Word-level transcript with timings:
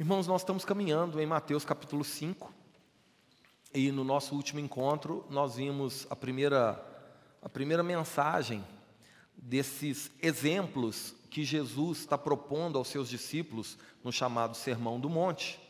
Irmãos, 0.00 0.26
nós 0.26 0.40
estamos 0.40 0.64
caminhando 0.64 1.20
em 1.20 1.26
Mateus 1.26 1.62
capítulo 1.62 2.02
5. 2.02 2.50
E 3.74 3.92
no 3.92 4.02
nosso 4.02 4.34
último 4.34 4.58
encontro, 4.58 5.26
nós 5.28 5.56
vimos 5.56 6.06
a 6.08 6.16
primeira, 6.16 6.82
a 7.42 7.50
primeira 7.50 7.82
mensagem 7.82 8.64
desses 9.36 10.10
exemplos 10.22 11.14
que 11.28 11.44
Jesus 11.44 11.98
está 11.98 12.16
propondo 12.16 12.78
aos 12.78 12.88
seus 12.88 13.10
discípulos 13.10 13.76
no 14.02 14.10
chamado 14.10 14.56
Sermão 14.56 14.98
do 14.98 15.10
Monte, 15.10 15.60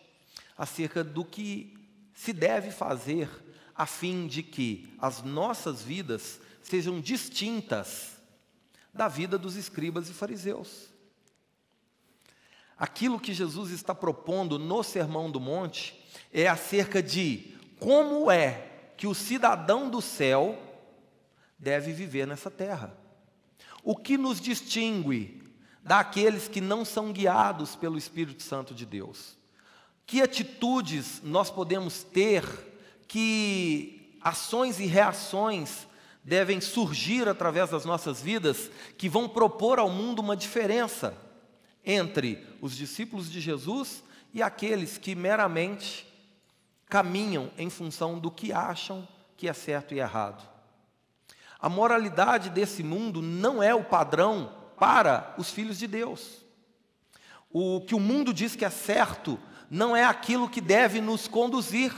acerca 0.56 1.02
do 1.02 1.24
que 1.24 1.76
se 2.14 2.32
deve 2.32 2.70
fazer 2.70 3.28
a 3.74 3.84
fim 3.84 4.28
de 4.28 4.44
que 4.44 4.94
as 5.00 5.24
nossas 5.24 5.82
vidas 5.82 6.40
sejam 6.62 7.00
distintas 7.00 8.12
da 8.94 9.08
vida 9.08 9.36
dos 9.36 9.56
escribas 9.56 10.08
e 10.08 10.12
fariseus. 10.12 10.89
Aquilo 12.80 13.20
que 13.20 13.34
Jesus 13.34 13.70
está 13.72 13.94
propondo 13.94 14.58
no 14.58 14.82
Sermão 14.82 15.30
do 15.30 15.38
Monte 15.38 16.02
é 16.32 16.48
acerca 16.48 17.02
de 17.02 17.54
como 17.78 18.30
é 18.30 18.68
que 18.96 19.06
o 19.06 19.14
cidadão 19.14 19.90
do 19.90 20.00
céu 20.00 20.58
deve 21.58 21.92
viver 21.92 22.26
nessa 22.26 22.50
terra. 22.50 22.96
O 23.84 23.94
que 23.94 24.16
nos 24.16 24.40
distingue 24.40 25.42
daqueles 25.82 26.48
que 26.48 26.62
não 26.62 26.82
são 26.82 27.12
guiados 27.12 27.76
pelo 27.76 27.98
Espírito 27.98 28.42
Santo 28.42 28.72
de 28.74 28.86
Deus? 28.86 29.36
Que 30.06 30.22
atitudes 30.22 31.20
nós 31.22 31.50
podemos 31.50 32.02
ter, 32.02 32.44
que 33.06 34.16
ações 34.22 34.80
e 34.80 34.86
reações 34.86 35.86
devem 36.24 36.62
surgir 36.62 37.28
através 37.28 37.68
das 37.68 37.84
nossas 37.84 38.22
vidas 38.22 38.70
que 38.96 39.06
vão 39.06 39.28
propor 39.28 39.78
ao 39.78 39.90
mundo 39.90 40.20
uma 40.20 40.34
diferença? 40.34 41.28
Entre 41.84 42.46
os 42.60 42.76
discípulos 42.76 43.30
de 43.30 43.40
Jesus 43.40 44.02
e 44.32 44.42
aqueles 44.42 44.98
que 44.98 45.14
meramente 45.14 46.06
caminham 46.88 47.50
em 47.56 47.70
função 47.70 48.18
do 48.18 48.30
que 48.30 48.52
acham 48.52 49.06
que 49.36 49.48
é 49.48 49.52
certo 49.52 49.94
e 49.94 50.00
errado. 50.00 50.46
A 51.58 51.68
moralidade 51.68 52.50
desse 52.50 52.82
mundo 52.82 53.20
não 53.22 53.62
é 53.62 53.74
o 53.74 53.84
padrão 53.84 54.52
para 54.78 55.34
os 55.38 55.50
filhos 55.50 55.78
de 55.78 55.86
Deus. 55.86 56.44
O 57.50 57.80
que 57.82 57.94
o 57.94 58.00
mundo 58.00 58.32
diz 58.32 58.56
que 58.56 58.64
é 58.64 58.70
certo 58.70 59.38
não 59.70 59.94
é 59.94 60.04
aquilo 60.04 60.48
que 60.48 60.60
deve 60.60 61.00
nos 61.00 61.28
conduzir. 61.28 61.92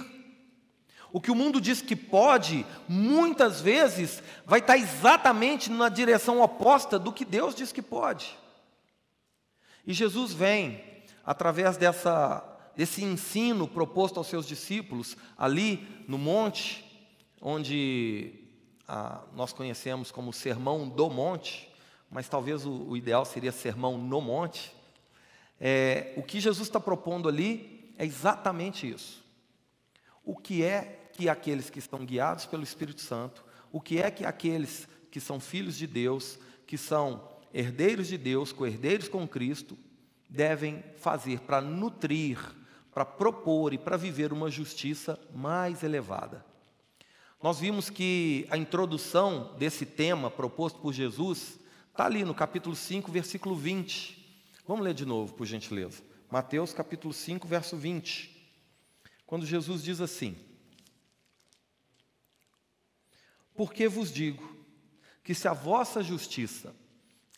O 1.12 1.20
que 1.20 1.30
o 1.30 1.34
mundo 1.34 1.60
diz 1.60 1.80
que 1.82 1.94
pode, 1.94 2.66
muitas 2.88 3.60
vezes, 3.60 4.22
vai 4.46 4.60
estar 4.60 4.76
exatamente 4.76 5.70
na 5.70 5.88
direção 5.88 6.40
oposta 6.40 6.98
do 6.98 7.12
que 7.12 7.24
Deus 7.24 7.54
diz 7.54 7.70
que 7.70 7.82
pode. 7.82 8.36
E 9.86 9.92
Jesus 9.92 10.32
vem, 10.32 10.82
através 11.24 11.76
dessa, 11.76 12.42
desse 12.76 13.02
ensino 13.04 13.66
proposto 13.66 14.18
aos 14.18 14.26
seus 14.26 14.46
discípulos, 14.46 15.16
ali 15.36 16.04
no 16.06 16.18
monte, 16.18 16.84
onde 17.40 18.42
ah, 18.86 19.22
nós 19.34 19.52
conhecemos 19.52 20.10
como 20.10 20.32
Sermão 20.32 20.88
do 20.88 21.08
Monte, 21.10 21.72
mas 22.10 22.28
talvez 22.28 22.66
o, 22.66 22.70
o 22.70 22.96
ideal 22.96 23.24
seria 23.24 23.50
Sermão 23.50 23.96
no 23.96 24.20
Monte. 24.20 24.72
É, 25.58 26.12
o 26.16 26.22
que 26.22 26.40
Jesus 26.40 26.68
está 26.68 26.78
propondo 26.78 27.28
ali 27.28 27.94
é 27.96 28.04
exatamente 28.04 28.88
isso. 28.88 29.24
O 30.24 30.36
que 30.36 30.62
é 30.62 31.08
que 31.12 31.28
aqueles 31.28 31.70
que 31.70 31.78
estão 31.78 32.04
guiados 32.04 32.46
pelo 32.46 32.62
Espírito 32.62 33.00
Santo, 33.00 33.44
o 33.72 33.80
que 33.80 34.00
é 34.00 34.10
que 34.10 34.24
aqueles 34.24 34.86
que 35.10 35.20
são 35.20 35.40
filhos 35.40 35.76
de 35.76 35.86
Deus, 35.86 36.38
que 36.66 36.78
são 36.78 37.28
herdeiros 37.52 38.08
de 38.08 38.16
Deus, 38.16 38.52
co-herdeiros 38.52 39.08
com 39.08 39.26
Cristo, 39.26 39.78
devem 40.28 40.82
fazer 40.96 41.40
para 41.40 41.60
nutrir, 41.60 42.38
para 42.92 43.04
propor 43.04 43.72
e 43.72 43.78
para 43.78 43.96
viver 43.96 44.32
uma 44.32 44.50
justiça 44.50 45.20
mais 45.34 45.82
elevada. 45.82 46.44
Nós 47.42 47.58
vimos 47.58 47.90
que 47.90 48.46
a 48.50 48.56
introdução 48.56 49.54
desse 49.58 49.84
tema 49.84 50.30
proposto 50.30 50.78
por 50.78 50.92
Jesus 50.92 51.58
está 51.90 52.06
ali 52.06 52.24
no 52.24 52.34
capítulo 52.34 52.74
5, 52.74 53.10
versículo 53.10 53.56
20. 53.56 54.46
Vamos 54.66 54.84
ler 54.84 54.94
de 54.94 55.04
novo, 55.04 55.34
por 55.34 55.46
gentileza. 55.46 56.02
Mateus 56.30 56.72
capítulo 56.72 57.12
5, 57.12 57.46
verso 57.46 57.76
20. 57.76 58.30
Quando 59.26 59.44
Jesus 59.44 59.82
diz 59.82 60.00
assim: 60.00 60.36
Porque 63.54 63.88
vos 63.88 64.12
digo 64.12 64.56
que 65.22 65.34
se 65.34 65.48
a 65.48 65.52
vossa 65.52 66.02
justiça 66.02 66.74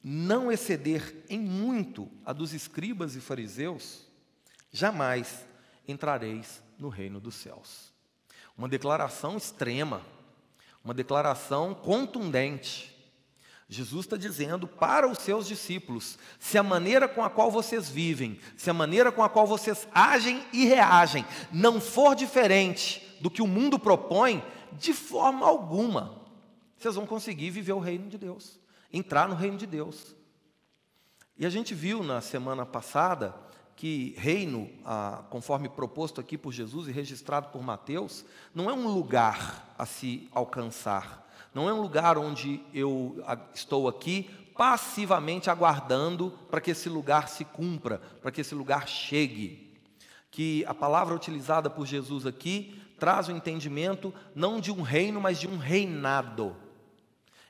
não 0.07 0.53
exceder 0.53 1.25
em 1.31 1.41
muito 1.41 2.11
a 2.27 2.35
dos 2.35 2.53
escribas 2.53 3.17
e 3.17 3.21
fariseus, 3.21 4.07
jamais 4.71 5.47
entrareis 5.89 6.63
no 6.79 6.91
reino 6.91 7.19
dos 7.19 7.35
céus. 7.37 7.91
Uma 8.57 8.69
declaração 8.69 9.39
extrema, 9.39 10.03
uma 10.85 10.93
declaração 10.93 11.73
contundente. 11.75 12.95
Jesus 13.67 14.05
está 14.05 14.19
dizendo 14.19 14.69
para 14.69 15.09
os 15.09 15.19
seus 15.19 15.47
discípulos: 15.47 16.19
se 16.39 16.59
a 16.59 16.63
maneira 16.63 17.09
com 17.09 17.25
a 17.25 17.31
qual 17.31 17.51
vocês 17.51 17.89
vivem, 17.89 18.39
se 18.59 18.69
a 18.69 18.75
maneira 18.75 19.11
com 19.11 19.23
a 19.23 19.31
qual 19.31 19.47
vocês 19.47 19.89
agem 19.91 20.45
e 20.53 20.67
reagem 20.67 21.25
não 21.51 21.81
for 21.81 22.15
diferente 22.15 23.17
do 23.23 23.31
que 23.31 23.41
o 23.41 23.47
mundo 23.47 23.79
propõe, 23.79 24.45
de 24.73 24.93
forma 24.93 25.47
alguma, 25.47 26.23
vocês 26.77 26.95
vão 26.95 27.07
conseguir 27.07 27.49
viver 27.49 27.73
o 27.73 27.81
reino 27.81 28.11
de 28.11 28.19
Deus 28.19 28.63
entrar 28.97 29.29
no 29.29 29.35
reino 29.35 29.59
de 29.59 29.67
Deus. 29.67 30.15
E 31.37 31.45
a 31.45 31.51
gente 31.51 31.75
viu 31.75 32.05
na 32.05 32.21
semana 32.21 32.65
passada 32.65 33.35
que 33.75 34.15
reino, 34.17 34.71
ah, 34.85 35.25
conforme 35.29 35.69
proposto 35.69 36.21
aqui 36.21 36.39
por 36.39 36.53
Jesus 36.53 36.87
e 36.87 36.93
registrado 36.93 37.49
por 37.49 37.61
Mateus, 37.61 38.25
não 38.55 38.71
é 38.71 38.73
um 38.73 38.87
lugar 38.87 39.75
a 39.77 39.85
se 39.85 40.29
alcançar, 40.31 41.29
não 41.53 41.69
é 41.69 41.75
um 41.75 41.81
lugar 41.81 42.17
onde 42.17 42.63
eu 42.73 43.23
estou 43.53 43.89
aqui 43.89 44.31
passivamente 44.57 45.51
aguardando 45.51 46.31
para 46.49 46.61
que 46.61 46.71
esse 46.71 46.89
lugar 46.89 47.29
se 47.29 47.45
cumpra, 47.45 48.01
para 48.23 48.31
que 48.31 48.41
esse 48.41 48.55
lugar 48.55 48.87
chegue. 48.87 49.75
Que 50.31 50.65
a 50.67 50.75
palavra 50.75 51.15
utilizada 51.15 51.69
por 51.69 51.85
Jesus 51.85 52.27
aqui 52.27 52.81
traz 52.99 53.27
o 53.27 53.33
entendimento 53.33 54.15
não 54.35 54.61
de 54.61 54.71
um 54.71 54.83
reino, 54.83 55.21
mas 55.21 55.41
de 55.41 55.49
um 55.49 55.59
reinado. 55.59 56.57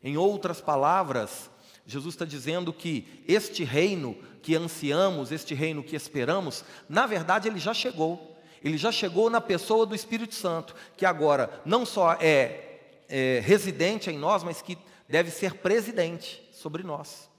Em 0.05 0.19
outras 0.19 0.61
palavras, 0.61 1.51
Jesus 1.87 2.15
está 2.15 2.27
dizendo 2.27 2.75
que 2.75 3.25
este 3.27 3.65
reino 3.65 4.15
que 4.43 4.55
ansiamos, 4.55 5.33
este 5.33 5.55
reino 5.55 5.83
que 5.83 5.97
esperamos, 5.97 6.63
na 6.87 7.07
verdade 7.07 7.49
ele 7.49 7.59
já 7.59 7.73
chegou. 7.73 8.37
Ele 8.63 8.77
já 8.77 8.93
chegou 8.93 9.31
na 9.31 9.41
pessoa 9.41 9.87
do 9.87 9.95
Espírito 9.95 10.35
Santo, 10.35 10.75
que 10.95 11.07
agora 11.07 11.63
não 11.65 11.87
só 11.87 12.13
é, 12.21 12.81
é 13.09 13.43
residente 13.43 14.11
em 14.11 14.19
nós, 14.19 14.43
mas 14.43 14.61
que 14.61 14.77
deve 15.09 15.31
ser 15.31 15.55
presidente 15.55 16.43
sobre 16.53 16.83
nós. 16.83 17.31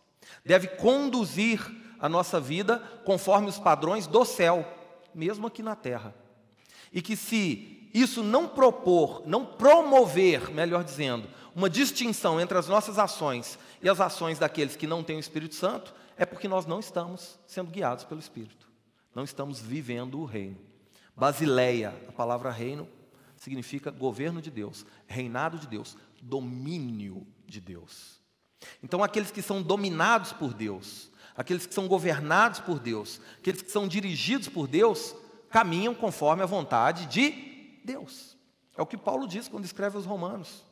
Deve 0.44 0.68
conduzir 0.68 1.60
a 2.00 2.10
nossa 2.10 2.40
vida 2.40 2.80
conforme 3.06 3.48
os 3.48 3.60
padrões 3.60 4.08
do 4.08 4.26
céu, 4.26 4.68
mesmo 5.14 5.46
aqui 5.46 5.62
na 5.62 5.76
terra. 5.76 6.16
E 6.92 7.02
que 7.02 7.16
se 7.16 7.90
isso 7.94 8.24
não 8.24 8.48
propor, 8.48 9.24
não 9.26 9.46
promover, 9.46 10.52
melhor 10.52 10.84
dizendo, 10.84 11.28
uma 11.56 11.70
distinção 11.70 12.40
entre 12.40 12.58
as 12.58 12.68
nossas 12.68 13.00
ações 13.00 13.58
e 13.82 13.88
as 13.88 14.02
ações 14.02 14.38
daqueles 14.38 14.76
que 14.76 14.86
não 14.86 15.02
têm 15.02 15.16
o 15.16 15.22
Espírito 15.22 15.56
Santo, 15.56 15.96
é 16.18 16.26
porque 16.26 16.50
nós 16.50 16.66
não 16.66 16.82
estamos 16.82 17.40
sendo 17.48 17.72
guiados 17.72 18.04
pelo 18.04 18.20
Espírito. 18.20 18.68
Não 19.16 19.24
estamos 19.24 19.62
vivendo 19.62 20.20
o 20.20 20.26
reino. 20.26 20.58
Basileia, 21.16 21.96
a 22.10 22.12
palavra 22.12 22.52
reino 22.52 22.90
significa 23.38 23.90
governo 23.90 24.42
de 24.42 24.52
Deus, 24.52 24.86
reinado 25.08 25.58
de 25.58 25.68
Deus, 25.68 25.96
domínio 26.22 27.26
de 27.46 27.62
Deus. 27.62 28.20
Então, 28.84 29.02
aqueles 29.02 29.32
que 29.32 29.42
são 29.42 29.62
dominados 29.62 30.34
por 30.34 30.54
Deus, 30.54 31.10
aqueles 31.38 31.66
que 31.66 31.74
são 31.74 31.88
governados 31.88 32.60
por 32.60 32.80
Deus, 32.80 33.22
aqueles 33.38 33.62
que 33.62 33.72
são 33.72 33.88
dirigidos 33.88 34.50
por 34.50 34.68
Deus, 34.68 35.16
caminham 35.50 35.96
conforme 35.96 36.44
a 36.44 36.48
vontade 36.48 37.06
de 37.06 37.80
Deus. 37.86 38.36
É 38.76 38.82
o 38.82 38.86
que 38.86 38.98
Paulo 38.98 39.26
diz 39.26 39.48
quando 39.48 39.64
escreve 39.64 39.96
aos 39.96 40.06
Romanos 40.06 40.66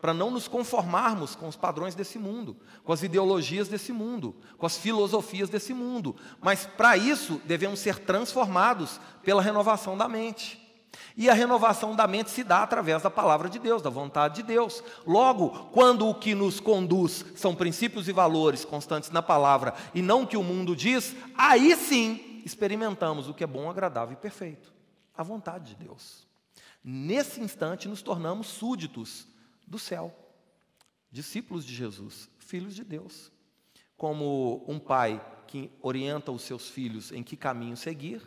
para 0.00 0.14
não 0.14 0.30
nos 0.30 0.48
conformarmos 0.48 1.34
com 1.34 1.46
os 1.48 1.56
padrões 1.56 1.94
desse 1.94 2.18
mundo, 2.18 2.56
com 2.84 2.92
as 2.92 3.02
ideologias 3.02 3.68
desse 3.68 3.92
mundo, 3.92 4.34
com 4.56 4.66
as 4.66 4.76
filosofias 4.76 5.50
desse 5.50 5.74
mundo, 5.74 6.16
mas 6.40 6.66
para 6.66 6.96
isso 6.96 7.40
devemos 7.44 7.80
ser 7.80 7.98
transformados 7.98 9.00
pela 9.22 9.42
renovação 9.42 9.96
da 9.96 10.08
mente. 10.08 10.58
E 11.16 11.30
a 11.30 11.34
renovação 11.34 11.94
da 11.94 12.06
mente 12.06 12.30
se 12.30 12.42
dá 12.42 12.62
através 12.62 13.02
da 13.02 13.10
palavra 13.10 13.48
de 13.48 13.58
Deus, 13.58 13.82
da 13.82 13.90
vontade 13.90 14.36
de 14.36 14.42
Deus. 14.42 14.82
Logo, 15.06 15.50
quando 15.72 16.08
o 16.08 16.14
que 16.14 16.34
nos 16.34 16.58
conduz 16.58 17.24
são 17.36 17.54
princípios 17.54 18.08
e 18.08 18.12
valores 18.12 18.64
constantes 18.64 19.10
na 19.10 19.22
palavra 19.22 19.74
e 19.94 20.02
não 20.02 20.22
o 20.22 20.26
que 20.26 20.36
o 20.36 20.42
mundo 20.42 20.74
diz, 20.74 21.14
aí 21.36 21.76
sim 21.76 22.42
experimentamos 22.44 23.28
o 23.28 23.34
que 23.34 23.44
é 23.44 23.46
bom, 23.46 23.70
agradável 23.70 24.14
e 24.14 24.16
perfeito 24.16 24.80
a 25.20 25.22
vontade 25.22 25.74
de 25.74 25.84
Deus. 25.84 26.26
Nesse 26.82 27.42
instante, 27.42 27.86
nos 27.86 28.00
tornamos 28.00 28.46
súditos 28.46 29.26
do 29.70 29.78
céu. 29.78 30.14
Discípulos 31.10 31.64
de 31.64 31.74
Jesus, 31.74 32.28
filhos 32.38 32.74
de 32.74 32.84
Deus. 32.84 33.32
Como 33.96 34.64
um 34.68 34.78
pai 34.78 35.24
que 35.46 35.70
orienta 35.80 36.30
os 36.30 36.42
seus 36.42 36.68
filhos 36.68 37.12
em 37.12 37.22
que 37.22 37.36
caminho 37.36 37.76
seguir, 37.76 38.20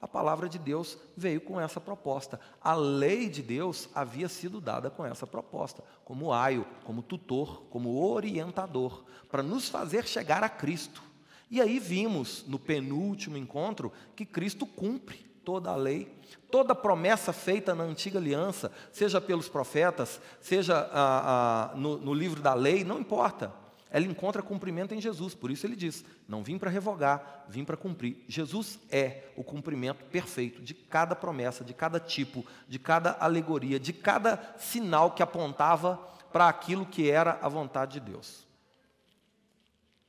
A 0.00 0.06
palavra 0.06 0.48
de 0.48 0.58
Deus 0.58 0.98
veio 1.16 1.40
com 1.40 1.60
essa 1.60 1.80
proposta. 1.80 2.38
A 2.60 2.74
lei 2.74 3.28
de 3.28 3.42
Deus 3.42 3.88
havia 3.94 4.28
sido 4.28 4.60
dada 4.60 4.90
com 4.90 5.04
essa 5.04 5.26
proposta, 5.26 5.82
como 6.04 6.32
aio, 6.32 6.66
como 6.84 7.02
tutor, 7.02 7.64
como 7.70 8.00
orientador, 8.00 9.04
para 9.30 9.42
nos 9.42 9.68
fazer 9.68 10.06
chegar 10.06 10.44
a 10.44 10.48
Cristo. 10.48 11.02
E 11.50 11.60
aí 11.60 11.78
vimos 11.78 12.44
no 12.46 12.58
penúltimo 12.58 13.36
encontro 13.36 13.92
que 14.14 14.26
Cristo 14.26 14.66
cumpre 14.66 15.26
toda 15.46 15.70
a 15.70 15.76
lei, 15.76 16.12
toda 16.50 16.74
promessa 16.74 17.32
feita 17.32 17.72
na 17.72 17.84
antiga 17.84 18.18
aliança, 18.18 18.72
seja 18.92 19.20
pelos 19.20 19.48
profetas, 19.48 20.20
seja 20.40 20.90
ah, 20.92 21.70
ah, 21.72 21.76
no, 21.76 21.96
no 21.96 22.12
livro 22.12 22.42
da 22.42 22.52
lei, 22.52 22.82
não 22.82 22.98
importa 22.98 23.64
ela 23.88 24.04
encontra 24.04 24.42
cumprimento 24.42 24.94
em 24.94 25.00
Jesus. 25.00 25.34
Por 25.34 25.50
isso 25.50 25.64
ele 25.64 25.76
diz: 25.76 26.04
Não 26.28 26.42
vim 26.42 26.58
para 26.58 26.70
revogar, 26.70 27.46
vim 27.48 27.64
para 27.64 27.76
cumprir. 27.76 28.24
Jesus 28.28 28.78
é 28.90 29.28
o 29.36 29.44
cumprimento 29.44 30.04
perfeito 30.06 30.60
de 30.60 30.74
cada 30.74 31.14
promessa, 31.14 31.64
de 31.64 31.72
cada 31.72 32.00
tipo, 32.00 32.44
de 32.68 32.78
cada 32.78 33.16
alegoria, 33.20 33.78
de 33.78 33.92
cada 33.92 34.54
sinal 34.58 35.12
que 35.12 35.22
apontava 35.22 35.96
para 36.32 36.48
aquilo 36.48 36.84
que 36.84 37.08
era 37.08 37.38
a 37.40 37.48
vontade 37.48 38.00
de 38.00 38.10
Deus. 38.10 38.44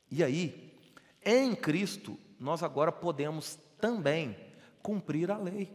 E 0.10 0.24
aí, 0.24 0.74
em 1.24 1.56
Cristo, 1.56 2.18
nós 2.40 2.64
agora 2.64 2.92
podemos 2.92 3.60
também 3.80 4.47
cumprir 4.88 5.30
a 5.30 5.38
lei. 5.38 5.70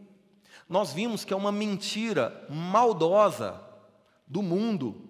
Nós 0.67 0.91
vimos 0.91 1.23
que 1.23 1.31
é 1.31 1.37
uma 1.37 1.51
mentira 1.51 2.47
maldosa 2.49 3.61
do 4.25 4.41
mundo 4.41 5.07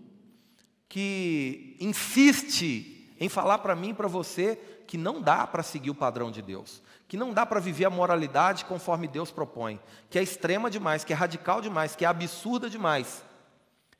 que 0.89 1.77
insiste 1.79 3.15
em 3.17 3.29
falar 3.29 3.59
para 3.59 3.77
mim 3.77 3.91
e 3.91 3.93
para 3.93 4.09
você 4.09 4.57
que 4.85 4.97
não 4.97 5.21
dá 5.21 5.47
para 5.47 5.63
seguir 5.63 5.89
o 5.89 5.95
padrão 5.95 6.29
de 6.29 6.41
Deus, 6.41 6.83
que 7.07 7.15
não 7.15 7.33
dá 7.33 7.45
para 7.45 7.61
viver 7.61 7.85
a 7.85 7.89
moralidade 7.89 8.65
conforme 8.65 9.07
Deus 9.07 9.31
propõe, 9.31 9.79
que 10.09 10.19
é 10.19 10.21
extrema 10.21 10.69
demais, 10.69 11.05
que 11.05 11.13
é 11.13 11.15
radical 11.15 11.61
demais, 11.61 11.95
que 11.95 12.03
é 12.03 12.07
absurda 12.07 12.69
demais. 12.69 13.23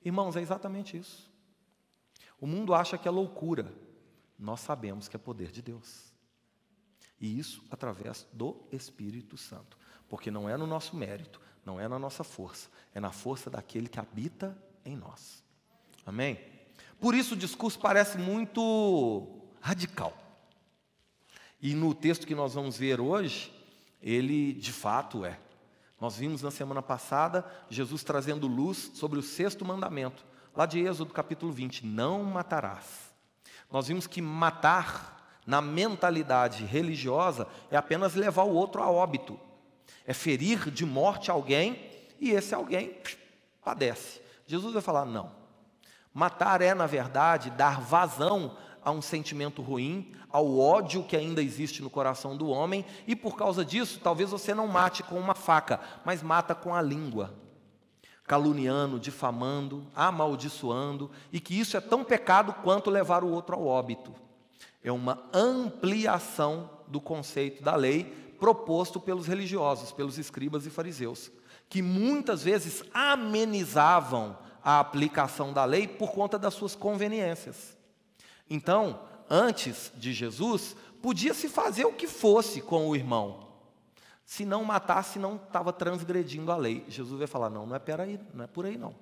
Irmãos, 0.04 0.36
é 0.36 0.42
exatamente 0.42 0.98
isso. 0.98 1.32
O 2.42 2.46
mundo 2.46 2.74
acha 2.74 2.98
que 2.98 3.08
é 3.08 3.12
loucura, 3.12 3.74
nós 4.38 4.60
sabemos 4.60 5.08
que 5.08 5.16
é 5.16 5.20
poder 5.20 5.50
de 5.50 5.62
Deus. 5.62 6.12
E 7.22 7.40
isso 7.40 7.64
através 7.72 8.28
do 8.34 8.68
Espírito 8.70 9.38
Santo, 9.38 9.78
porque 10.14 10.30
não 10.30 10.48
é 10.48 10.56
no 10.56 10.68
nosso 10.68 10.96
mérito, 10.96 11.42
não 11.66 11.80
é 11.80 11.88
na 11.88 11.98
nossa 11.98 12.24
força, 12.24 12.70
é 12.94 13.00
na 13.00 13.12
força 13.12 13.50
daquele 13.50 13.90
que 13.90 14.00
habita 14.00 14.56
em 14.86 14.96
nós. 14.96 15.44
Amém? 16.06 16.40
Por 17.02 17.16
isso 17.16 17.34
o 17.34 17.36
discurso 17.36 17.80
parece 17.80 18.20
muito 18.20 19.28
radical. 19.60 20.16
E 21.60 21.74
no 21.74 21.96
texto 21.96 22.28
que 22.28 22.36
nós 22.36 22.54
vamos 22.54 22.78
ver 22.78 23.02
hoje, 23.02 23.52
ele 24.04 24.54
de 24.54 24.72
fato 24.72 25.26
é. 25.26 25.40
Nós 26.00 26.16
vimos 26.16 26.44
na 26.44 26.52
semana 26.52 26.84
passada 26.84 27.44
Jesus 27.68 28.04
trazendo 28.04 28.46
luz 28.46 28.92
sobre 28.94 29.18
o 29.18 29.24
sexto 29.24 29.66
mandamento, 29.66 30.24
lá 30.56 30.68
de 30.68 30.80
Êxodo 30.80 31.12
capítulo 31.12 31.52
20: 31.52 31.88
Não 31.88 32.24
matarás. 32.24 33.12
Nós 33.72 33.88
vimos 33.88 34.06
que 34.06 34.22
matar, 34.22 35.42
na 35.44 35.60
mentalidade 35.60 36.66
religiosa, 36.66 37.48
é 37.72 37.78
apenas 37.78 38.14
levar 38.14 38.44
o 38.44 38.54
outro 38.54 38.80
a 38.80 38.92
óbito, 38.92 39.40
é 40.06 40.14
ferir 40.14 40.70
de 40.70 40.86
morte 40.86 41.32
alguém 41.32 41.92
e 42.20 42.32
esse 42.32 42.54
alguém 42.54 42.98
padece. 43.64 44.22
Jesus 44.46 44.74
vai 44.74 44.82
falar: 44.82 45.06
não, 45.06 45.32
Matar 46.14 46.62
é, 46.62 46.76
na 46.76 46.86
verdade, 46.86 47.50
dar 47.50 47.82
vazão 47.82 48.56
a 48.86 48.92
um 48.92 49.02
sentimento 49.02 49.62
ruim, 49.62 50.12
ao 50.30 50.60
ódio 50.60 51.04
que 51.04 51.16
ainda 51.16 51.42
existe 51.42 51.82
no 51.82 51.90
coração 51.90 52.38
do 52.38 52.50
homem, 52.50 52.86
e 53.08 53.16
por 53.16 53.36
causa 53.36 53.66
disso, 53.66 54.00
talvez 54.04 54.30
você 54.30 54.54
não 54.54 54.68
mate 54.68 55.02
com 55.02 55.18
uma 55.18 55.34
faca, 55.34 55.80
mas 56.06 56.22
mata 56.22 56.54
com 56.54 56.76
a 56.76 56.82
língua, 56.82 57.34
caluniando, 58.28 59.00
difamando, 59.00 59.88
amaldiçoando, 59.96 61.10
e 61.32 61.40
que 61.40 61.58
isso 61.58 61.78
é 61.78 61.82
tão 61.82 62.04
pecado 62.04 62.54
quanto 62.62 62.92
levar 62.92 63.24
o 63.24 63.32
outro 63.32 63.56
ao 63.56 63.66
óbito. 63.66 64.14
É 64.84 64.92
uma 64.92 65.24
ampliação 65.34 66.70
do 66.88 67.02
conceito 67.02 67.64
da 67.64 67.76
lei 67.76 68.23
proposto 68.44 69.00
pelos 69.00 69.26
religiosos, 69.26 69.94
pelos 69.94 70.18
escribas 70.18 70.66
e 70.66 70.70
fariseus, 70.70 71.32
que 71.70 71.82
muitas 71.82 72.44
vezes 72.44 72.84
amenizavam 72.94 74.38
a 74.62 74.82
aplicação 74.82 75.54
da 75.54 75.64
lei 75.64 75.88
por 75.88 76.12
conta 76.12 76.38
das 76.38 76.54
suas 76.54 76.76
conveniências. 76.76 77.78
Então, 78.50 79.00
antes 79.30 79.94
de 79.96 80.12
Jesus, 80.12 80.76
podia-se 81.02 81.48
fazer 81.48 81.86
o 81.86 81.94
que 81.94 82.06
fosse 82.06 82.60
com 82.60 82.90
o 82.90 82.98
irmão. 82.98 83.48
Se 84.26 84.44
não 84.44 84.66
matasse, 84.66 85.18
não 85.18 85.38
estava 85.38 85.72
transgredindo 85.72 86.52
a 86.52 86.58
lei. 86.58 86.84
Jesus 86.90 87.18
vai 87.18 87.28
falar: 87.28 87.50
não, 87.50 87.66
não 87.66 87.78
é, 87.78 87.82
aí, 88.02 88.20
não 88.34 88.44
é 88.44 88.48
por 88.48 88.66
aí 88.66 88.78
não. 88.78 88.94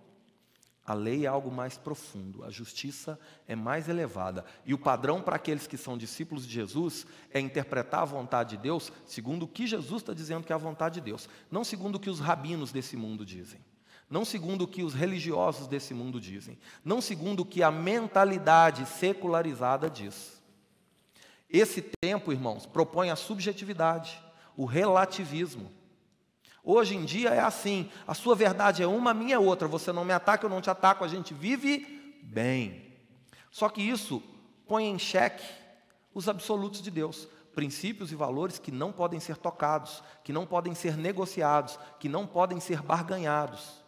A 0.91 0.93
lei 0.93 1.23
é 1.23 1.27
algo 1.29 1.49
mais 1.49 1.77
profundo, 1.77 2.43
a 2.43 2.49
justiça 2.49 3.17
é 3.47 3.55
mais 3.55 3.87
elevada. 3.87 4.43
E 4.65 4.73
o 4.73 4.77
padrão 4.77 5.21
para 5.21 5.37
aqueles 5.37 5.65
que 5.65 5.77
são 5.77 5.97
discípulos 5.97 6.45
de 6.45 6.53
Jesus 6.53 7.07
é 7.33 7.39
interpretar 7.39 8.01
a 8.01 8.05
vontade 8.05 8.57
de 8.57 8.63
Deus 8.63 8.91
segundo 9.05 9.43
o 9.43 9.47
que 9.47 9.65
Jesus 9.65 10.01
está 10.01 10.13
dizendo 10.13 10.43
que 10.45 10.51
é 10.51 10.55
a 10.55 10.59
vontade 10.59 10.95
de 10.95 11.05
Deus, 11.05 11.29
não 11.49 11.63
segundo 11.63 11.95
o 11.95 11.99
que 11.99 12.09
os 12.09 12.19
rabinos 12.19 12.73
desse 12.73 12.97
mundo 12.97 13.25
dizem 13.25 13.61
não 14.09 14.25
segundo 14.25 14.63
o 14.63 14.67
que 14.67 14.83
os 14.83 14.93
religiosos 14.93 15.67
desse 15.67 15.93
mundo 15.93 16.19
dizem, 16.19 16.59
não 16.83 16.99
segundo 16.99 17.39
o 17.39 17.45
que 17.45 17.63
a 17.63 17.71
mentalidade 17.71 18.85
secularizada 18.85 19.89
diz. 19.89 20.43
Esse 21.49 21.81
tempo, 22.01 22.33
irmãos, 22.33 22.65
propõe 22.65 23.09
a 23.09 23.15
subjetividade, 23.15 24.21
o 24.57 24.65
relativismo. 24.65 25.71
Hoje 26.63 26.95
em 26.95 27.03
dia 27.03 27.29
é 27.29 27.39
assim: 27.39 27.89
a 28.07 28.13
sua 28.13 28.35
verdade 28.35 28.83
é 28.83 28.87
uma, 28.87 29.11
a 29.11 29.13
minha 29.13 29.35
é 29.35 29.39
outra. 29.39 29.67
Você 29.67 29.91
não 29.91 30.05
me 30.05 30.13
ataca, 30.13 30.45
eu 30.45 30.49
não 30.49 30.61
te 30.61 30.69
ataco, 30.69 31.03
a 31.03 31.07
gente 31.07 31.33
vive 31.33 32.19
bem. 32.23 32.91
Só 33.49 33.67
que 33.67 33.81
isso 33.81 34.21
põe 34.67 34.85
em 34.85 34.97
xeque 34.97 35.43
os 36.13 36.29
absolutos 36.29 36.81
de 36.81 36.91
Deus, 36.91 37.27
princípios 37.53 38.11
e 38.11 38.15
valores 38.15 38.59
que 38.59 38.71
não 38.71 38.91
podem 38.91 39.19
ser 39.19 39.37
tocados, 39.37 40.03
que 40.23 40.31
não 40.31 40.45
podem 40.45 40.75
ser 40.75 40.95
negociados, 40.97 41.79
que 41.99 42.07
não 42.07 42.27
podem 42.27 42.59
ser 42.59 42.81
barganhados. 42.81 43.81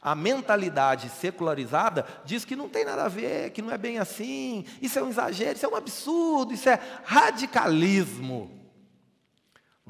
A 0.00 0.14
mentalidade 0.14 1.08
secularizada 1.08 2.06
diz 2.24 2.44
que 2.44 2.54
não 2.54 2.68
tem 2.68 2.84
nada 2.84 3.04
a 3.04 3.08
ver, 3.08 3.50
que 3.50 3.62
não 3.62 3.70
é 3.70 3.78
bem 3.78 3.98
assim, 3.98 4.64
isso 4.80 4.98
é 4.98 5.02
um 5.02 5.08
exagero, 5.08 5.56
isso 5.56 5.66
é 5.66 5.68
um 5.68 5.76
absurdo, 5.76 6.52
isso 6.52 6.68
é 6.68 6.78
radicalismo. 7.04 8.59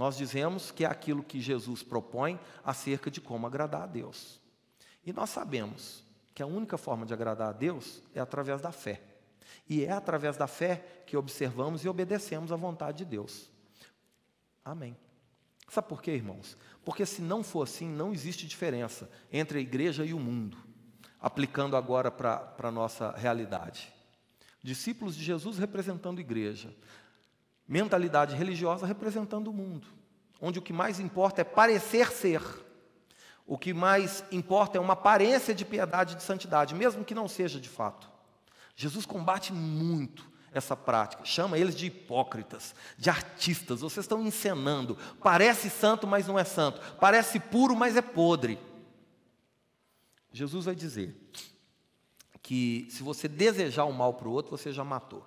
Nós 0.00 0.16
dizemos 0.16 0.70
que 0.70 0.86
é 0.86 0.88
aquilo 0.88 1.22
que 1.22 1.38
Jesus 1.38 1.82
propõe 1.82 2.40
acerca 2.64 3.10
de 3.10 3.20
como 3.20 3.46
agradar 3.46 3.82
a 3.82 3.86
Deus. 3.86 4.40
E 5.04 5.12
nós 5.12 5.28
sabemos 5.28 6.02
que 6.34 6.42
a 6.42 6.46
única 6.46 6.78
forma 6.78 7.04
de 7.04 7.12
agradar 7.12 7.50
a 7.50 7.52
Deus 7.52 8.02
é 8.14 8.18
através 8.18 8.62
da 8.62 8.72
fé. 8.72 9.02
E 9.68 9.84
é 9.84 9.92
através 9.92 10.38
da 10.38 10.46
fé 10.46 11.02
que 11.06 11.18
observamos 11.18 11.84
e 11.84 11.88
obedecemos 11.88 12.50
à 12.50 12.56
vontade 12.56 13.04
de 13.04 13.04
Deus. 13.04 13.50
Amém. 14.64 14.96
Sabe 15.68 15.86
por 15.86 16.00
quê, 16.00 16.12
irmãos? 16.12 16.56
Porque 16.82 17.04
se 17.04 17.20
não 17.20 17.42
for 17.42 17.64
assim, 17.64 17.86
não 17.86 18.10
existe 18.10 18.46
diferença 18.46 19.10
entre 19.30 19.58
a 19.58 19.60
igreja 19.60 20.02
e 20.02 20.14
o 20.14 20.18
mundo, 20.18 20.56
aplicando 21.20 21.76
agora 21.76 22.10
para 22.10 22.54
a 22.56 22.70
nossa 22.70 23.10
realidade. 23.10 23.92
Discípulos 24.62 25.14
de 25.14 25.22
Jesus 25.22 25.58
representando 25.58 26.16
a 26.16 26.22
igreja, 26.22 26.74
mentalidade 27.70 28.34
religiosa 28.34 28.84
representando 28.84 29.46
o 29.46 29.52
mundo, 29.52 29.86
onde 30.40 30.58
o 30.58 30.62
que 30.62 30.72
mais 30.72 30.98
importa 30.98 31.42
é 31.42 31.44
parecer 31.44 32.10
ser, 32.10 32.42
o 33.46 33.56
que 33.56 33.72
mais 33.72 34.24
importa 34.32 34.76
é 34.76 34.80
uma 34.80 34.94
aparência 34.94 35.54
de 35.54 35.64
piedade 35.64 36.14
e 36.14 36.16
de 36.16 36.24
santidade, 36.24 36.74
mesmo 36.74 37.04
que 37.04 37.14
não 37.14 37.28
seja 37.28 37.60
de 37.60 37.68
fato. 37.68 38.10
Jesus 38.74 39.06
combate 39.06 39.52
muito 39.52 40.28
essa 40.52 40.76
prática. 40.76 41.24
Chama 41.24 41.58
eles 41.58 41.76
de 41.76 41.86
hipócritas, 41.86 42.74
de 42.98 43.08
artistas. 43.08 43.82
Vocês 43.82 44.04
estão 44.04 44.20
encenando. 44.22 44.96
Parece 45.22 45.70
santo, 45.70 46.06
mas 46.06 46.26
não 46.26 46.38
é 46.38 46.44
santo. 46.44 46.80
Parece 46.96 47.38
puro, 47.38 47.76
mas 47.76 47.96
é 47.96 48.02
podre. 48.02 48.58
Jesus 50.32 50.64
vai 50.64 50.74
dizer 50.74 51.14
que 52.42 52.88
se 52.90 53.02
você 53.02 53.28
desejar 53.28 53.84
o 53.84 53.92
mal 53.92 54.14
para 54.14 54.28
o 54.28 54.32
outro, 54.32 54.56
você 54.56 54.72
já 54.72 54.82
matou. 54.82 55.24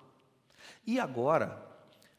E 0.86 0.98
agora, 0.98 1.63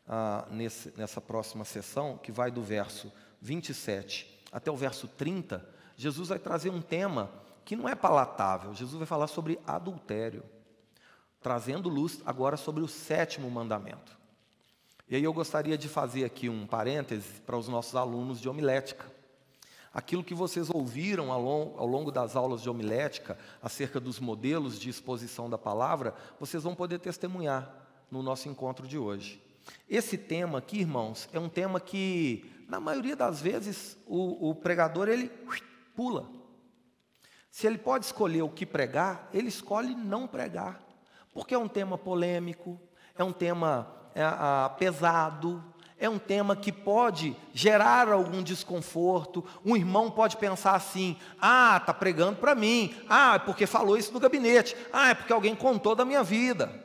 ah, 0.08 0.46
nesse, 0.52 0.94
nessa 0.98 1.20
próxima 1.20 1.66
sessão, 1.66 2.18
que 2.18 2.32
vai 2.32 2.52
do 2.52 2.62
verso 2.62 3.12
27 3.42 4.34
até 4.52 4.72
o 4.72 4.76
verso 4.76 5.08
30, 5.08 5.68
Jesus 5.98 6.30
vai 6.30 6.40
trazer 6.40 6.70
um 6.70 6.82
tema 6.82 7.30
que 7.64 7.76
não 7.76 7.90
é 7.90 7.96
palatável. 7.96 8.74
Jesus 8.74 8.98
vai 8.98 9.06
falar 9.06 9.28
sobre 9.28 9.60
adultério 9.66 10.44
trazendo 11.46 11.90
luz 11.90 12.24
agora 12.26 12.58
sobre 12.58 12.82
o 12.82 12.88
sétimo 12.88 13.52
mandamento. 13.52 14.18
E 15.08 15.16
aí 15.16 15.24
eu 15.24 15.32
gostaria 15.32 15.78
de 15.78 15.88
fazer 15.88 16.26
aqui 16.26 16.50
um 16.50 16.66
parêntese 16.66 17.40
para 17.42 17.56
os 17.56 17.68
nossos 17.68 17.96
alunos 17.96 18.42
de 18.42 18.50
homilética. 18.50 19.06
Aquilo 19.94 20.24
que 20.24 20.34
vocês 20.34 20.72
ouviram 20.72 21.32
ao 21.32 21.86
longo 21.86 22.12
das 22.12 22.36
aulas 22.36 22.64
de 22.64 22.70
homilética, 22.70 23.38
acerca 23.62 24.00
dos 24.00 24.20
modelos 24.20 24.80
de 24.80 24.90
exposição 24.90 25.48
da 25.48 25.56
palavra, 25.56 26.16
vocês 26.40 26.64
vão 26.64 26.74
poder 26.74 26.98
testemunhar 26.98 27.72
no 28.10 28.24
nosso 28.24 28.50
encontro 28.50 28.88
de 28.88 28.98
hoje. 28.98 29.40
Esse 29.90 30.18
tema 30.18 30.60
aqui, 30.60 30.80
irmãos, 30.80 31.30
é 31.32 31.40
um 31.40 31.50
tema 31.50 31.80
que, 31.80 32.46
na 32.68 32.80
maioria 32.80 33.16
das 33.16 33.42
vezes, 33.42 33.98
o, 34.06 34.50
o 34.50 34.56
pregador 34.56 35.08
ele 35.08 35.32
pula. 35.96 36.30
Se 37.50 37.66
ele 37.68 37.78
pode 37.78 38.06
escolher 38.06 38.42
o 38.42 38.50
que 38.50 38.66
pregar, 38.66 39.30
ele 39.34 39.48
escolhe 39.48 39.96
não 39.96 40.28
pregar, 40.28 40.82
porque 41.34 41.54
é 41.54 41.58
um 41.58 41.68
tema 41.68 41.98
polêmico, 41.98 42.80
é 43.18 43.24
um 43.24 43.32
tema 43.32 43.96
é, 44.14 44.24
pesado, 44.78 45.64
é 45.98 46.10
um 46.10 46.20
tema 46.20 46.56
que 46.56 46.72
pode 46.72 47.36
gerar 47.54 48.10
algum 48.10 48.44
desconforto. 48.44 49.46
Um 49.64 49.76
irmão 49.76 50.12
pode 50.12 50.36
pensar 50.36 50.76
assim: 50.76 51.18
ah, 51.40 51.78
está 51.80 51.94
pregando 51.94 52.38
para 52.38 52.54
mim, 52.54 52.94
ah, 53.10 53.36
é 53.36 53.40
porque 53.40 53.66
falou 53.66 53.98
isso 53.98 54.12
no 54.12 54.20
gabinete, 54.20 54.76
ah, 54.92 55.12
é 55.12 55.14
porque 55.14 55.32
alguém 55.32 55.56
contou 55.56 55.96
da 55.96 56.04
minha 56.04 56.24
vida. 56.24 56.85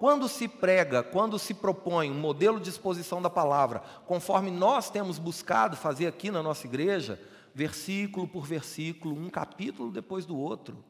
Quando 0.00 0.28
se 0.28 0.48
prega, 0.48 1.02
quando 1.02 1.38
se 1.38 1.52
propõe 1.52 2.10
um 2.10 2.18
modelo 2.18 2.58
de 2.58 2.70
exposição 2.70 3.20
da 3.20 3.28
palavra, 3.28 3.82
conforme 4.06 4.50
nós 4.50 4.88
temos 4.88 5.18
buscado 5.18 5.76
fazer 5.76 6.06
aqui 6.06 6.30
na 6.30 6.42
nossa 6.42 6.66
igreja, 6.66 7.20
versículo 7.54 8.26
por 8.26 8.46
versículo, 8.46 9.14
um 9.14 9.28
capítulo 9.28 9.92
depois 9.92 10.24
do 10.24 10.38
outro, 10.38 10.82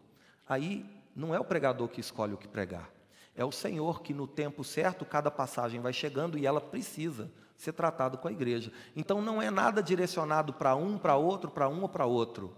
aí 0.48 0.86
não 1.12 1.34
é 1.34 1.40
o 1.40 1.44
pregador 1.44 1.88
que 1.88 2.00
escolhe 2.00 2.34
o 2.34 2.38
que 2.38 2.46
pregar, 2.46 2.88
é 3.34 3.44
o 3.44 3.50
Senhor 3.50 4.00
que 4.00 4.14
no 4.14 4.28
tempo 4.28 4.62
certo 4.62 5.04
cada 5.04 5.28
passagem 5.28 5.80
vai 5.80 5.92
chegando 5.92 6.38
e 6.38 6.46
ela 6.46 6.60
precisa 6.60 7.32
ser 7.56 7.72
tratada 7.72 8.16
com 8.16 8.28
a 8.28 8.32
igreja. 8.32 8.72
Então 8.94 9.20
não 9.20 9.42
é 9.42 9.50
nada 9.50 9.82
direcionado 9.82 10.52
para 10.52 10.76
um, 10.76 10.96
para 10.96 11.16
outro, 11.16 11.50
para 11.50 11.68
um 11.68 11.82
ou 11.82 11.88
para 11.88 12.06
outro. 12.06 12.54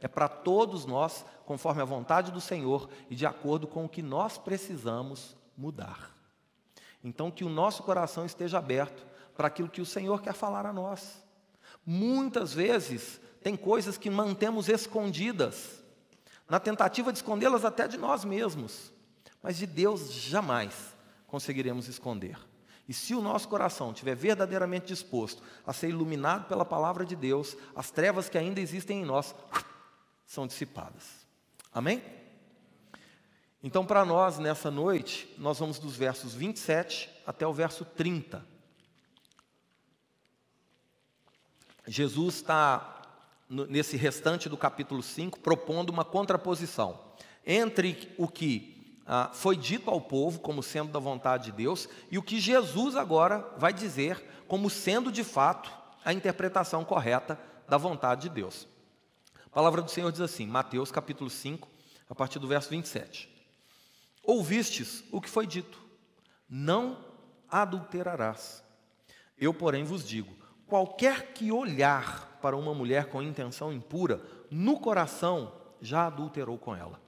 É 0.00 0.06
para 0.06 0.28
todos 0.28 0.86
nós, 0.86 1.26
conforme 1.44 1.82
a 1.82 1.84
vontade 1.84 2.30
do 2.30 2.40
Senhor 2.40 2.88
e 3.10 3.16
de 3.16 3.26
acordo 3.26 3.66
com 3.66 3.84
o 3.84 3.88
que 3.88 4.02
nós 4.02 4.38
precisamos 4.38 5.34
mudar. 5.56 6.10
Então, 7.02 7.30
que 7.30 7.44
o 7.44 7.48
nosso 7.48 7.82
coração 7.82 8.26
esteja 8.26 8.58
aberto 8.58 9.06
para 9.36 9.48
aquilo 9.48 9.68
que 9.68 9.80
o 9.80 9.86
Senhor 9.86 10.20
quer 10.22 10.32
falar 10.32 10.66
a 10.66 10.72
nós. 10.72 11.22
Muitas 11.84 12.52
vezes, 12.52 13.20
tem 13.42 13.56
coisas 13.56 13.96
que 13.96 14.10
mantemos 14.10 14.68
escondidas, 14.68 15.84
na 16.48 16.58
tentativa 16.58 17.12
de 17.12 17.18
escondê-las 17.18 17.64
até 17.64 17.86
de 17.86 17.96
nós 17.96 18.24
mesmos, 18.24 18.92
mas 19.42 19.56
de 19.56 19.66
Deus 19.66 20.12
jamais 20.12 20.94
conseguiremos 21.26 21.88
esconder. 21.88 22.38
E 22.88 22.94
se 22.94 23.14
o 23.14 23.20
nosso 23.20 23.48
coração 23.48 23.90
estiver 23.90 24.14
verdadeiramente 24.14 24.86
disposto 24.86 25.42
a 25.66 25.72
ser 25.72 25.88
iluminado 25.88 26.46
pela 26.46 26.64
palavra 26.64 27.04
de 27.04 27.16
Deus, 27.16 27.56
as 27.74 27.90
trevas 27.90 28.28
que 28.28 28.38
ainda 28.38 28.60
existem 28.60 29.02
em 29.02 29.04
nós 29.04 29.34
são 30.24 30.46
dissipadas. 30.46 31.26
Amém? 31.72 32.02
Então, 33.66 33.84
para 33.84 34.04
nós, 34.04 34.38
nessa 34.38 34.70
noite, 34.70 35.28
nós 35.36 35.58
vamos 35.58 35.80
dos 35.80 35.96
versos 35.96 36.32
27 36.32 37.10
até 37.26 37.44
o 37.44 37.52
verso 37.52 37.84
30. 37.84 38.46
Jesus 41.84 42.36
está, 42.36 43.02
nesse 43.50 43.96
restante 43.96 44.48
do 44.48 44.56
capítulo 44.56 45.02
5, 45.02 45.40
propondo 45.40 45.90
uma 45.90 46.04
contraposição 46.04 46.96
entre 47.44 48.14
o 48.16 48.28
que 48.28 49.00
ah, 49.04 49.30
foi 49.34 49.56
dito 49.56 49.90
ao 49.90 50.00
povo 50.00 50.38
como 50.38 50.62
sendo 50.62 50.92
da 50.92 51.00
vontade 51.00 51.46
de 51.46 51.52
Deus 51.56 51.88
e 52.08 52.18
o 52.18 52.22
que 52.22 52.38
Jesus 52.38 52.94
agora 52.94 53.52
vai 53.58 53.72
dizer 53.72 54.24
como 54.46 54.70
sendo 54.70 55.10
de 55.10 55.24
fato 55.24 55.72
a 56.04 56.12
interpretação 56.12 56.84
correta 56.84 57.36
da 57.68 57.76
vontade 57.76 58.28
de 58.28 58.28
Deus. 58.28 58.64
A 59.44 59.50
palavra 59.50 59.82
do 59.82 59.90
Senhor 59.90 60.12
diz 60.12 60.20
assim, 60.20 60.46
Mateus 60.46 60.92
capítulo 60.92 61.28
5, 61.28 61.68
a 62.08 62.14
partir 62.14 62.38
do 62.38 62.46
verso 62.46 62.70
27. 62.70 63.34
Ouvistes 64.26 65.04
o 65.12 65.20
que 65.20 65.30
foi 65.30 65.46
dito: 65.46 65.80
não 66.48 66.98
adulterarás. 67.48 68.62
Eu, 69.38 69.54
porém, 69.54 69.84
vos 69.84 70.06
digo: 70.06 70.34
qualquer 70.66 71.32
que 71.32 71.52
olhar 71.52 72.38
para 72.42 72.56
uma 72.56 72.74
mulher 72.74 73.06
com 73.06 73.22
intenção 73.22 73.72
impura, 73.72 74.20
no 74.50 74.78
coração 74.78 75.52
já 75.80 76.06
adulterou 76.06 76.58
com 76.58 76.74
ela. 76.74 77.00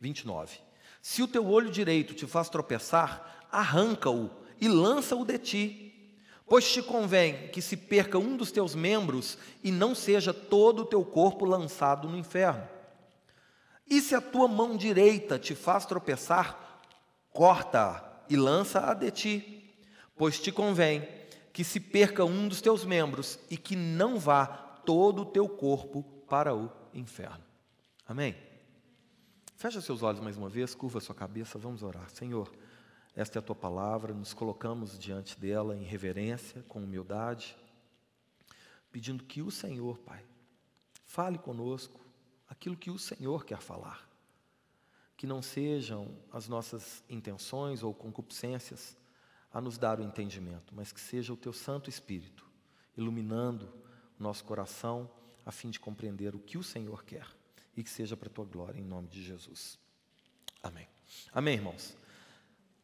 29. 0.00 0.58
Se 1.02 1.22
o 1.22 1.28
teu 1.28 1.46
olho 1.46 1.70
direito 1.70 2.14
te 2.14 2.26
faz 2.26 2.48
tropeçar, 2.48 3.46
arranca-o 3.50 4.30
e 4.60 4.68
lança-o 4.68 5.24
de 5.24 5.38
ti, 5.38 6.14
pois 6.46 6.70
te 6.70 6.82
convém 6.82 7.48
que 7.48 7.62
se 7.62 7.76
perca 7.76 8.18
um 8.18 8.36
dos 8.36 8.50
teus 8.50 8.74
membros 8.74 9.38
e 9.62 9.70
não 9.70 9.94
seja 9.94 10.32
todo 10.32 10.82
o 10.82 10.86
teu 10.86 11.04
corpo 11.04 11.44
lançado 11.44 12.08
no 12.08 12.16
inferno. 12.16 12.66
E 13.88 14.00
se 14.00 14.14
a 14.14 14.20
tua 14.20 14.46
mão 14.46 14.76
direita 14.76 15.38
te 15.38 15.54
faz 15.54 15.86
tropeçar, 15.86 16.80
corta 17.32 18.04
e 18.28 18.36
lança-a 18.36 18.92
de 18.94 19.10
ti, 19.10 19.74
pois 20.16 20.40
te 20.40 20.52
convém 20.52 21.08
que 21.52 21.64
se 21.64 21.80
perca 21.80 22.24
um 22.24 22.46
dos 22.46 22.60
teus 22.60 22.84
membros 22.84 23.38
e 23.50 23.56
que 23.56 23.74
não 23.74 24.18
vá 24.18 24.46
todo 24.46 25.22
o 25.22 25.26
teu 25.26 25.48
corpo 25.48 26.02
para 26.28 26.54
o 26.54 26.70
inferno. 26.92 27.44
Amém? 28.06 28.36
Fecha 29.56 29.80
seus 29.80 30.02
olhos 30.02 30.20
mais 30.20 30.36
uma 30.36 30.48
vez, 30.48 30.74
curva 30.74 31.00
sua 31.00 31.14
cabeça, 31.14 31.58
vamos 31.58 31.82
orar. 31.82 32.08
Senhor, 32.10 32.52
esta 33.16 33.38
é 33.38 33.40
a 33.40 33.42
tua 33.42 33.56
palavra, 33.56 34.14
nos 34.14 34.32
colocamos 34.32 34.96
diante 34.96 35.38
dela 35.38 35.76
em 35.76 35.82
reverência, 35.82 36.64
com 36.68 36.78
humildade, 36.78 37.56
pedindo 38.92 39.24
que 39.24 39.42
o 39.42 39.50
Senhor, 39.50 39.98
Pai, 39.98 40.24
fale 41.04 41.38
conosco, 41.38 42.00
aquilo 42.48 42.76
que 42.76 42.90
o 42.90 42.98
Senhor 42.98 43.44
quer 43.44 43.60
falar. 43.60 44.08
Que 45.16 45.26
não 45.26 45.42
sejam 45.42 46.16
as 46.32 46.48
nossas 46.48 47.02
intenções 47.08 47.82
ou 47.82 47.92
concupiscências 47.92 48.96
a 49.52 49.60
nos 49.60 49.78
dar 49.78 49.98
o 49.98 50.02
entendimento, 50.02 50.74
mas 50.74 50.92
que 50.92 51.00
seja 51.00 51.32
o 51.32 51.36
teu 51.36 51.52
Santo 51.52 51.88
Espírito 51.90 52.46
iluminando 52.96 53.72
o 54.18 54.22
nosso 54.22 54.44
coração 54.44 55.08
a 55.46 55.52
fim 55.52 55.70
de 55.70 55.78
compreender 55.78 56.34
o 56.34 56.40
que 56.40 56.58
o 56.58 56.62
Senhor 56.62 57.04
quer 57.04 57.26
e 57.76 57.82
que 57.82 57.88
seja 57.88 58.16
para 58.16 58.28
a 58.28 58.32
tua 58.32 58.44
glória 58.44 58.78
em 58.78 58.84
nome 58.84 59.08
de 59.08 59.22
Jesus. 59.22 59.78
Amém. 60.62 60.86
Amém, 61.32 61.54
irmãos. 61.54 61.96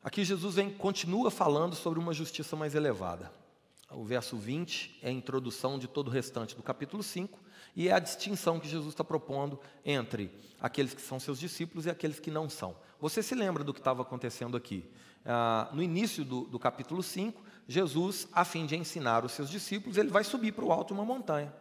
Aqui 0.03 0.25
Jesus 0.25 0.55
vem, 0.55 0.73
continua 0.73 1.31
falando 1.31 1.75
sobre 1.75 1.99
uma 1.99 2.15
justiça 2.15 2.55
mais 2.55 2.75
elevada. 2.75 3.31
O 3.97 4.05
verso 4.05 4.37
20 4.37 4.99
é 5.03 5.09
a 5.09 5.13
introdução 5.13 5.79
de 5.79 5.87
todo 5.87 6.09
o 6.09 6.11
restante 6.11 6.57
do 6.57 6.63
capítulo 6.63 7.03
5 7.03 7.39
e 7.77 7.89
é 7.89 7.93
a 7.93 7.99
distinção 7.99 8.61
que 8.61 8.69
Jesus 8.69 8.91
está 8.91 9.05
propondo 9.05 9.59
entre 9.85 10.31
aqueles 10.61 10.95
que 10.95 11.03
são 11.03 11.19
seus 11.21 11.39
discípulos 11.39 11.87
e 11.87 11.91
aqueles 11.91 12.21
que 12.21 12.31
não 12.31 12.49
são. 12.49 12.77
Você 13.01 13.23
se 13.23 13.35
lembra 13.35 13.63
do 13.63 13.73
que 13.73 13.81
estava 13.81 14.03
acontecendo 14.03 14.57
aqui? 14.57 14.85
Ah, 15.25 15.71
no 15.73 15.83
início 15.83 16.25
do, 16.25 16.43
do 16.43 16.59
capítulo 16.59 17.03
5, 17.03 17.43
Jesus, 17.67 18.29
a 18.33 18.45
fim 18.45 18.67
de 18.67 18.77
ensinar 18.77 19.25
os 19.25 19.33
seus 19.33 19.49
discípulos, 19.49 19.97
ele 19.97 20.11
vai 20.11 20.25
subir 20.25 20.53
para 20.53 20.65
o 20.65 20.73
alto 20.73 20.89
de 20.89 20.95
uma 20.95 21.05
montanha. 21.05 21.53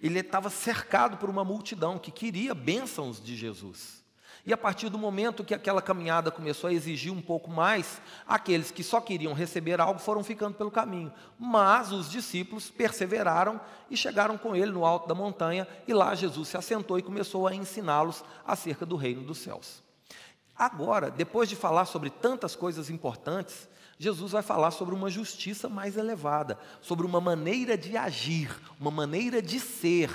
Ele 0.00 0.18
estava 0.18 0.50
cercado 0.50 1.16
por 1.16 1.28
uma 1.28 1.44
multidão 1.44 1.98
que 1.98 2.10
queria 2.10 2.54
bênçãos 2.54 3.22
de 3.22 3.36
Jesus. 3.36 4.05
E 4.46 4.52
a 4.52 4.56
partir 4.56 4.88
do 4.88 4.96
momento 4.96 5.42
que 5.42 5.52
aquela 5.52 5.82
caminhada 5.82 6.30
começou 6.30 6.70
a 6.70 6.72
exigir 6.72 7.12
um 7.12 7.20
pouco 7.20 7.50
mais, 7.50 8.00
aqueles 8.28 8.70
que 8.70 8.84
só 8.84 9.00
queriam 9.00 9.32
receber 9.32 9.80
algo 9.80 9.98
foram 9.98 10.22
ficando 10.22 10.54
pelo 10.54 10.70
caminho. 10.70 11.12
Mas 11.36 11.90
os 11.90 12.08
discípulos 12.08 12.70
perseveraram 12.70 13.60
e 13.90 13.96
chegaram 13.96 14.38
com 14.38 14.54
ele 14.54 14.70
no 14.70 14.86
alto 14.86 15.08
da 15.08 15.16
montanha, 15.16 15.66
e 15.88 15.92
lá 15.92 16.14
Jesus 16.14 16.48
se 16.48 16.56
assentou 16.56 16.96
e 16.96 17.02
começou 17.02 17.48
a 17.48 17.54
ensiná-los 17.56 18.22
acerca 18.46 18.86
do 18.86 18.94
reino 18.94 19.24
dos 19.24 19.38
céus. 19.38 19.82
Agora, 20.56 21.10
depois 21.10 21.48
de 21.48 21.56
falar 21.56 21.84
sobre 21.84 22.08
tantas 22.08 22.54
coisas 22.54 22.88
importantes, 22.88 23.68
Jesus 23.98 24.30
vai 24.30 24.42
falar 24.42 24.70
sobre 24.70 24.94
uma 24.94 25.10
justiça 25.10 25.68
mais 25.68 25.96
elevada, 25.96 26.56
sobre 26.80 27.04
uma 27.04 27.20
maneira 27.20 27.76
de 27.76 27.96
agir, 27.96 28.56
uma 28.78 28.92
maneira 28.92 29.42
de 29.42 29.58
ser 29.58 30.10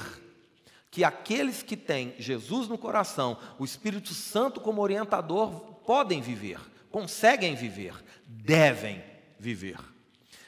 que 0.91 1.05
aqueles 1.05 1.63
que 1.63 1.77
têm 1.77 2.13
Jesus 2.19 2.67
no 2.67 2.77
coração, 2.77 3.37
o 3.57 3.63
Espírito 3.63 4.13
Santo 4.13 4.59
como 4.59 4.81
orientador, 4.81 5.51
podem 5.85 6.21
viver, 6.21 6.59
conseguem 6.91 7.55
viver, 7.55 7.95
devem 8.27 9.01
viver. 9.39 9.79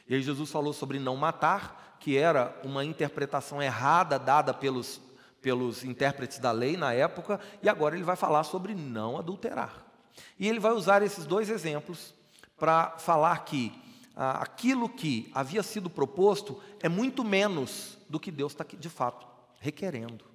E 0.05 0.13
aí 0.13 0.21
Jesus 0.21 0.51
falou 0.51 0.73
sobre 0.73 0.99
não 0.99 1.15
matar, 1.15 1.97
que 1.97 2.17
era 2.17 2.59
uma 2.61 2.83
interpretação 2.83 3.61
errada 3.61 4.19
dada 4.19 4.53
pelos, 4.53 4.99
pelos 5.41 5.85
intérpretes 5.85 6.39
da 6.39 6.51
lei 6.51 6.75
na 6.75 6.91
época, 6.93 7.39
e 7.61 7.69
agora 7.69 7.95
ele 7.95 8.03
vai 8.03 8.17
falar 8.17 8.43
sobre 8.43 8.75
não 8.75 9.17
adulterar. 9.17 9.85
E 10.37 10.49
ele 10.49 10.59
vai 10.59 10.73
usar 10.73 11.01
esses 11.01 11.25
dois 11.25 11.49
exemplos 11.49 12.13
para 12.57 12.97
falar 12.97 13.45
que 13.45 13.71
ah, 14.13 14.43
aquilo 14.43 14.89
que 14.89 15.31
havia 15.33 15.63
sido 15.63 15.89
proposto 15.89 16.61
é 16.81 16.89
muito 16.89 17.23
menos 17.23 17.97
do 18.09 18.19
que 18.19 18.29
Deus 18.29 18.51
está 18.51 18.65
de 18.77 18.89
fato 18.89 19.25
requerendo. 19.61 20.32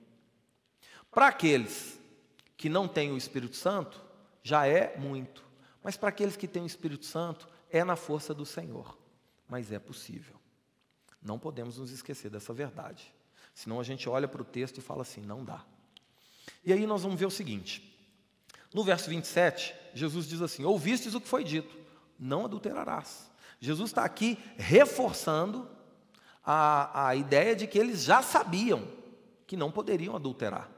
Para 1.11 1.29
aqueles 1.29 1.99
que 2.57 2.69
não 2.69 2.89
têm 2.89 3.13
o 3.13 3.17
Espírito 3.17 3.57
Santo, 3.57 4.03
já 4.43 4.67
é 4.67 4.97
muito. 4.97 5.45
Mas 5.83 5.97
para 5.97 6.09
aqueles 6.09 6.37
que 6.37 6.49
têm 6.49 6.63
o 6.63 6.67
Espírito 6.67 7.07
Santo, 7.07 7.49
é 7.71 7.85
na 7.85 7.97
força 7.97 8.35
do 8.35 8.45
Senhor. 8.45 8.97
Mas 9.49 9.73
é 9.73 9.79
possível. 9.79 10.35
Não 11.23 11.39
podemos 11.39 11.79
nos 11.79 11.91
esquecer 11.91 12.31
dessa 12.31 12.53
verdade. 12.53 13.13
Senão 13.55 13.81
a 13.81 13.85
gente 13.85 14.09
olha 14.09 14.29
para 14.29 14.43
o 14.43 14.45
texto 14.45 14.79
e 14.79 14.83
fala 14.83 15.03
assim: 15.03 15.21
não 15.21 15.45
dá. 15.45 15.65
E 16.65 16.73
aí 16.73 16.87
nós 16.87 17.03
vamos 17.03 17.19
ver 17.19 17.27
o 17.27 17.31
seguinte. 17.31 17.97
No 18.73 18.85
verso 18.85 19.09
27, 19.09 19.75
Jesus 19.95 20.27
diz 20.27 20.43
assim: 20.43 20.65
Ouvistes 20.65 21.15
o 21.15 21.21
que 21.21 21.29
foi 21.29 21.43
dito, 21.43 21.77
não 22.19 22.45
adulterarás. 22.45 23.31
Jesus 23.61 23.91
está 23.91 24.05
aqui 24.05 24.39
reforçando 24.57 25.69
a, 26.45 27.09
a 27.09 27.17
ideia 27.17 27.57
de 27.57 27.67
que 27.67 27.79
eles 27.79 28.05
já 28.05 28.23
sabiam 28.23 28.87
que 29.47 29.57
não 29.57 29.71
poderiam 29.71 30.15
adulterar. 30.15 30.71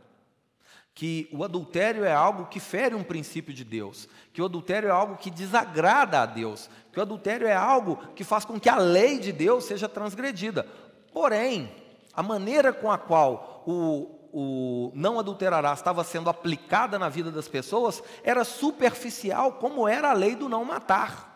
Que 0.95 1.29
o 1.33 1.45
adultério 1.45 2.05
é 2.05 2.13
algo 2.13 2.47
que 2.47 2.61
fere 2.61 2.95
um 2.95 3.05
princípio 3.05 3.55
de 3.55 3.65
Deus, 3.65 4.09
que 4.33 4.43
o 4.43 4.45
adultério 4.45 4.89
é 4.89 4.93
algo 4.93 5.17
que 5.17 5.31
desagrada 5.31 6.21
a 6.21 6.27
Deus, 6.27 6.69
que 6.93 6.99
o 6.99 7.03
adultério 7.03 7.47
é 7.47 7.55
algo 7.55 7.97
que 8.15 8.25
faz 8.25 8.45
com 8.45 8.59
que 8.59 8.69
a 8.69 8.77
lei 8.77 9.19
de 9.19 9.33
Deus 9.33 9.65
seja 9.65 9.89
transgredida. 9.89 10.67
Porém, 11.13 11.73
a 12.13 12.23
maneira 12.23 12.73
com 12.73 12.91
a 12.91 12.99
qual 12.99 13.63
o, 13.67 14.21
o 14.33 14.93
não 14.95 15.19
adulterará 15.19 15.73
estava 15.73 16.05
sendo 16.05 16.29
aplicada 16.29 16.99
na 16.99 17.09
vida 17.09 17.31
das 17.31 17.49
pessoas 17.49 18.03
era 18.23 18.45
superficial, 18.45 19.55
como 19.55 19.89
era 19.89 20.11
a 20.11 20.15
lei 20.15 20.35
do 20.35 20.49
não 20.49 20.65
matar. 20.65 21.31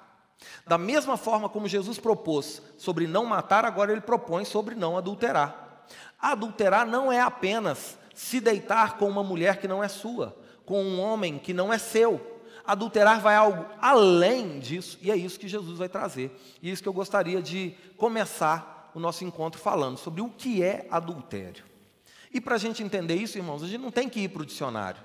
Da 0.66 0.78
mesma 0.78 1.16
forma 1.16 1.48
como 1.48 1.68
Jesus 1.68 1.98
propôs 1.98 2.62
sobre 2.76 3.06
não 3.06 3.24
matar, 3.24 3.64
agora 3.64 3.92
ele 3.92 4.00
propõe 4.00 4.44
sobre 4.44 4.74
não 4.74 4.96
adulterar. 4.96 5.84
Adulterar 6.20 6.86
não 6.86 7.12
é 7.12 7.20
apenas 7.20 7.98
se 8.14 8.40
deitar 8.40 8.96
com 8.96 9.08
uma 9.08 9.22
mulher 9.22 9.60
que 9.60 9.68
não 9.68 9.82
é 9.82 9.88
sua, 9.88 10.36
com 10.64 10.82
um 10.82 11.00
homem 11.00 11.38
que 11.38 11.52
não 11.52 11.72
é 11.72 11.78
seu. 11.78 12.32
Adulterar 12.64 13.20
vai 13.20 13.34
algo 13.34 13.66
além 13.80 14.58
disso, 14.58 14.98
e 15.02 15.10
é 15.10 15.16
isso 15.16 15.38
que 15.38 15.48
Jesus 15.48 15.78
vai 15.78 15.88
trazer. 15.88 16.34
E 16.62 16.70
é 16.70 16.72
isso 16.72 16.82
que 16.82 16.88
eu 16.88 16.92
gostaria 16.92 17.42
de 17.42 17.74
começar 17.98 18.90
o 18.94 19.00
nosso 19.00 19.24
encontro 19.24 19.60
falando 19.60 19.98
sobre 19.98 20.22
o 20.22 20.30
que 20.30 20.62
é 20.62 20.86
adultério. 20.90 21.64
E 22.32 22.40
para 22.40 22.54
a 22.54 22.58
gente 22.58 22.82
entender 22.82 23.16
isso, 23.16 23.36
irmãos, 23.36 23.62
a 23.62 23.66
gente 23.66 23.80
não 23.80 23.90
tem 23.90 24.08
que 24.08 24.20
ir 24.20 24.28
para 24.28 24.42
o 24.42 24.46
dicionário. 24.46 25.00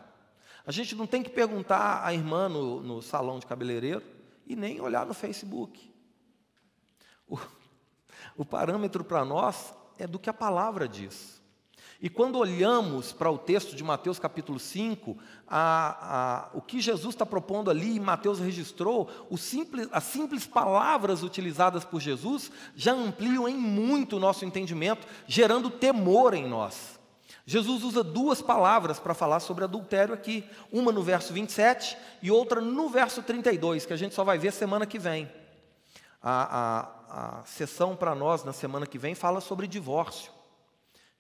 A 0.65 0.71
gente 0.71 0.95
não 0.95 1.07
tem 1.07 1.23
que 1.23 1.29
perguntar 1.29 2.05
à 2.05 2.13
irmã 2.13 2.47
no, 2.47 2.81
no 2.81 3.01
salão 3.01 3.39
de 3.39 3.45
cabeleireiro 3.45 4.03
e 4.45 4.55
nem 4.55 4.79
olhar 4.79 5.05
no 5.05 5.13
Facebook. 5.13 5.91
O, 7.27 7.37
o 8.37 8.45
parâmetro 8.45 9.03
para 9.03 9.25
nós 9.25 9.73
é 9.97 10.07
do 10.07 10.17
que 10.17 10.29
a 10.29 10.33
palavra 10.33 10.87
diz. 10.87 11.38
E 12.01 12.10
quando 12.10 12.38
olhamos 12.38 13.12
para 13.12 13.29
o 13.29 13.38
texto 13.38 13.75
de 13.75 13.84
Mateus 13.84 14.18
capítulo 14.18 14.58
5, 14.58 15.18
a, 15.46 16.48
a, 16.53 16.58
o 16.58 16.62
que 16.62 16.79
Jesus 16.79 17.13
está 17.13 17.25
propondo 17.25 17.70
ali, 17.70 17.98
e 17.98 18.00
Mateus 18.00 18.39
registrou, 18.39 19.10
simples, 19.38 19.89
as 19.91 20.06
simples 20.06 20.48
palavras 20.48 21.24
utilizadas 21.24 21.84
por 21.84 22.00
Jesus 22.00 22.50
já 22.74 22.94
ampliam 22.94 23.50
em 23.50 23.58
muito 23.58 24.15
o 24.15 24.20
nosso 24.20 24.46
entendimento, 24.46 25.06
gerando 25.27 25.70
temor 25.70 26.34
em 26.34 26.48
nós. 26.48 26.98
Jesus 27.46 27.84
usa 27.84 28.01
duas 28.01 28.41
palavras 28.41 28.98
para 28.98 29.13
falar 29.13 29.41
sobre 29.41 29.65
adultério 29.65 30.13
aqui, 30.13 30.46
uma 30.72 30.94
no 30.94 31.03
verso 31.03 31.34
27 31.34 31.98
e 32.22 32.32
outra 32.32 32.62
no 32.62 32.88
verso 32.88 33.22
32, 33.22 33.86
que 33.86 33.91
a 33.91 33.98
gente 33.98 34.15
só 34.15 34.24
vai 34.24 34.38
ver 34.38 34.53
semana 34.53 34.86
que 34.86 35.00
vem. 35.00 35.29
A, 36.24 36.86
a, 37.10 37.39
a 37.39 37.46
sessão 37.46 37.94
para 37.94 38.15
nós 38.15 38.46
na 38.46 38.53
semana 38.53 38.88
que 38.88 38.98
vem 38.98 39.15
fala 39.15 39.41
sobre 39.41 39.68
divórcio. 39.68 40.38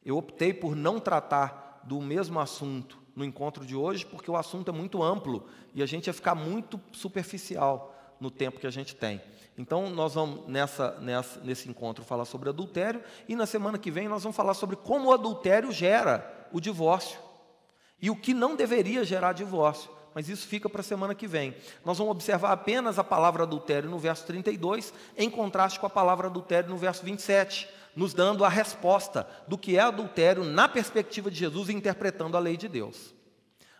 Eu 0.05 0.17
optei 0.17 0.53
por 0.53 0.75
não 0.75 0.99
tratar 0.99 1.81
do 1.83 2.01
mesmo 2.01 2.39
assunto 2.39 2.97
no 3.15 3.25
encontro 3.25 3.65
de 3.65 3.75
hoje, 3.75 4.05
porque 4.05 4.31
o 4.31 4.37
assunto 4.37 4.69
é 4.69 4.73
muito 4.73 5.03
amplo 5.03 5.47
e 5.73 5.83
a 5.83 5.85
gente 5.85 6.07
ia 6.07 6.13
ficar 6.13 6.35
muito 6.35 6.79
superficial 6.91 7.95
no 8.19 8.29
tempo 8.29 8.59
que 8.59 8.67
a 8.67 8.71
gente 8.71 8.95
tem. 8.95 9.21
Então, 9.57 9.89
nós 9.89 10.13
vamos 10.13 10.47
nessa, 10.47 10.97
nessa, 10.99 11.39
nesse 11.41 11.69
encontro 11.69 12.03
falar 12.03 12.25
sobre 12.25 12.49
adultério, 12.49 13.03
e 13.27 13.35
na 13.35 13.45
semana 13.45 13.77
que 13.77 13.91
vem 13.91 14.07
nós 14.07 14.23
vamos 14.23 14.35
falar 14.35 14.53
sobre 14.53 14.75
como 14.75 15.09
o 15.09 15.13
adultério 15.13 15.71
gera 15.71 16.47
o 16.51 16.59
divórcio 16.59 17.19
e 18.01 18.09
o 18.09 18.15
que 18.15 18.33
não 18.33 18.55
deveria 18.55 19.03
gerar 19.03 19.33
divórcio. 19.33 19.89
Mas 20.13 20.27
isso 20.27 20.47
fica 20.47 20.67
para 20.67 20.81
a 20.81 20.83
semana 20.83 21.13
que 21.13 21.27
vem. 21.27 21.55
Nós 21.85 21.97
vamos 21.97 22.11
observar 22.11 22.51
apenas 22.51 22.97
a 22.97 23.03
palavra 23.03 23.43
adultério 23.43 23.89
no 23.89 23.99
verso 23.99 24.25
32, 24.25 24.93
em 25.15 25.29
contraste 25.29 25.79
com 25.79 25.85
a 25.85 25.89
palavra 25.89 26.27
adultério 26.27 26.69
no 26.69 26.77
verso 26.77 27.03
27, 27.05 27.69
nos 27.99 28.13
dando 28.13 28.45
a 28.45 28.49
resposta 28.49 29.27
do 29.45 29.57
que 29.57 29.75
é 29.75 29.81
adultério 29.81 30.45
na 30.45 30.69
perspectiva 30.69 31.29
de 31.29 31.37
Jesus, 31.37 31.67
interpretando 31.67 32.37
a 32.37 32.39
lei 32.39 32.55
de 32.55 32.69
Deus. 32.69 33.13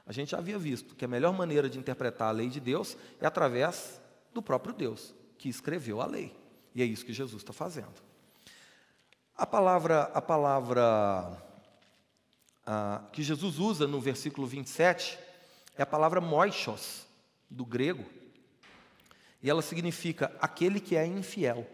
A 0.06 0.12
gente 0.12 0.32
já 0.32 0.40
havia 0.40 0.60
visto 0.60 0.94
que 0.94 1.06
a 1.06 1.08
melhor 1.08 1.32
maneira 1.32 1.70
de 1.70 1.80
interpretar 1.80 2.28
a 2.28 2.32
lei 2.32 2.50
de 2.50 2.60
Deus 2.60 2.98
é 3.22 3.26
através 3.26 4.02
do 4.34 4.42
próprio 4.42 4.74
Deus 4.74 5.16
que 5.38 5.48
escreveu 5.48 6.02
a 6.02 6.06
lei. 6.06 6.36
E 6.76 6.82
é 6.82 6.86
isso 6.86 7.06
que 7.06 7.14
Jesus 7.14 7.42
está 7.42 7.54
fazendo. 7.54 7.94
A 9.38 9.48
palavra, 9.48 10.12
a 10.14 10.22
palavra 10.22 11.42
a, 12.66 13.02
que 13.14 13.24
Jesus 13.24 13.58
usa 13.58 13.88
no 13.88 14.02
versículo 14.02 14.46
27 14.46 15.18
é 15.78 15.82
a 15.84 15.86
palavra 15.86 16.20
moichos, 16.20 17.08
do 17.50 17.66
grego. 17.66 18.04
E 19.42 19.50
ela 19.50 19.62
significa 19.62 20.36
aquele 20.42 20.82
que 20.82 20.98
é 20.98 21.06
infiel. 21.06 21.66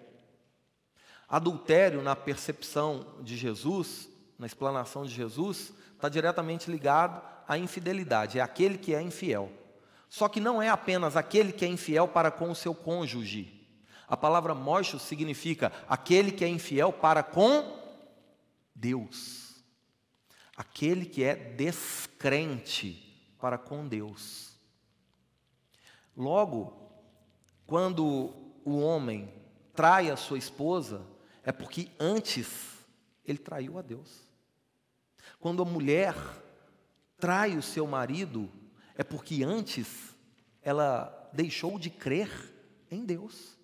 Adultério, 1.35 2.01
na 2.01 2.15
percepção 2.15 3.05
de 3.19 3.35
Jesus, 3.35 4.07
na 4.39 4.45
explanação 4.45 5.05
de 5.05 5.13
Jesus, 5.13 5.73
está 5.93 6.07
diretamente 6.07 6.71
ligado 6.71 7.21
à 7.45 7.57
infidelidade. 7.57 8.39
É 8.39 8.41
aquele 8.41 8.77
que 8.77 8.95
é 8.95 9.01
infiel. 9.01 9.51
Só 10.07 10.29
que 10.29 10.39
não 10.39 10.61
é 10.61 10.69
apenas 10.69 11.17
aquele 11.17 11.51
que 11.51 11.65
é 11.65 11.67
infiel 11.67 12.07
para 12.07 12.31
com 12.31 12.49
o 12.49 12.55
seu 12.55 12.73
cônjuge. 12.73 13.67
A 14.07 14.15
palavra 14.15 14.55
mocho 14.55 14.97
significa 14.97 15.73
aquele 15.89 16.31
que 16.31 16.45
é 16.45 16.47
infiel 16.47 16.93
para 16.93 17.21
com 17.21 17.81
Deus. 18.73 19.61
Aquele 20.55 21.05
que 21.05 21.21
é 21.21 21.35
descrente 21.35 23.35
para 23.41 23.57
com 23.57 23.85
Deus. 23.85 24.57
Logo, 26.15 26.93
quando 27.67 28.33
o 28.63 28.79
homem 28.79 29.33
trai 29.73 30.09
a 30.09 30.15
sua 30.15 30.37
esposa, 30.37 31.13
é 31.45 31.51
porque 31.51 31.89
antes 31.99 32.47
ele 33.23 33.37
traiu 33.37 33.77
a 33.77 33.81
Deus. 33.81 34.09
Quando 35.39 35.61
a 35.61 35.65
mulher 35.65 36.15
trai 37.17 37.55
o 37.55 37.61
seu 37.61 37.85
marido, 37.85 38.51
é 38.95 39.03
porque 39.03 39.43
antes 39.43 39.87
ela 40.61 41.29
deixou 41.31 41.77
de 41.77 41.89
crer 41.89 42.29
em 42.89 43.05
Deus. 43.05 43.55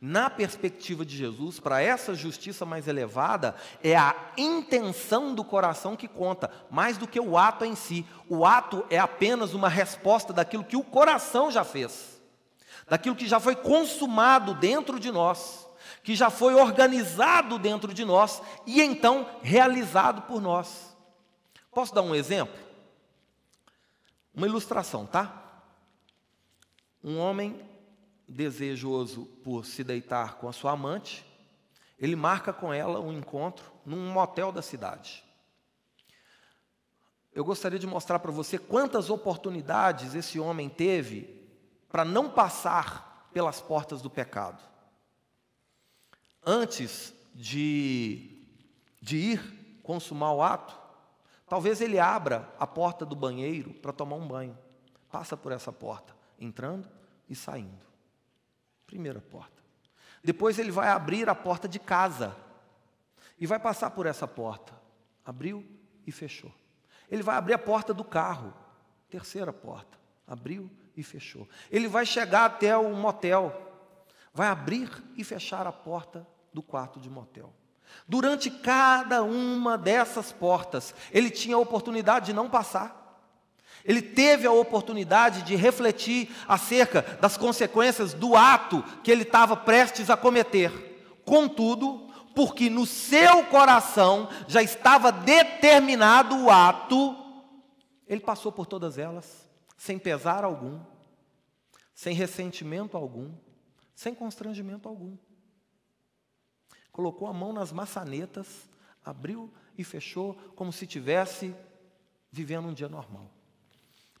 Na 0.00 0.28
perspectiva 0.28 1.04
de 1.04 1.16
Jesus, 1.16 1.58
para 1.58 1.80
essa 1.80 2.14
justiça 2.14 2.66
mais 2.66 2.86
elevada, 2.86 3.54
é 3.82 3.96
a 3.96 4.14
intenção 4.36 5.34
do 5.34 5.42
coração 5.42 5.96
que 5.96 6.06
conta, 6.06 6.50
mais 6.70 6.98
do 6.98 7.08
que 7.08 7.18
o 7.18 7.38
ato 7.38 7.64
em 7.64 7.74
si. 7.74 8.04
O 8.28 8.44
ato 8.44 8.84
é 8.90 8.98
apenas 8.98 9.54
uma 9.54 9.68
resposta 9.68 10.32
daquilo 10.32 10.64
que 10.64 10.76
o 10.76 10.84
coração 10.84 11.50
já 11.50 11.64
fez, 11.64 12.20
daquilo 12.88 13.16
que 13.16 13.26
já 13.26 13.40
foi 13.40 13.56
consumado 13.56 14.54
dentro 14.54 15.00
de 15.00 15.10
nós, 15.10 15.63
que 16.02 16.14
já 16.14 16.30
foi 16.30 16.54
organizado 16.54 17.58
dentro 17.58 17.94
de 17.94 18.04
nós 18.04 18.42
e 18.66 18.82
então 18.82 19.28
realizado 19.42 20.22
por 20.22 20.40
nós. 20.40 20.96
Posso 21.70 21.94
dar 21.94 22.02
um 22.02 22.14
exemplo? 22.14 22.62
Uma 24.34 24.46
ilustração, 24.46 25.06
tá? 25.06 25.42
Um 27.02 27.18
homem 27.18 27.60
desejoso 28.28 29.26
por 29.42 29.64
se 29.64 29.84
deitar 29.84 30.36
com 30.36 30.48
a 30.48 30.52
sua 30.52 30.72
amante, 30.72 31.24
ele 31.98 32.16
marca 32.16 32.52
com 32.52 32.72
ela 32.72 33.00
um 33.00 33.12
encontro 33.12 33.64
num 33.84 34.12
motel 34.12 34.50
da 34.50 34.62
cidade. 34.62 35.24
Eu 37.32 37.44
gostaria 37.44 37.78
de 37.78 37.86
mostrar 37.86 38.18
para 38.20 38.30
você 38.30 38.58
quantas 38.58 39.10
oportunidades 39.10 40.14
esse 40.14 40.38
homem 40.38 40.68
teve 40.68 41.42
para 41.88 42.04
não 42.04 42.30
passar 42.30 43.28
pelas 43.32 43.60
portas 43.60 44.00
do 44.00 44.08
pecado. 44.08 44.62
Antes 46.46 47.14
de, 47.34 48.46
de 49.00 49.16
ir 49.16 49.78
consumar 49.82 50.32
o 50.32 50.42
ato, 50.42 50.78
talvez 51.48 51.80
ele 51.80 51.98
abra 51.98 52.48
a 52.58 52.66
porta 52.66 53.04
do 53.04 53.16
banheiro 53.16 53.72
para 53.74 53.92
tomar 53.92 54.16
um 54.16 54.26
banho. 54.26 54.56
Passa 55.10 55.36
por 55.36 55.52
essa 55.52 55.72
porta, 55.72 56.14
entrando 56.38 56.88
e 57.28 57.34
saindo. 57.34 57.84
Primeira 58.86 59.20
porta. 59.20 59.62
Depois 60.22 60.58
ele 60.58 60.70
vai 60.70 60.88
abrir 60.88 61.28
a 61.28 61.34
porta 61.34 61.68
de 61.68 61.78
casa 61.78 62.34
e 63.38 63.46
vai 63.46 63.58
passar 63.58 63.90
por 63.90 64.06
essa 64.06 64.26
porta. 64.26 64.72
Abriu 65.24 65.64
e 66.06 66.12
fechou. 66.12 66.52
Ele 67.10 67.22
vai 67.22 67.36
abrir 67.36 67.54
a 67.54 67.58
porta 67.58 67.92
do 67.92 68.04
carro. 68.04 68.52
Terceira 69.08 69.52
porta. 69.52 69.98
Abriu 70.26 70.70
e 70.96 71.02
fechou. 71.02 71.48
Ele 71.70 71.88
vai 71.88 72.06
chegar 72.06 72.46
até 72.46 72.76
o 72.76 72.94
motel. 72.94 73.52
Vai 74.32 74.48
abrir 74.48 74.90
e 75.16 75.22
fechar 75.22 75.66
a 75.66 75.72
porta 75.72 76.26
do 76.54 76.62
quarto 76.62 77.00
de 77.00 77.10
motel. 77.10 77.52
Durante 78.08 78.50
cada 78.50 79.22
uma 79.22 79.76
dessas 79.76 80.32
portas, 80.32 80.94
ele 81.10 81.30
tinha 81.30 81.56
a 81.56 81.60
oportunidade 81.60 82.26
de 82.26 82.32
não 82.32 82.48
passar. 82.48 83.02
Ele 83.84 84.00
teve 84.00 84.46
a 84.46 84.52
oportunidade 84.52 85.42
de 85.42 85.54
refletir 85.56 86.34
acerca 86.48 87.02
das 87.20 87.36
consequências 87.36 88.14
do 88.14 88.34
ato 88.34 88.82
que 89.02 89.10
ele 89.10 89.22
estava 89.22 89.56
prestes 89.56 90.08
a 90.08 90.16
cometer. 90.16 91.20
Contudo, 91.26 92.08
porque 92.34 92.70
no 92.70 92.86
seu 92.86 93.44
coração 93.44 94.28
já 94.48 94.62
estava 94.62 95.12
determinado 95.12 96.36
o 96.44 96.50
ato, 96.50 97.14
ele 98.06 98.20
passou 98.20 98.50
por 98.50 98.66
todas 98.66 98.96
elas, 98.96 99.48
sem 99.76 99.98
pesar 99.98 100.44
algum, 100.44 100.80
sem 101.94 102.14
ressentimento 102.14 102.96
algum, 102.96 103.32
sem 103.94 104.14
constrangimento 104.14 104.88
algum. 104.88 105.16
Colocou 106.94 107.26
a 107.26 107.32
mão 107.32 107.52
nas 107.52 107.72
maçanetas, 107.72 108.68
abriu 109.04 109.52
e 109.76 109.82
fechou, 109.82 110.34
como 110.54 110.72
se 110.72 110.86
tivesse 110.86 111.52
vivendo 112.30 112.68
um 112.68 112.72
dia 112.72 112.88
normal. 112.88 113.28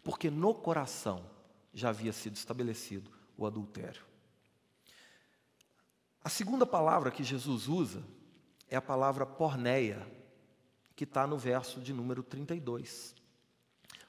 Porque 0.02 0.28
no 0.28 0.52
coração 0.52 1.24
já 1.72 1.90
havia 1.90 2.12
sido 2.12 2.34
estabelecido 2.34 3.08
o 3.38 3.46
adultério. 3.46 4.02
A 6.24 6.28
segunda 6.28 6.66
palavra 6.66 7.12
que 7.12 7.22
Jesus 7.22 7.68
usa 7.68 8.02
é 8.68 8.74
a 8.74 8.82
palavra 8.82 9.24
porneia, 9.24 10.04
que 10.96 11.04
está 11.04 11.28
no 11.28 11.38
verso 11.38 11.80
de 11.80 11.92
número 11.92 12.24
32. 12.24 13.14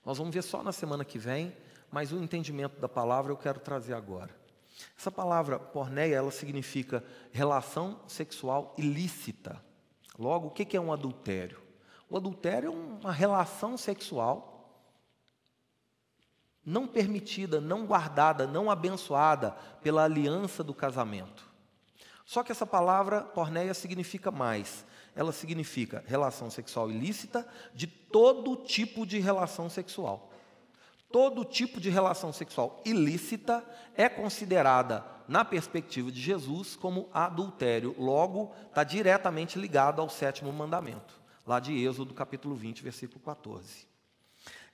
Nós 0.04 0.17
vamos 0.17 0.34
ver 0.34 0.41
só 0.41 0.63
na 0.63 0.71
semana 0.71 1.06
que 1.06 1.19
vem, 1.19 1.56
mas 1.91 2.12
o 2.12 2.17
entendimento 2.17 2.80
da 2.80 2.89
palavra 2.89 3.32
eu 3.32 3.38
quero 3.38 3.60
trazer 3.60 3.93
agora. 3.93 4.36
Essa 4.97 5.11
palavra 5.11 5.59
porneia, 5.59 6.15
ela 6.15 6.31
significa 6.31 7.03
relação 7.31 7.99
sexual 8.07 8.73
ilícita. 8.77 9.63
Logo, 10.17 10.47
o 10.47 10.51
que 10.51 10.75
é 10.75 10.81
um 10.81 10.91
adultério? 10.91 11.61
O 12.09 12.17
adultério 12.17 12.67
é 12.67 12.71
uma 12.71 13.11
relação 13.11 13.77
sexual 13.77 14.55
não 16.65 16.88
permitida, 16.88 17.61
não 17.61 17.85
guardada, 17.85 18.47
não 18.47 18.71
abençoada 18.71 19.51
pela 19.83 20.03
aliança 20.03 20.63
do 20.63 20.73
casamento. 20.73 21.47
Só 22.25 22.41
que 22.43 22.51
essa 22.51 22.65
palavra 22.65 23.21
porneia 23.21 23.73
significa 23.73 24.31
mais. 24.31 24.83
Ela 25.15 25.31
significa 25.31 26.03
relação 26.07 26.49
sexual 26.49 26.89
ilícita 26.89 27.47
de 27.73 27.85
todo 27.85 28.55
tipo 28.55 29.05
de 29.05 29.19
relação 29.19 29.69
sexual. 29.69 30.31
Todo 31.12 31.46
tipo 31.46 31.80
de 31.80 31.89
relação 31.89 32.34
sexual 32.34 32.82
ilícita 32.86 33.63
é 33.96 34.10
considerada, 34.10 35.06
na 35.28 35.44
perspectiva 35.44 36.12
de 36.12 36.22
Jesus, 36.22 36.76
como 36.76 37.10
adultério. 37.13 37.96
Logo, 37.98 38.54
está 38.68 38.84
diretamente 38.84 39.58
ligado 39.58 40.02
ao 40.02 40.10
sétimo 40.10 40.52
mandamento, 40.52 41.20
lá 41.46 41.60
de 41.60 41.74
Êxodo, 41.74 42.13
capítulo 42.13 42.56
20, 42.56 42.84
versículo 42.84 43.20
14. 43.20 43.88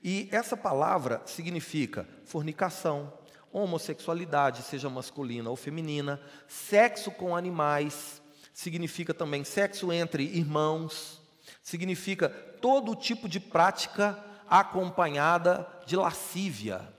E 0.04 0.28
essa 0.32 0.58
palavra 0.58 1.22
significa 1.26 2.08
fornicação, 2.26 3.13
homossexualidade, 3.52 4.63
seja 4.63 4.89
masculina 4.89 5.50
ou 5.50 5.56
feminina, 5.56 6.20
sexo 6.48 7.12
com 7.12 7.36
animais, 7.36 8.22
significa 8.54 9.13
também 9.13 9.44
sexo 9.44 9.91
entre 9.91 10.24
irmãos, 10.24 11.22
significa 11.62 12.30
todo 12.30 12.96
tipo 12.96 13.30
de 13.30 13.39
prática 13.39 14.31
acompanhada 14.51 15.65
de 15.85 15.95
lascívia, 15.95 16.93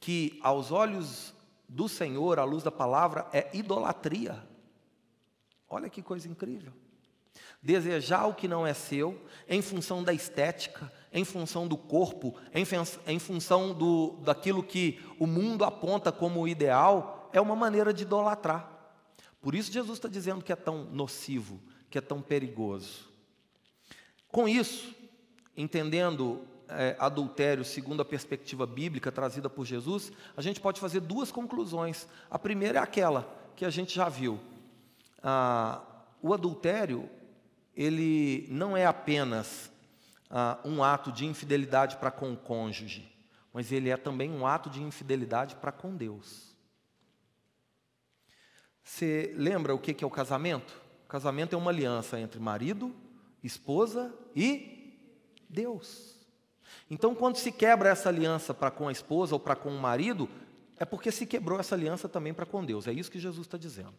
que 0.00 0.40
aos 0.42 0.72
olhos 0.72 1.34
do 1.68 1.86
Senhor, 1.86 2.38
à 2.38 2.44
luz 2.44 2.62
da 2.62 2.70
palavra, 2.70 3.28
é 3.30 3.50
idolatria. 3.52 4.42
Olha 5.68 5.90
que 5.90 6.00
coisa 6.00 6.26
incrível. 6.26 6.72
Desejar 7.62 8.26
o 8.26 8.34
que 8.34 8.48
não 8.48 8.66
é 8.66 8.72
seu, 8.72 9.22
em 9.46 9.60
função 9.60 10.02
da 10.02 10.14
estética, 10.14 10.90
em 11.12 11.24
função 11.26 11.68
do 11.68 11.76
corpo, 11.76 12.34
em, 12.54 12.64
em 13.06 13.18
função 13.18 13.74
do, 13.74 14.16
daquilo 14.22 14.62
que 14.62 14.98
o 15.18 15.26
mundo 15.26 15.66
aponta 15.66 16.10
como 16.10 16.48
ideal, 16.48 17.28
é 17.34 17.40
uma 17.40 17.54
maneira 17.54 17.92
de 17.92 18.04
idolatrar. 18.04 18.66
Por 19.42 19.54
isso 19.54 19.70
Jesus 19.70 19.98
está 19.98 20.08
dizendo 20.08 20.42
que 20.42 20.52
é 20.52 20.56
tão 20.56 20.84
nocivo, 20.84 21.60
que 21.90 21.98
é 21.98 22.00
tão 22.00 22.22
perigoso. 22.22 23.10
Com 24.28 24.48
isso, 24.48 24.94
entendendo 25.54 26.46
é, 26.76 26.96
adultério 26.98 27.64
segundo 27.64 28.02
a 28.02 28.04
perspectiva 28.04 28.66
bíblica 28.66 29.12
trazida 29.12 29.48
por 29.48 29.64
Jesus, 29.64 30.12
a 30.36 30.42
gente 30.42 30.60
pode 30.60 30.80
fazer 30.80 31.00
duas 31.00 31.30
conclusões. 31.32 32.06
A 32.30 32.38
primeira 32.38 32.78
é 32.78 32.82
aquela 32.82 33.28
que 33.56 33.64
a 33.64 33.70
gente 33.70 33.94
já 33.94 34.08
viu. 34.08 34.40
Ah, 35.22 35.82
o 36.20 36.32
adultério, 36.32 37.08
ele 37.74 38.46
não 38.50 38.76
é 38.76 38.86
apenas 38.86 39.70
ah, 40.30 40.58
um 40.64 40.82
ato 40.82 41.12
de 41.12 41.26
infidelidade 41.26 41.96
para 41.96 42.10
com 42.10 42.32
o 42.32 42.36
cônjuge, 42.36 43.10
mas 43.52 43.70
ele 43.70 43.90
é 43.90 43.96
também 43.96 44.30
um 44.30 44.46
ato 44.46 44.70
de 44.70 44.82
infidelidade 44.82 45.56
para 45.56 45.72
com 45.72 45.94
Deus. 45.94 46.56
Você 48.82 49.32
lembra 49.36 49.74
o 49.74 49.78
que 49.78 50.02
é 50.02 50.06
o 50.06 50.10
casamento? 50.10 50.80
O 51.04 51.08
casamento 51.08 51.54
é 51.54 51.58
uma 51.58 51.70
aliança 51.70 52.18
entre 52.18 52.40
marido, 52.40 52.94
esposa 53.42 54.12
e 54.34 54.98
Deus. 55.48 56.21
Então, 56.92 57.14
quando 57.14 57.36
se 57.36 57.50
quebra 57.50 57.88
essa 57.88 58.10
aliança 58.10 58.52
para 58.52 58.70
com 58.70 58.86
a 58.86 58.92
esposa 58.92 59.34
ou 59.34 59.40
para 59.40 59.56
com 59.56 59.70
o 59.70 59.80
marido, 59.80 60.28
é 60.76 60.84
porque 60.84 61.10
se 61.10 61.24
quebrou 61.24 61.58
essa 61.58 61.74
aliança 61.74 62.06
também 62.06 62.34
para 62.34 62.44
com 62.44 62.62
Deus. 62.62 62.86
É 62.86 62.92
isso 62.92 63.10
que 63.10 63.18
Jesus 63.18 63.46
está 63.46 63.56
dizendo. 63.56 63.94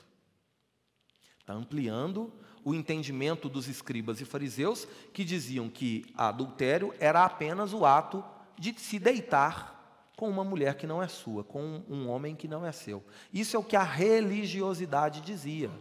Está 1.39 1.53
ampliando 1.53 2.31
o 2.63 2.71
entendimento 2.71 3.49
dos 3.49 3.67
escribas 3.67 4.21
e 4.21 4.25
fariseus 4.25 4.87
que 5.11 5.23
diziam 5.23 5.71
que 5.71 6.05
adultério 6.15 6.93
era 6.99 7.25
apenas 7.25 7.73
o 7.73 7.83
ato 7.83 8.23
de 8.59 8.79
se 8.79 8.99
deitar 8.99 10.11
com 10.15 10.29
uma 10.29 10.43
mulher 10.43 10.75
que 10.75 10.85
não 10.85 11.01
é 11.01 11.07
sua, 11.07 11.43
com 11.43 11.81
um 11.89 12.07
homem 12.07 12.35
que 12.35 12.47
não 12.47 12.63
é 12.63 12.71
seu. 12.71 13.03
Isso 13.33 13.55
é 13.55 13.59
o 13.59 13.63
que 13.63 13.75
a 13.75 13.81
religiosidade 13.81 15.19
dizia. 15.21 15.71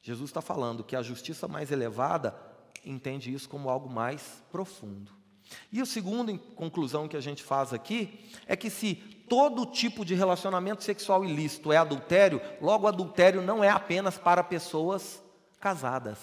Jesus 0.00 0.30
está 0.30 0.40
falando 0.40 0.84
que 0.84 0.94
a 0.94 1.02
justiça 1.02 1.48
mais 1.48 1.72
elevada 1.72 2.40
entende 2.84 3.34
isso 3.34 3.48
como 3.48 3.68
algo 3.68 3.90
mais 3.90 4.44
profundo. 4.52 5.25
E 5.72 5.80
a 5.80 5.86
segunda 5.86 6.36
conclusão 6.54 7.08
que 7.08 7.16
a 7.16 7.20
gente 7.20 7.42
faz 7.42 7.72
aqui 7.72 8.30
é 8.46 8.56
que 8.56 8.70
se 8.70 8.94
todo 9.28 9.66
tipo 9.66 10.04
de 10.04 10.14
relacionamento 10.14 10.82
sexual 10.82 11.24
ilícito 11.24 11.72
é 11.72 11.76
adultério, 11.76 12.40
logo 12.60 12.86
adultério 12.86 13.42
não 13.42 13.62
é 13.62 13.68
apenas 13.68 14.18
para 14.18 14.42
pessoas 14.42 15.22
casadas, 15.60 16.18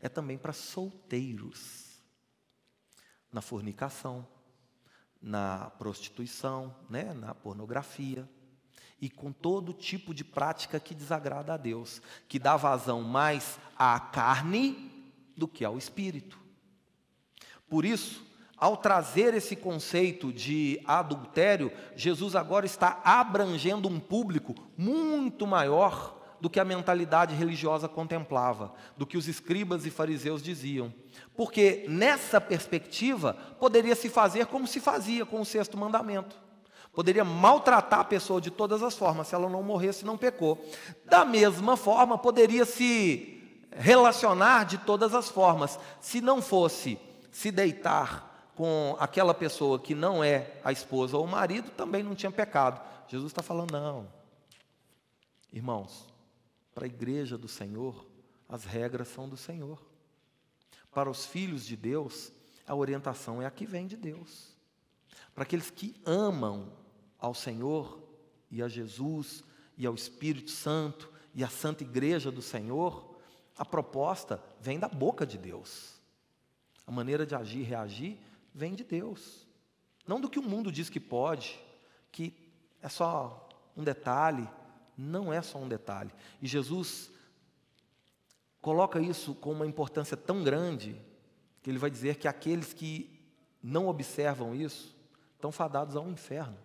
é 0.00 0.08
também 0.08 0.38
para 0.38 0.52
solteiros. 0.52 1.82
Na 3.32 3.40
fornicação, 3.40 4.26
na 5.20 5.70
prostituição, 5.78 6.74
né, 6.90 7.14
na 7.14 7.34
pornografia 7.34 8.28
e 9.00 9.08
com 9.08 9.32
todo 9.32 9.72
tipo 9.72 10.12
de 10.12 10.22
prática 10.22 10.78
que 10.78 10.94
desagrada 10.94 11.54
a 11.54 11.56
Deus, 11.56 12.02
que 12.28 12.38
dá 12.38 12.56
vazão 12.56 13.02
mais 13.02 13.58
à 13.76 13.98
carne 13.98 14.90
do 15.36 15.48
que 15.48 15.64
ao 15.64 15.78
espírito. 15.78 16.41
Por 17.72 17.86
isso, 17.86 18.22
ao 18.54 18.76
trazer 18.76 19.32
esse 19.32 19.56
conceito 19.56 20.30
de 20.30 20.78
adultério, 20.86 21.72
Jesus 21.96 22.36
agora 22.36 22.66
está 22.66 23.00
abrangendo 23.02 23.88
um 23.88 23.98
público 23.98 24.54
muito 24.76 25.46
maior 25.46 26.20
do 26.38 26.50
que 26.50 26.60
a 26.60 26.66
mentalidade 26.66 27.34
religiosa 27.34 27.88
contemplava, 27.88 28.74
do 28.94 29.06
que 29.06 29.16
os 29.16 29.26
escribas 29.26 29.86
e 29.86 29.90
fariseus 29.90 30.42
diziam. 30.42 30.92
Porque 31.34 31.86
nessa 31.88 32.38
perspectiva, 32.42 33.32
poderia 33.58 33.96
se 33.96 34.10
fazer 34.10 34.44
como 34.44 34.66
se 34.66 34.78
fazia 34.78 35.24
com 35.24 35.40
o 35.40 35.46
sexto 35.46 35.78
mandamento. 35.78 36.36
Poderia 36.92 37.24
maltratar 37.24 38.00
a 38.00 38.04
pessoa 38.04 38.38
de 38.38 38.50
todas 38.50 38.82
as 38.82 38.94
formas, 38.94 39.28
se 39.28 39.34
ela 39.34 39.48
não 39.48 39.62
morresse, 39.62 40.04
não 40.04 40.18
pecou. 40.18 40.62
Da 41.06 41.24
mesma 41.24 41.74
forma, 41.74 42.18
poderia 42.18 42.66
se 42.66 43.64
relacionar 43.70 44.66
de 44.66 44.76
todas 44.76 45.14
as 45.14 45.30
formas, 45.30 45.78
se 46.02 46.20
não 46.20 46.42
fosse 46.42 46.98
se 47.32 47.50
deitar 47.50 48.52
com 48.54 48.94
aquela 49.00 49.32
pessoa 49.32 49.78
que 49.78 49.94
não 49.94 50.22
é 50.22 50.60
a 50.62 50.70
esposa 50.70 51.16
ou 51.16 51.24
o 51.24 51.28
marido, 51.28 51.70
também 51.70 52.02
não 52.02 52.14
tinha 52.14 52.30
pecado. 52.30 52.80
Jesus 53.08 53.32
está 53.32 53.42
falando, 53.42 53.72
não. 53.72 54.12
Irmãos, 55.50 56.06
para 56.74 56.84
a 56.84 56.86
igreja 56.86 57.36
do 57.36 57.48
Senhor, 57.48 58.06
as 58.48 58.64
regras 58.64 59.08
são 59.08 59.28
do 59.28 59.36
Senhor. 59.36 59.82
Para 60.92 61.10
os 61.10 61.24
filhos 61.24 61.64
de 61.64 61.76
Deus, 61.76 62.30
a 62.66 62.74
orientação 62.74 63.40
é 63.40 63.46
a 63.46 63.50
que 63.50 63.64
vem 63.64 63.86
de 63.86 63.96
Deus. 63.96 64.54
Para 65.34 65.44
aqueles 65.44 65.70
que 65.70 65.94
amam 66.04 66.70
ao 67.18 67.34
Senhor 67.34 68.02
e 68.50 68.62
a 68.62 68.68
Jesus 68.68 69.42
e 69.78 69.86
ao 69.86 69.94
Espírito 69.94 70.50
Santo 70.50 71.10
e 71.34 71.42
à 71.42 71.48
Santa 71.48 71.82
Igreja 71.82 72.30
do 72.30 72.42
Senhor, 72.42 73.16
a 73.56 73.64
proposta 73.64 74.42
vem 74.60 74.78
da 74.78 74.88
boca 74.88 75.26
de 75.26 75.38
Deus. 75.38 76.01
A 76.86 76.90
maneira 76.90 77.24
de 77.24 77.34
agir 77.34 77.60
e 77.60 77.64
reagir 77.64 78.18
vem 78.54 78.74
de 78.74 78.84
Deus. 78.84 79.46
Não 80.06 80.20
do 80.20 80.28
que 80.28 80.38
o 80.38 80.42
mundo 80.42 80.72
diz 80.72 80.90
que 80.90 81.00
pode, 81.00 81.58
que 82.10 82.34
é 82.80 82.88
só 82.88 83.48
um 83.76 83.84
detalhe, 83.84 84.48
não 84.96 85.32
é 85.32 85.40
só 85.40 85.58
um 85.58 85.68
detalhe. 85.68 86.10
E 86.40 86.46
Jesus 86.46 87.10
coloca 88.60 89.00
isso 89.00 89.34
com 89.34 89.52
uma 89.52 89.66
importância 89.66 90.16
tão 90.16 90.42
grande 90.42 91.00
que 91.62 91.70
ele 91.70 91.78
vai 91.78 91.90
dizer 91.90 92.16
que 92.16 92.28
aqueles 92.28 92.72
que 92.72 93.20
não 93.62 93.86
observam 93.86 94.54
isso 94.54 94.94
estão 95.34 95.52
fadados 95.52 95.96
ao 95.96 96.08
inferno. 96.08 96.58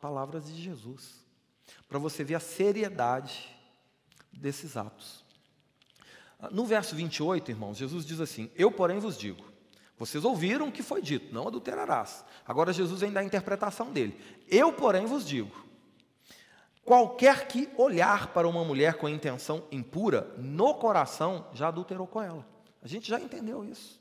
Palavras 0.00 0.46
de 0.46 0.60
Jesus. 0.60 1.24
Para 1.88 1.98
você 1.98 2.22
ver 2.22 2.34
a 2.34 2.40
seriedade 2.40 3.56
desses 4.32 4.76
atos. 4.76 5.24
No 6.50 6.64
verso 6.64 6.94
28, 6.94 7.50
irmãos, 7.50 7.76
Jesus 7.76 8.06
diz 8.06 8.20
assim: 8.20 8.50
Eu, 8.56 8.70
porém, 8.70 8.98
vos 8.98 9.18
digo. 9.18 9.44
Vocês 9.98 10.24
ouviram 10.24 10.68
o 10.68 10.72
que 10.72 10.82
foi 10.82 11.02
dito, 11.02 11.34
não 11.34 11.46
adulterarás. 11.46 12.24
Agora 12.46 12.72
Jesus 12.72 13.00
vem 13.00 13.12
dar 13.12 13.20
a 13.20 13.24
interpretação 13.24 13.92
dele. 13.92 14.18
Eu, 14.48 14.72
porém, 14.72 15.04
vos 15.04 15.26
digo 15.26 15.70
Qualquer 16.90 17.46
que 17.46 17.70
olhar 17.76 18.32
para 18.32 18.48
uma 18.48 18.64
mulher 18.64 18.94
com 18.94 19.08
intenção 19.08 19.62
impura, 19.70 20.34
no 20.38 20.74
coração, 20.74 21.46
já 21.52 21.68
adulterou 21.68 22.04
com 22.04 22.20
ela. 22.20 22.44
A 22.82 22.88
gente 22.88 23.08
já 23.08 23.20
entendeu 23.20 23.64
isso. 23.64 24.00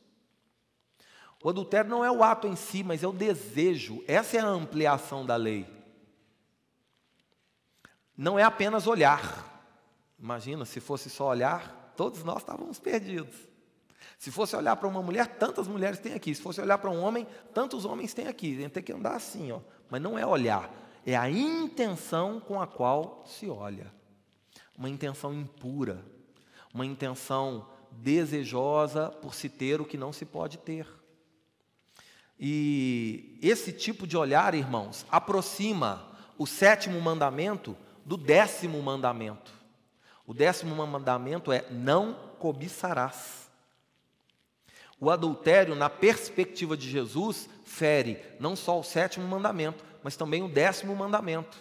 O 1.43 1.49
adultério 1.49 1.89
não 1.89 2.03
é 2.03 2.11
o 2.11 2.23
ato 2.23 2.47
em 2.47 2.55
si, 2.55 2.83
mas 2.83 3.03
é 3.03 3.07
o 3.07 3.13
desejo. 3.13 4.03
Essa 4.07 4.37
é 4.37 4.39
a 4.39 4.47
ampliação 4.47 5.25
da 5.25 5.35
lei. 5.35 5.67
Não 8.17 8.39
é 8.39 8.43
apenas 8.43 8.87
olhar. 8.87 9.45
Imagina, 10.17 10.65
se 10.65 10.79
fosse 10.79 11.11
só 11.11 11.27
olhar, 11.27 11.78
todos 11.99 12.23
nós 12.23 12.37
estávamos 12.37 12.79
perdidos. 12.79 13.35
Se 14.17 14.31
fosse 14.31 14.55
olhar 14.55 14.73
para 14.77 14.87
uma 14.87 15.01
mulher, 15.01 15.27
tantas 15.35 15.67
mulheres 15.67 15.99
tem 15.99 16.13
aqui. 16.13 16.33
Se 16.33 16.41
fosse 16.41 16.61
olhar 16.61 16.77
para 16.77 16.89
um 16.89 17.01
homem, 17.01 17.27
tantos 17.53 17.83
homens 17.83 18.13
tem 18.13 18.25
aqui. 18.25 18.69
Tem 18.69 18.81
que 18.81 18.93
andar 18.93 19.17
assim, 19.17 19.51
ó. 19.51 19.59
Mas 19.89 20.01
não 20.01 20.17
é 20.17 20.25
olhar, 20.25 20.71
é 21.05 21.17
a 21.17 21.29
intenção 21.29 22.39
com 22.39 22.61
a 22.61 22.65
qual 22.65 23.25
se 23.25 23.49
olha. 23.49 23.93
Uma 24.77 24.89
intenção 24.89 25.33
impura, 25.33 26.01
uma 26.73 26.85
intenção 26.85 27.67
desejosa 27.91 29.09
por 29.09 29.35
se 29.35 29.49
ter 29.49 29.81
o 29.81 29.85
que 29.85 29.97
não 29.97 30.13
se 30.13 30.23
pode 30.23 30.57
ter. 30.57 30.87
E 32.39 33.37
esse 33.41 33.73
tipo 33.73 34.07
de 34.07 34.15
olhar, 34.15 34.55
irmãos, 34.55 35.05
aproxima 35.11 36.15
o 36.37 36.47
sétimo 36.47 37.01
mandamento 37.01 37.75
do 38.05 38.15
décimo 38.15 38.81
mandamento. 38.81 39.58
O 40.29 40.33
décimo 40.35 40.75
mandamento 40.85 41.51
é: 41.51 41.65
não 41.71 42.13
cobiçarás. 42.37 43.49
O 44.99 45.09
adultério, 45.09 45.73
na 45.73 45.89
perspectiva 45.89 46.77
de 46.77 46.87
Jesus, 46.87 47.49
fere 47.65 48.23
não 48.39 48.55
só 48.55 48.79
o 48.79 48.83
sétimo 48.83 49.27
mandamento, 49.27 49.83
mas 50.03 50.15
também 50.15 50.43
o 50.43 50.47
décimo 50.47 50.95
mandamento. 50.95 51.57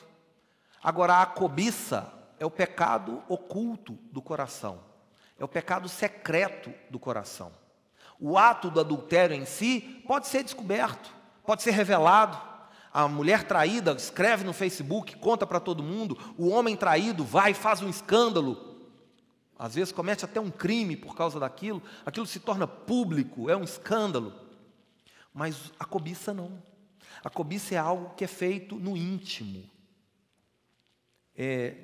Agora, 0.83 1.23
a 1.23 1.25
cobiça 1.25 2.13
é 2.39 2.45
o 2.45 2.51
pecado 2.51 3.23
oculto 3.27 3.95
do 4.13 4.21
coração, 4.21 4.81
é 5.39 5.45
o 5.45 5.49
pecado 5.49 5.89
secreto 5.89 6.71
do 6.91 6.99
coração. 6.99 7.51
O 8.21 8.37
ato 8.37 8.71
do 8.71 8.81
adultério 8.81 9.35
em 9.35 9.47
si 9.47 10.05
pode 10.07 10.27
ser 10.27 10.43
descoberto, 10.43 11.11
pode 11.43 11.63
ser 11.63 11.71
revelado. 11.71 12.39
A 12.99 13.07
mulher 13.07 13.45
traída 13.45 13.93
escreve 13.93 14.43
no 14.43 14.53
Facebook, 14.53 15.17
conta 15.19 15.47
para 15.47 15.61
todo 15.61 15.85
mundo. 15.85 16.19
O 16.37 16.49
homem 16.49 16.77
traído 16.77 17.23
vai 17.23 17.55
faz 17.55 17.81
um 17.81 17.89
escândalo. 17.89 18.77
Às 19.57 19.77
vezes 19.77 19.93
comete 19.93 20.25
até 20.25 20.41
um 20.41 20.51
crime 20.51 20.97
por 20.97 21.15
causa 21.15 21.39
daquilo. 21.39 21.81
Aquilo 22.05 22.27
se 22.27 22.41
torna 22.41 22.67
público, 22.67 23.49
é 23.49 23.57
um 23.57 23.63
escândalo. 23.63 24.35
Mas 25.33 25.73
a 25.79 25.85
cobiça 25.85 26.35
não. 26.35 26.61
A 27.23 27.31
cobiça 27.31 27.77
é 27.77 27.79
algo 27.79 28.17
que 28.17 28.25
é 28.25 28.27
feito 28.27 28.75
no 28.75 28.97
íntimo. 28.97 29.71
É 31.37 31.77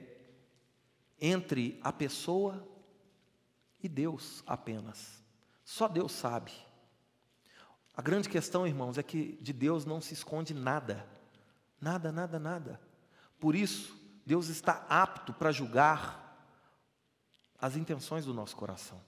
entre 1.21 1.79
a 1.81 1.93
pessoa 1.93 2.67
e 3.81 3.89
Deus 3.89 4.43
apenas. 4.49 5.23
Só 5.65 5.87
Deus 5.87 6.11
sabe. 6.11 6.51
A 7.97 8.03
grande 8.03 8.29
questão, 8.29 8.67
irmãos, 8.67 8.99
é 8.99 9.03
que 9.03 9.39
de 9.41 9.53
Deus 9.53 9.85
não 9.85 10.01
se 10.01 10.15
esconde 10.15 10.53
nada. 10.53 11.07
Nada, 11.81 12.11
nada, 12.11 12.39
nada. 12.39 12.81
Por 13.39 13.55
isso, 13.55 13.95
Deus 14.27 14.49
está 14.49 14.85
apto 14.89 15.33
para 15.33 15.53
julgar 15.53 16.25
as 17.61 17.77
intenções 17.77 18.25
do 18.25 18.35
nosso 18.35 18.57
coração. 18.57 19.01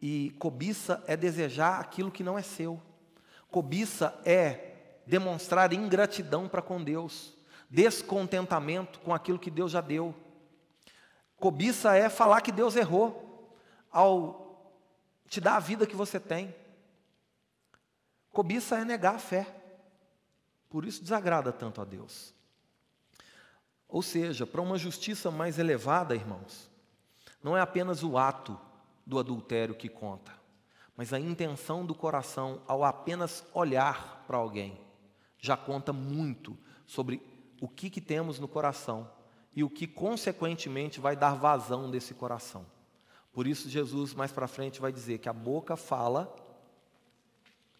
E 0.00 0.30
cobiça 0.38 1.02
é 1.06 1.16
desejar 1.16 1.80
aquilo 1.80 2.10
que 2.10 2.22
não 2.22 2.38
é 2.38 2.42
seu. 2.42 2.80
Cobiça 3.50 4.18
é 4.24 5.00
demonstrar 5.06 5.72
ingratidão 5.72 6.48
para 6.48 6.62
com 6.62 6.82
Deus, 6.82 7.36
descontentamento 7.68 9.00
com 9.00 9.12
aquilo 9.12 9.38
que 9.38 9.50
Deus 9.50 9.72
já 9.72 9.80
deu. 9.80 10.14
Cobiça 11.36 11.94
é 11.96 12.08
falar 12.08 12.40
que 12.40 12.52
Deus 12.52 12.76
errou 12.76 13.58
ao 13.90 14.40
te 15.28 15.40
dá 15.40 15.56
a 15.56 15.60
vida 15.60 15.86
que 15.86 15.96
você 15.96 16.20
tem. 16.20 16.54
Cobiça 18.32 18.78
é 18.78 18.84
negar 18.84 19.16
a 19.16 19.18
fé. 19.18 19.46
Por 20.70 20.86
isso 20.86 21.02
desagrada 21.02 21.52
tanto 21.52 21.80
a 21.82 21.84
Deus. 21.84 22.34
Ou 23.86 24.02
seja, 24.02 24.46
para 24.46 24.62
uma 24.62 24.78
justiça 24.78 25.30
mais 25.30 25.58
elevada, 25.58 26.14
irmãos, 26.14 26.70
não 27.42 27.54
é 27.54 27.60
apenas 27.60 28.02
o 28.02 28.16
ato 28.16 28.58
do 29.04 29.18
adultério 29.18 29.74
que 29.74 29.88
conta, 29.88 30.32
mas 30.96 31.12
a 31.12 31.20
intenção 31.20 31.84
do 31.84 31.94
coração 31.94 32.62
ao 32.66 32.84
apenas 32.84 33.44
olhar 33.52 34.24
para 34.26 34.38
alguém 34.38 34.80
já 35.38 35.56
conta 35.56 35.92
muito 35.92 36.56
sobre 36.86 37.20
o 37.60 37.68
que, 37.68 37.90
que 37.90 38.00
temos 38.00 38.38
no 38.38 38.48
coração 38.48 39.10
e 39.54 39.62
o 39.62 39.68
que, 39.68 39.86
consequentemente, 39.86 41.00
vai 41.00 41.14
dar 41.14 41.34
vazão 41.34 41.90
desse 41.90 42.14
coração. 42.14 42.64
Por 43.32 43.46
isso, 43.46 43.68
Jesus, 43.68 44.14
mais 44.14 44.32
para 44.32 44.48
frente, 44.48 44.80
vai 44.80 44.92
dizer 44.92 45.18
que 45.18 45.28
a 45.28 45.32
boca 45.32 45.76
fala 45.76 46.34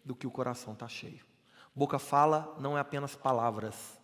do 0.03 0.15
que 0.15 0.27
o 0.27 0.31
coração 0.31 0.73
está 0.73 0.87
cheio. 0.87 1.25
Boca 1.75 1.97
fala 1.97 2.55
não 2.59 2.77
é 2.77 2.81
apenas 2.81 3.15
palavras, 3.15 3.99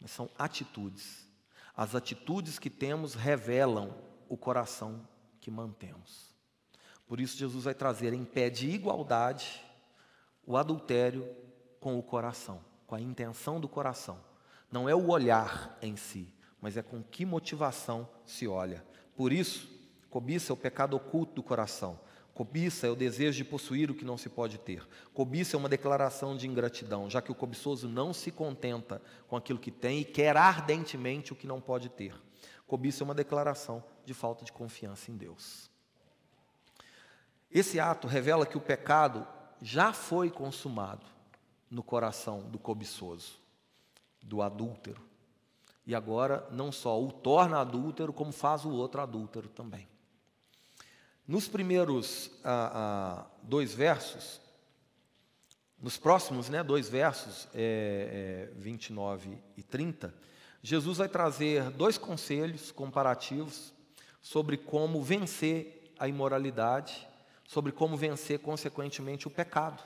mas 0.00 0.10
são 0.10 0.30
atitudes. 0.38 1.28
As 1.76 1.94
atitudes 1.94 2.58
que 2.58 2.70
temos 2.70 3.14
revelam 3.14 3.94
o 4.28 4.36
coração 4.36 5.06
que 5.40 5.50
mantemos. 5.50 6.30
Por 7.06 7.20
isso, 7.20 7.36
Jesus 7.36 7.64
vai 7.64 7.74
trazer 7.74 8.12
em 8.12 8.24
pé 8.24 8.48
de 8.48 8.70
igualdade 8.70 9.64
o 10.46 10.56
adultério 10.56 11.28
com 11.80 11.98
o 11.98 12.02
coração, 12.02 12.64
com 12.86 12.94
a 12.94 13.00
intenção 13.00 13.60
do 13.60 13.68
coração. 13.68 14.18
Não 14.70 14.88
é 14.88 14.94
o 14.94 15.08
olhar 15.08 15.76
em 15.82 15.96
si, 15.96 16.32
mas 16.60 16.76
é 16.76 16.82
com 16.82 17.02
que 17.02 17.26
motivação 17.26 18.08
se 18.24 18.46
olha. 18.46 18.84
Por 19.16 19.32
isso, 19.32 19.68
Cobiça 20.10 20.52
é 20.52 20.54
o 20.54 20.56
pecado 20.56 20.96
oculto 20.96 21.34
do 21.34 21.42
coração. 21.42 21.98
Cobiça 22.40 22.86
é 22.86 22.90
o 22.90 22.96
desejo 22.96 23.36
de 23.36 23.44
possuir 23.44 23.90
o 23.90 23.94
que 23.94 24.02
não 24.02 24.16
se 24.16 24.30
pode 24.30 24.56
ter. 24.56 24.88
Cobiça 25.12 25.54
é 25.54 25.58
uma 25.58 25.68
declaração 25.68 26.34
de 26.34 26.48
ingratidão, 26.48 27.10
já 27.10 27.20
que 27.20 27.30
o 27.30 27.34
cobiçoso 27.34 27.86
não 27.86 28.14
se 28.14 28.30
contenta 28.30 29.02
com 29.28 29.36
aquilo 29.36 29.58
que 29.58 29.70
tem 29.70 30.00
e 30.00 30.06
quer 30.06 30.38
ardentemente 30.38 31.34
o 31.34 31.36
que 31.36 31.46
não 31.46 31.60
pode 31.60 31.90
ter. 31.90 32.18
Cobiça 32.66 33.02
é 33.02 33.04
uma 33.04 33.14
declaração 33.14 33.84
de 34.06 34.14
falta 34.14 34.42
de 34.42 34.52
confiança 34.52 35.10
em 35.10 35.18
Deus. 35.18 35.70
Esse 37.50 37.78
ato 37.78 38.08
revela 38.08 38.46
que 38.46 38.56
o 38.56 38.62
pecado 38.62 39.28
já 39.60 39.92
foi 39.92 40.30
consumado 40.30 41.04
no 41.70 41.82
coração 41.82 42.48
do 42.48 42.58
cobiçoso, 42.58 43.38
do 44.22 44.40
adúltero. 44.40 45.02
E 45.86 45.94
agora 45.94 46.48
não 46.50 46.72
só 46.72 46.98
o 46.98 47.12
torna 47.12 47.60
adúltero, 47.60 48.14
como 48.14 48.32
faz 48.32 48.64
o 48.64 48.70
outro 48.70 49.02
adúltero 49.02 49.50
também. 49.50 49.86
Nos 51.30 51.46
primeiros 51.46 52.28
ah, 52.42 52.72
ah, 52.74 53.26
dois 53.44 53.72
versos, 53.72 54.40
nos 55.80 55.96
próximos 55.96 56.48
né, 56.48 56.60
dois 56.60 56.88
versos, 56.88 57.46
é, 57.54 58.48
é, 58.50 58.58
29 58.58 59.38
e 59.56 59.62
30, 59.62 60.12
Jesus 60.60 60.98
vai 60.98 61.08
trazer 61.08 61.70
dois 61.70 61.96
conselhos 61.96 62.72
comparativos 62.72 63.72
sobre 64.20 64.56
como 64.56 65.00
vencer 65.04 65.94
a 66.00 66.08
imoralidade, 66.08 67.06
sobre 67.46 67.70
como 67.70 67.96
vencer, 67.96 68.40
consequentemente, 68.40 69.28
o 69.28 69.30
pecado. 69.30 69.80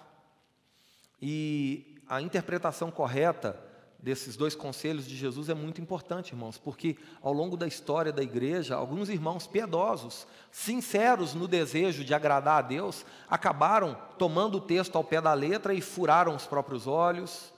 E 1.21 2.01
a 2.09 2.23
interpretação 2.23 2.91
correta 2.91 3.63
desses 4.05 4.37
dois 4.37 4.55
conselhos 4.55 5.07
de 5.07 5.17
Jesus 5.17 5.49
é 5.49 5.55
muito 5.55 5.81
importante, 5.81 6.33
irmãos, 6.33 6.59
porque 6.59 6.99
ao 7.23 7.33
longo 7.33 7.57
da 7.57 7.67
história 7.67 8.13
da 8.13 8.23
igreja, 8.23 8.77
alguns 8.77 9.09
irmãos 9.09 9.47
piedosos, 9.47 10.27
sinceros 10.53 11.33
no 11.33 11.49
desejo 11.49 12.05
de 12.05 12.13
agradar 12.13 12.59
a 12.59 12.67
Deus, 12.67 13.07
acabaram 13.31 13.99
tomando 14.19 14.59
o 14.59 14.61
texto 14.61 14.97
ao 14.97 15.03
pé 15.03 15.23
da 15.23 15.33
letra 15.33 15.73
e 15.73 15.81
furaram 15.81 16.37
os 16.37 16.47
próprios 16.47 16.87
olhos, 16.87 17.51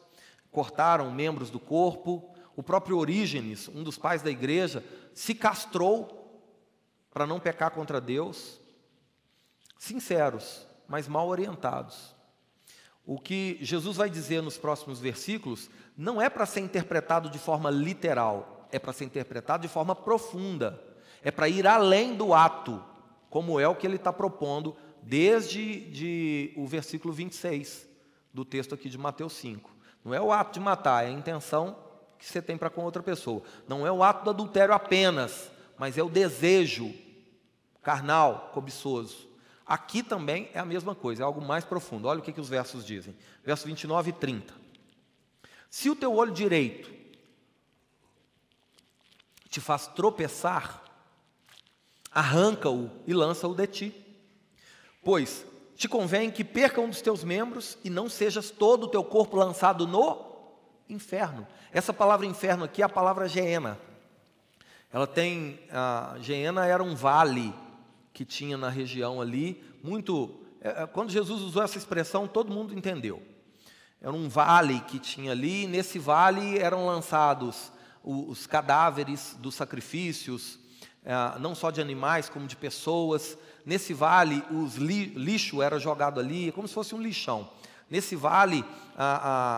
cortaram 0.52 1.10
membros 1.10 1.50
do 1.50 1.58
corpo. 1.58 2.32
O 2.54 2.62
próprio 2.62 2.96
Orígenes, 2.96 3.66
um 3.66 3.82
dos 3.82 3.98
pais 3.98 4.22
da 4.22 4.30
igreja, 4.30 4.84
se 5.12 5.34
castrou 5.34 6.46
para 7.10 7.26
não 7.26 7.40
pecar 7.40 7.72
contra 7.72 8.00
Deus. 8.00 8.60
Sinceros, 9.76 10.64
mas 10.86 11.08
mal 11.08 11.26
orientados. 11.26 12.15
O 13.06 13.20
que 13.20 13.56
Jesus 13.60 13.96
vai 13.96 14.10
dizer 14.10 14.42
nos 14.42 14.58
próximos 14.58 14.98
versículos 14.98 15.70
não 15.96 16.20
é 16.20 16.28
para 16.28 16.44
ser 16.44 16.60
interpretado 16.60 17.30
de 17.30 17.38
forma 17.38 17.70
literal, 17.70 18.68
é 18.72 18.80
para 18.80 18.92
ser 18.92 19.04
interpretado 19.04 19.62
de 19.62 19.68
forma 19.68 19.94
profunda, 19.94 20.82
é 21.22 21.30
para 21.30 21.48
ir 21.48 21.68
além 21.68 22.16
do 22.16 22.34
ato, 22.34 22.82
como 23.30 23.60
é 23.60 23.68
o 23.68 23.76
que 23.76 23.86
ele 23.86 23.94
está 23.94 24.12
propondo 24.12 24.76
desde 25.00 25.88
de, 25.90 26.52
o 26.56 26.66
versículo 26.66 27.14
26 27.14 27.88
do 28.34 28.44
texto 28.44 28.74
aqui 28.74 28.88
de 28.88 28.98
Mateus 28.98 29.34
5. 29.34 29.70
Não 30.04 30.12
é 30.12 30.20
o 30.20 30.32
ato 30.32 30.54
de 30.54 30.60
matar, 30.60 31.04
é 31.04 31.08
a 31.08 31.12
intenção 31.12 31.76
que 32.18 32.26
você 32.26 32.42
tem 32.42 32.56
para 32.56 32.70
com 32.70 32.82
outra 32.82 33.02
pessoa. 33.02 33.42
Não 33.68 33.86
é 33.86 33.92
o 33.92 34.02
ato 34.02 34.24
do 34.24 34.30
adultério 34.30 34.74
apenas, 34.74 35.50
mas 35.78 35.96
é 35.96 36.02
o 36.02 36.08
desejo 36.08 36.92
carnal, 37.82 38.50
cobiçoso. 38.52 39.25
Aqui 39.66 40.02
também 40.02 40.48
é 40.54 40.60
a 40.60 40.64
mesma 40.64 40.94
coisa, 40.94 41.22
é 41.22 41.24
algo 41.24 41.40
mais 41.40 41.64
profundo. 41.64 42.06
Olha 42.06 42.20
o 42.20 42.22
que, 42.22 42.32
que 42.32 42.40
os 42.40 42.48
versos 42.48 42.86
dizem. 42.86 43.16
Verso 43.44 43.66
29 43.66 44.10
e 44.10 44.12
30. 44.12 44.54
Se 45.68 45.90
o 45.90 45.96
teu 45.96 46.14
olho 46.14 46.32
direito 46.32 46.88
te 49.50 49.60
faz 49.60 49.88
tropeçar, 49.88 50.82
arranca-o 52.12 52.90
e 53.06 53.12
lança-o 53.12 53.54
de 53.54 53.66
ti. 53.66 54.06
Pois 55.02 55.44
te 55.76 55.88
convém 55.88 56.30
que 56.30 56.44
perca 56.44 56.80
um 56.80 56.88
dos 56.88 57.02
teus 57.02 57.24
membros 57.24 57.76
e 57.82 57.90
não 57.90 58.08
sejas 58.08 58.50
todo 58.50 58.84
o 58.84 58.88
teu 58.88 59.02
corpo 59.02 59.36
lançado 59.36 59.86
no 59.86 60.24
inferno. 60.88 61.46
Essa 61.72 61.92
palavra 61.92 62.24
inferno 62.24 62.64
aqui 62.64 62.82
é 62.82 62.84
a 62.84 62.88
palavra 62.88 63.28
Geena. 63.28 63.78
Ela 64.92 65.06
tem, 65.06 65.60
a 65.70 66.16
Geena 66.20 66.64
era 66.64 66.82
um 66.82 66.94
vale 66.94 67.52
que 68.16 68.24
tinha 68.24 68.56
na 68.56 68.70
região 68.70 69.20
ali, 69.20 69.62
muito, 69.82 70.40
é, 70.62 70.84
é, 70.84 70.86
quando 70.86 71.10
Jesus 71.10 71.42
usou 71.42 71.62
essa 71.62 71.76
expressão, 71.76 72.26
todo 72.26 72.50
mundo 72.50 72.72
entendeu. 72.72 73.22
Era 74.00 74.10
um 74.10 74.26
vale 74.26 74.80
que 74.88 74.98
tinha 74.98 75.32
ali, 75.32 75.64
e 75.64 75.66
nesse 75.66 75.98
vale 75.98 76.58
eram 76.58 76.86
lançados 76.86 77.70
os 78.02 78.46
cadáveres 78.46 79.36
dos 79.38 79.54
sacrifícios, 79.54 80.58
é, 81.04 81.38
não 81.38 81.54
só 81.54 81.70
de 81.70 81.78
animais, 81.78 82.30
como 82.30 82.46
de 82.46 82.56
pessoas. 82.56 83.36
Nesse 83.66 83.92
vale, 83.92 84.42
os 84.50 84.76
li, 84.76 85.12
lixo 85.14 85.60
era 85.60 85.78
jogado 85.78 86.18
ali, 86.18 86.50
como 86.52 86.66
se 86.66 86.72
fosse 86.72 86.94
um 86.94 87.02
lixão. 87.02 87.46
Nesse 87.90 88.16
vale, 88.16 88.64
a, 88.96 89.04
a, 89.04 89.56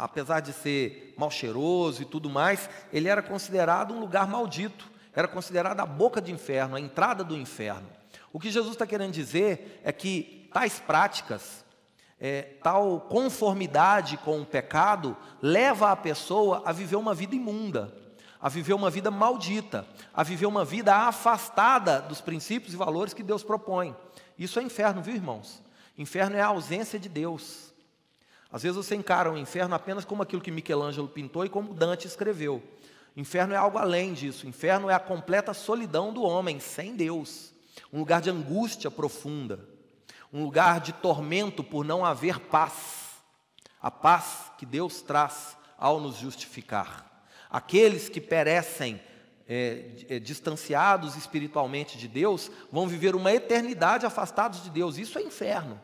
a, 0.00 0.04
apesar 0.04 0.40
de 0.40 0.52
ser 0.52 1.14
mal 1.16 1.30
cheiroso 1.30 2.02
e 2.02 2.04
tudo 2.04 2.28
mais, 2.28 2.68
ele 2.92 3.06
era 3.06 3.22
considerado 3.22 3.94
um 3.94 4.00
lugar 4.00 4.26
maldito, 4.26 4.92
era 5.14 5.28
considerado 5.28 5.80
a 5.80 5.86
boca 5.86 6.20
do 6.20 6.30
inferno, 6.30 6.76
a 6.76 6.80
entrada 6.80 7.22
do 7.22 7.36
inferno. 7.36 7.88
O 8.32 8.40
que 8.40 8.50
Jesus 8.50 8.72
está 8.72 8.86
querendo 8.86 9.12
dizer 9.12 9.80
é 9.84 9.92
que 9.92 10.48
tais 10.52 10.80
práticas, 10.80 11.64
é, 12.20 12.42
tal 12.62 13.00
conformidade 13.02 14.16
com 14.18 14.40
o 14.40 14.46
pecado, 14.46 15.16
leva 15.40 15.90
a 15.90 15.96
pessoa 15.96 16.62
a 16.64 16.72
viver 16.72 16.96
uma 16.96 17.14
vida 17.14 17.34
imunda, 17.34 17.94
a 18.40 18.48
viver 18.48 18.74
uma 18.74 18.90
vida 18.90 19.10
maldita, 19.10 19.86
a 20.12 20.22
viver 20.22 20.46
uma 20.46 20.64
vida 20.64 20.94
afastada 20.94 22.00
dos 22.00 22.20
princípios 22.20 22.74
e 22.74 22.76
valores 22.76 23.14
que 23.14 23.22
Deus 23.22 23.42
propõe. 23.42 23.94
Isso 24.38 24.58
é 24.58 24.62
inferno, 24.62 25.00
viu, 25.00 25.14
irmãos? 25.14 25.62
Inferno 25.96 26.36
é 26.36 26.40
a 26.40 26.48
ausência 26.48 26.98
de 26.98 27.08
Deus. 27.08 27.72
Às 28.50 28.62
vezes 28.62 28.76
você 28.76 28.94
encara 28.94 29.32
o 29.32 29.38
inferno 29.38 29.74
apenas 29.74 30.04
como 30.04 30.22
aquilo 30.22 30.42
que 30.42 30.50
Michelangelo 30.50 31.08
pintou 31.08 31.44
e 31.44 31.48
como 31.48 31.74
Dante 31.74 32.06
escreveu. 32.06 32.62
Inferno 33.16 33.54
é 33.54 33.56
algo 33.56 33.78
além 33.78 34.12
disso. 34.12 34.46
Inferno 34.46 34.90
é 34.90 34.94
a 34.94 35.00
completa 35.00 35.54
solidão 35.54 36.12
do 36.12 36.22
homem 36.22 36.58
sem 36.58 36.96
Deus. 36.96 37.52
Um 37.92 38.00
lugar 38.00 38.20
de 38.20 38.30
angústia 38.30 38.90
profunda. 38.90 39.68
Um 40.32 40.42
lugar 40.42 40.80
de 40.80 40.92
tormento 40.92 41.62
por 41.62 41.84
não 41.84 42.04
haver 42.04 42.40
paz. 42.40 43.22
A 43.80 43.90
paz 43.90 44.50
que 44.58 44.66
Deus 44.66 45.00
traz 45.00 45.56
ao 45.78 46.00
nos 46.00 46.16
justificar. 46.16 47.24
Aqueles 47.50 48.08
que 48.08 48.20
perecem 48.20 49.00
é, 49.46 49.90
é, 50.08 50.18
distanciados 50.18 51.16
espiritualmente 51.16 51.98
de 51.98 52.08
Deus, 52.08 52.50
vão 52.72 52.88
viver 52.88 53.14
uma 53.14 53.32
eternidade 53.32 54.06
afastados 54.06 54.62
de 54.62 54.70
Deus. 54.70 54.96
Isso 54.96 55.18
é 55.18 55.22
inferno. 55.22 55.80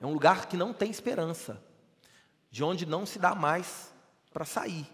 É 0.00 0.06
um 0.06 0.12
lugar 0.12 0.46
que 0.46 0.56
não 0.56 0.72
tem 0.72 0.90
esperança, 0.90 1.62
de 2.50 2.62
onde 2.62 2.86
não 2.86 3.04
se 3.04 3.18
dá 3.18 3.34
mais 3.34 3.92
para 4.32 4.44
sair. 4.44 4.86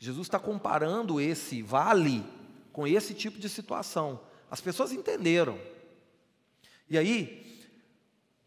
Jesus 0.00 0.26
está 0.26 0.38
comparando 0.38 1.20
esse 1.20 1.60
vale 1.60 2.24
com 2.72 2.86
esse 2.86 3.12
tipo 3.12 3.38
de 3.38 3.50
situação. 3.50 4.18
As 4.50 4.58
pessoas 4.58 4.92
entenderam. 4.92 5.60
E 6.88 6.96
aí, 6.96 7.68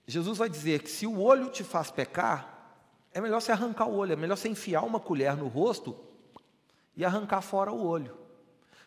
Jesus 0.07 0.39
vai 0.39 0.49
dizer 0.49 0.81
que 0.81 0.89
se 0.89 1.05
o 1.05 1.21
olho 1.21 1.49
te 1.49 1.63
faz 1.63 1.91
pecar, 1.91 2.73
é 3.13 3.21
melhor 3.21 3.39
você 3.39 3.51
arrancar 3.51 3.87
o 3.87 3.95
olho, 3.95 4.13
é 4.13 4.15
melhor 4.15 4.35
você 4.35 4.49
enfiar 4.49 4.81
uma 4.81 4.99
colher 4.99 5.37
no 5.37 5.47
rosto 5.47 5.95
e 6.97 7.05
arrancar 7.05 7.41
fora 7.41 7.71
o 7.71 7.85
olho. 7.85 8.17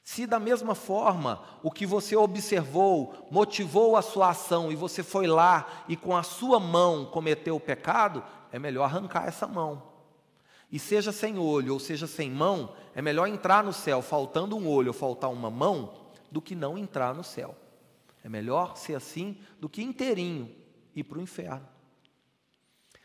Se 0.03 0.27
da 0.27 0.41
mesma 0.41 0.75
forma 0.75 1.43
o 1.63 1.71
que 1.71 1.87
você 1.87 2.17
observou 2.17 3.29
motivou 3.31 3.97
a 3.97 4.03
sua 4.03 4.31
ação 4.31 4.73
e 4.73 4.77
você 4.77 5.05
foi 5.05 5.29
lá 5.29 5.85
e 5.87 5.97
com 5.97 6.17
a 6.17 6.25
sua 6.25 6.59
mão 6.59 7.07
cometeu 7.07 7.55
o 7.55 7.61
pecado, 7.61 8.25
é 8.51 8.59
melhor 8.59 8.85
arrancar 8.85 9.29
essa 9.29 9.47
mão. 9.47 9.96
E 10.71 10.79
seja 10.79 11.13
sem 11.13 11.39
olho 11.39 11.75
ou 11.75 11.81
seja 11.81 12.07
sem 12.07 12.31
mão, 12.31 12.75
é 12.95 13.01
melhor 13.01 13.27
entrar 13.27 13.63
no 13.63 13.73
céu 13.73 14.03
faltando 14.03 14.57
um 14.57 14.69
olho 14.69 14.89
ou 14.89 14.95
faltar 14.95 15.31
uma 15.31 15.51
mão 15.51 15.95
do 16.31 16.43
que 16.43 16.55
não 16.55 16.77
entrar 16.77 17.15
no 17.15 17.23
céu. 17.23 17.57
É 18.25 18.29
melhor 18.29 18.77
ser 18.77 18.95
assim 18.95 19.39
do 19.61 19.69
que 19.69 19.83
inteirinho 19.83 20.53
ir 20.95 21.05
para 21.05 21.19
o 21.19 21.23
inferno. 21.23 21.67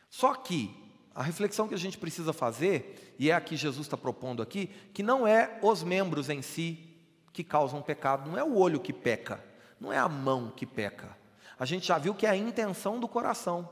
Só 0.10 0.34
que 0.34 0.76
a 1.14 1.22
reflexão 1.22 1.68
que 1.68 1.74
a 1.74 1.78
gente 1.78 1.98
precisa 1.98 2.34
fazer, 2.34 3.16
e 3.20 3.30
é 3.30 3.34
a 3.34 3.42
que 3.42 3.56
Jesus 3.56 3.86
está 3.86 3.98
propondo 3.98 4.42
aqui, 4.42 4.68
que 4.94 5.04
não 5.04 5.28
é 5.28 5.60
os 5.62 5.84
membros 5.84 6.30
em 6.30 6.42
si 6.42 6.88
que 7.32 7.44
causam 7.44 7.82
pecado, 7.82 8.30
não 8.30 8.38
é 8.38 8.44
o 8.44 8.58
olho 8.58 8.80
que 8.80 8.92
peca, 8.92 9.44
não 9.80 9.92
é 9.94 9.98
a 9.98 10.10
mão 10.10 10.52
que 10.56 10.66
peca. 10.66 11.16
A 11.60 11.66
gente 11.66 11.88
já 11.88 11.98
viu 11.98 12.16
que 12.16 12.26
é 12.26 12.30
a 12.30 12.36
intenção 12.36 13.00
do 13.00 13.08
coração. 13.08 13.70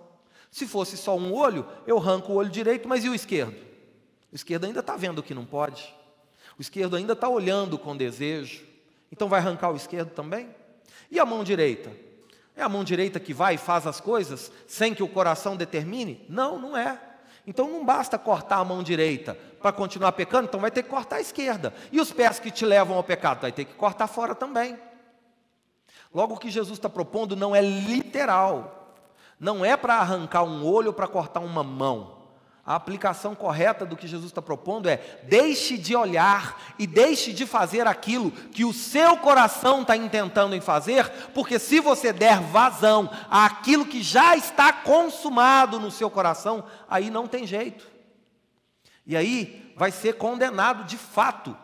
Se 0.51 0.67
fosse 0.67 0.95
só 0.95 1.17
um 1.17 1.33
olho, 1.33 1.65
eu 1.87 1.97
arranco 1.97 2.31
o 2.31 2.35
olho 2.35 2.49
direito, 2.49 2.87
mas 2.87 3.03
e 3.03 3.09
o 3.09 3.15
esquerdo? 3.15 3.68
O 4.31 4.35
esquerdo 4.35 4.65
ainda 4.65 4.79
está 4.79 4.95
vendo 4.95 5.23
que 5.23 5.33
não 5.33 5.45
pode. 5.45 5.93
O 6.57 6.61
esquerdo 6.61 6.95
ainda 6.95 7.13
está 7.13 7.27
olhando 7.27 7.77
com 7.77 7.95
desejo. 7.95 8.65
Então 9.11 9.27
vai 9.27 9.39
arrancar 9.39 9.71
o 9.71 9.75
esquerdo 9.75 10.11
também? 10.11 10.49
E 11.09 11.19
a 11.19 11.25
mão 11.25 11.43
direita? 11.43 11.91
É 12.55 12.61
a 12.61 12.69
mão 12.69 12.83
direita 12.83 13.19
que 13.19 13.33
vai 13.33 13.55
e 13.55 13.57
faz 13.57 13.87
as 13.87 14.01
coisas 14.01 14.51
sem 14.67 14.93
que 14.93 15.01
o 15.01 15.07
coração 15.07 15.55
determine? 15.55 16.25
Não, 16.27 16.59
não 16.59 16.77
é. 16.77 16.99
Então 17.47 17.69
não 17.69 17.83
basta 17.83 18.19
cortar 18.19 18.57
a 18.57 18.65
mão 18.65 18.83
direita 18.83 19.35
para 19.59 19.71
continuar 19.71 20.11
pecando, 20.11 20.47
então 20.47 20.59
vai 20.59 20.69
ter 20.69 20.83
que 20.83 20.89
cortar 20.89 21.15
a 21.15 21.21
esquerda. 21.21 21.73
E 21.91 21.99
os 21.99 22.11
pés 22.11 22.39
que 22.39 22.51
te 22.51 22.65
levam 22.65 22.97
ao 22.97 23.03
pecado, 23.03 23.41
vai 23.41 23.51
ter 23.51 23.65
que 23.65 23.73
cortar 23.73 24.07
fora 24.07 24.35
também. 24.35 24.77
Logo, 26.13 26.35
o 26.35 26.37
que 26.37 26.51
Jesus 26.51 26.77
está 26.77 26.89
propondo 26.89 27.35
não 27.35 27.55
é 27.55 27.61
literal, 27.61 28.93
não 29.39 29.63
é 29.63 29.77
para 29.77 29.95
arrancar 29.95 30.43
um 30.43 30.65
olho 30.65 30.87
ou 30.87 30.93
para 30.93 31.07
cortar 31.07 31.39
uma 31.39 31.63
mão. 31.63 32.18
A 32.69 32.75
aplicação 32.75 33.33
correta 33.33 33.83
do 33.83 33.97
que 33.97 34.07
Jesus 34.07 34.29
está 34.29 34.43
propondo 34.43 34.87
é: 34.87 34.97
deixe 35.23 35.75
de 35.75 35.95
olhar 35.95 36.75
e 36.77 36.85
deixe 36.85 37.33
de 37.33 37.47
fazer 37.47 37.87
aquilo 37.87 38.29
que 38.29 38.63
o 38.63 38.71
seu 38.71 39.17
coração 39.17 39.81
está 39.81 39.97
intentando 39.97 40.55
em 40.55 40.61
fazer, 40.61 41.09
porque 41.33 41.57
se 41.57 41.79
você 41.79 42.13
der 42.13 42.39
vazão 42.39 43.09
àquilo 43.27 43.87
que 43.87 44.03
já 44.03 44.37
está 44.37 44.71
consumado 44.71 45.79
no 45.79 45.89
seu 45.89 46.11
coração, 46.11 46.63
aí 46.87 47.09
não 47.09 47.27
tem 47.27 47.47
jeito. 47.47 47.87
E 49.03 49.17
aí 49.17 49.73
vai 49.75 49.89
ser 49.89 50.17
condenado 50.17 50.83
de 50.83 50.95
fato. 50.95 51.57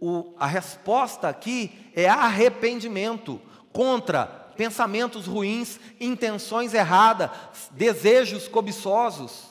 O, 0.00 0.34
a 0.40 0.46
resposta 0.48 1.28
aqui 1.28 1.88
é 1.94 2.08
arrependimento 2.08 3.40
contra 3.72 4.26
pensamentos 4.26 5.28
ruins, 5.28 5.78
intenções 6.00 6.74
erradas, 6.74 7.30
desejos 7.70 8.48
cobiçosos 8.48 9.49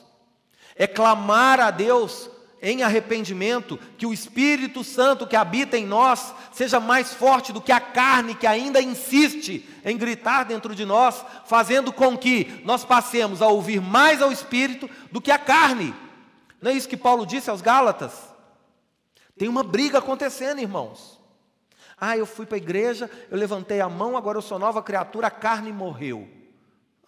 é 0.80 0.88
clamar 0.88 1.60
a 1.60 1.70
Deus 1.70 2.30
em 2.62 2.84
arrependimento, 2.84 3.78
que 3.98 4.06
o 4.06 4.14
Espírito 4.14 4.84
Santo 4.84 5.28
que 5.28 5.36
habita 5.36 5.78
em 5.78 5.86
nós 5.86 6.34
seja 6.54 6.80
mais 6.80 7.14
forte 7.14 7.54
do 7.54 7.62
que 7.62 7.72
a 7.72 7.80
carne 7.80 8.34
que 8.34 8.48
ainda 8.48 8.82
insiste 8.82 9.68
em 9.84 9.98
gritar 9.98 10.46
dentro 10.46 10.74
de 10.74 10.86
nós, 10.86 11.24
fazendo 11.46 11.92
com 11.92 12.18
que 12.18 12.62
nós 12.64 12.84
passemos 12.84 13.42
a 13.42 13.48
ouvir 13.48 13.82
mais 13.82 14.22
ao 14.22 14.32
Espírito 14.32 14.90
do 15.12 15.22
que 15.22 15.32
a 15.32 15.38
carne. 15.38 15.94
Não 16.62 16.72
é 16.72 16.74
isso 16.74 16.90
que 16.90 16.98
Paulo 16.98 17.26
disse 17.26 17.50
aos 17.50 17.62
Gálatas? 17.62 18.14
Tem 19.38 19.48
uma 19.48 19.64
briga 19.64 20.00
acontecendo, 20.00 20.60
irmãos. 20.60 21.20
Ah, 21.98 22.18
eu 22.18 22.26
fui 22.26 22.46
para 22.46 22.56
a 22.56 22.58
igreja, 22.58 23.10
eu 23.30 23.38
levantei 23.38 23.82
a 23.82 23.90
mão, 23.90 24.16
agora 24.16 24.38
eu 24.38 24.42
sou 24.42 24.58
nova 24.58 24.82
criatura, 24.82 25.28
a 25.28 25.32
carne 25.32 25.72
morreu. 25.72 26.39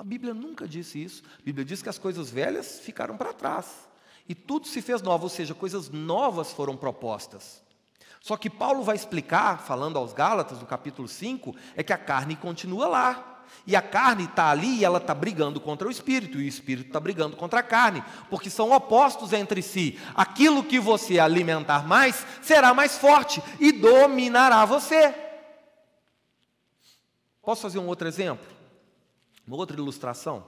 A 0.01 0.03
Bíblia 0.03 0.33
nunca 0.33 0.67
disse 0.67 1.03
isso. 1.03 1.21
A 1.37 1.43
Bíblia 1.43 1.63
diz 1.63 1.83
que 1.83 1.87
as 1.87 1.99
coisas 1.99 2.31
velhas 2.31 2.79
ficaram 2.79 3.15
para 3.15 3.31
trás. 3.31 3.87
E 4.27 4.33
tudo 4.33 4.67
se 4.67 4.81
fez 4.81 4.99
novo, 4.99 5.25
ou 5.25 5.29
seja, 5.29 5.53
coisas 5.53 5.91
novas 5.91 6.51
foram 6.51 6.75
propostas. 6.75 7.62
Só 8.19 8.35
que 8.35 8.49
Paulo 8.49 8.81
vai 8.81 8.95
explicar, 8.95 9.60
falando 9.60 9.99
aos 9.99 10.12
Gálatas, 10.12 10.60
no 10.60 10.65
capítulo 10.65 11.08
5, 11.08 11.56
é 11.75 11.83
que 11.83 11.93
a 11.93 11.99
carne 11.99 12.35
continua 12.35 12.87
lá. 12.87 13.43
E 13.67 13.75
a 13.75 13.81
carne 13.81 14.23
está 14.23 14.49
ali 14.49 14.79
e 14.79 14.83
ela 14.83 14.97
está 14.97 15.13
brigando 15.13 15.62
contra 15.62 15.87
o 15.87 15.91
espírito, 15.91 16.41
e 16.41 16.45
o 16.45 16.47
espírito 16.47 16.87
está 16.87 16.99
brigando 16.99 17.37
contra 17.37 17.60
a 17.60 17.63
carne, 17.63 18.04
porque 18.27 18.49
são 18.49 18.71
opostos 18.71 19.33
entre 19.33 19.62
si. 19.62 19.99
Aquilo 20.15 20.63
que 20.63 20.79
você 20.79 21.19
alimentar 21.19 21.87
mais 21.87 22.25
será 22.41 22.73
mais 22.73 22.97
forte 22.97 23.39
e 23.60 23.71
dominará 23.71 24.65
você. 24.65 25.13
Posso 27.43 27.62
fazer 27.62 27.77
um 27.77 27.85
outro 27.85 28.08
exemplo? 28.08 28.60
Uma 29.52 29.58
outra 29.58 29.75
ilustração. 29.75 30.47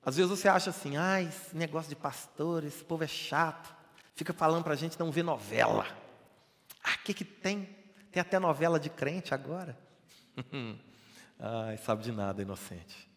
Às 0.00 0.14
vezes 0.14 0.30
você 0.30 0.46
acha 0.46 0.70
assim, 0.70 0.96
ah, 0.96 1.20
esse 1.20 1.56
negócio 1.56 1.88
de 1.88 1.96
pastor, 1.96 2.62
esse 2.62 2.84
povo 2.84 3.02
é 3.02 3.08
chato, 3.08 3.74
fica 4.14 4.32
falando 4.32 4.62
para 4.62 4.74
a 4.74 4.76
gente 4.76 4.96
não 4.96 5.10
ver 5.10 5.24
novela. 5.24 5.84
Ah, 6.84 6.94
o 6.94 6.98
que, 7.02 7.12
que 7.12 7.24
tem? 7.24 7.64
Tem 8.12 8.20
até 8.20 8.38
novela 8.38 8.78
de 8.78 8.88
crente 8.88 9.34
agora. 9.34 9.76
Ai, 11.36 11.76
sabe 11.78 12.04
de 12.04 12.12
nada, 12.12 12.40
inocente. 12.40 13.10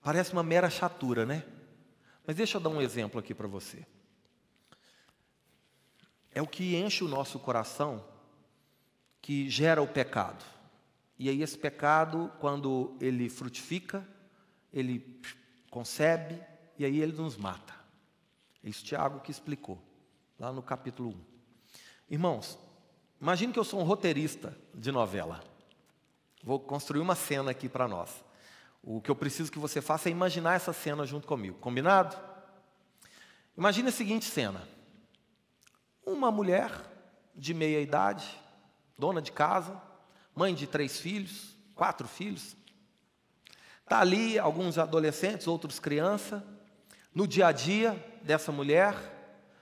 Parece 0.00 0.32
uma 0.32 0.42
mera 0.42 0.70
chatura, 0.70 1.26
né? 1.26 1.44
Mas 2.26 2.34
deixa 2.34 2.56
eu 2.56 2.62
dar 2.62 2.70
um 2.70 2.80
exemplo 2.80 3.20
aqui 3.20 3.34
para 3.34 3.46
você. 3.46 3.86
é 6.32 6.40
o 6.40 6.46
que 6.46 6.76
enche 6.76 7.04
o 7.04 7.08
nosso 7.08 7.38
coração, 7.38 8.02
que 9.20 9.50
gera 9.50 9.82
o 9.82 9.86
pecado. 9.86 10.55
E 11.18 11.28
aí, 11.28 11.42
esse 11.42 11.56
pecado, 11.56 12.30
quando 12.40 12.96
ele 13.00 13.28
frutifica, 13.28 14.06
ele 14.72 15.20
concebe, 15.70 16.40
e 16.78 16.84
aí 16.84 17.00
ele 17.00 17.12
nos 17.12 17.36
mata. 17.36 17.74
É 18.62 18.68
isso 18.68 18.84
Tiago 18.84 19.20
que 19.20 19.30
explicou, 19.30 19.80
lá 20.38 20.52
no 20.52 20.62
capítulo 20.62 21.10
1. 21.10 21.14
Irmãos, 22.10 22.58
imagine 23.20 23.52
que 23.52 23.58
eu 23.58 23.64
sou 23.64 23.80
um 23.80 23.84
roteirista 23.84 24.56
de 24.74 24.92
novela. 24.92 25.42
Vou 26.42 26.60
construir 26.60 27.00
uma 27.00 27.14
cena 27.14 27.50
aqui 27.50 27.68
para 27.68 27.88
nós. 27.88 28.24
O 28.82 29.00
que 29.00 29.10
eu 29.10 29.16
preciso 29.16 29.50
que 29.50 29.58
você 29.58 29.80
faça 29.80 30.08
é 30.08 30.12
imaginar 30.12 30.54
essa 30.54 30.72
cena 30.72 31.04
junto 31.04 31.26
comigo. 31.26 31.58
Combinado? 31.58 32.16
Imagine 33.56 33.88
a 33.88 33.92
seguinte 33.92 34.26
cena: 34.26 34.66
uma 36.04 36.30
mulher 36.30 36.70
de 37.34 37.52
meia 37.52 37.80
idade, 37.80 38.24
dona 38.96 39.20
de 39.20 39.32
casa, 39.32 39.80
mãe 40.36 40.54
de 40.54 40.66
três 40.66 41.00
filhos, 41.00 41.56
quatro 41.74 42.06
filhos, 42.06 42.54
está 43.82 44.00
ali, 44.00 44.38
alguns 44.38 44.76
adolescentes, 44.76 45.46
outros 45.46 45.80
crianças, 45.80 46.42
no 47.14 47.26
dia 47.26 47.46
a 47.46 47.52
dia 47.52 48.20
dessa 48.22 48.52
mulher, 48.52 48.94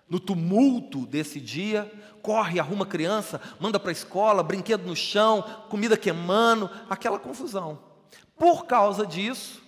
no 0.09 0.19
tumulto 0.19 1.07
desse 1.07 1.41
dia, 1.41 1.91
corre, 2.21 2.59
arruma 2.59 2.85
criança, 2.85 3.41
manda 3.61 3.79
para 3.79 3.91
a 3.91 3.93
escola, 3.93 4.43
brinquedo 4.43 4.85
no 4.85 4.97
chão, 4.97 5.43
comida 5.71 5.97
queimando, 5.97 6.69
aquela 6.91 7.19
confusão. 7.19 7.79
Por 8.37 8.67
causa 8.67 9.07
disso, 9.07 9.63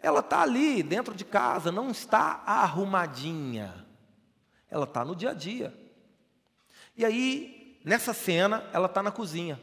ela 0.00 0.20
está 0.20 0.42
ali 0.42 0.82
dentro 0.82 1.14
de 1.14 1.24
casa, 1.24 1.72
não 1.72 1.90
está 1.90 2.42
arrumadinha. 2.46 3.86
Ela 4.70 4.84
está 4.84 5.04
no 5.04 5.16
dia 5.16 5.30
a 5.30 5.34
dia. 5.34 5.76
E 6.96 7.04
aí, 7.04 7.80
nessa 7.84 8.14
cena, 8.14 8.64
ela 8.72 8.86
está 8.86 9.02
na 9.02 9.10
cozinha, 9.10 9.60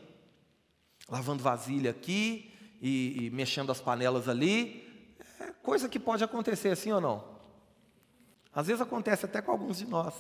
lavando 1.10 1.44
vasilha 1.44 1.92
aqui 1.92 2.54
e, 2.82 3.26
e 3.26 3.30
mexendo 3.32 3.72
as 3.72 3.82
panelas 3.82 4.28
ali. 4.28 4.88
É 5.40 5.52
coisa 5.64 5.90
que 5.90 6.00
pode 6.00 6.24
acontecer 6.24 6.70
assim 6.70 6.92
ou 6.92 7.02
não? 7.02 7.40
Às 8.54 8.68
vezes 8.68 8.82
acontece 8.82 9.26
até 9.26 9.42
com 9.42 9.52
alguns 9.52 9.78
de 9.78 9.88
nós. 9.88 10.14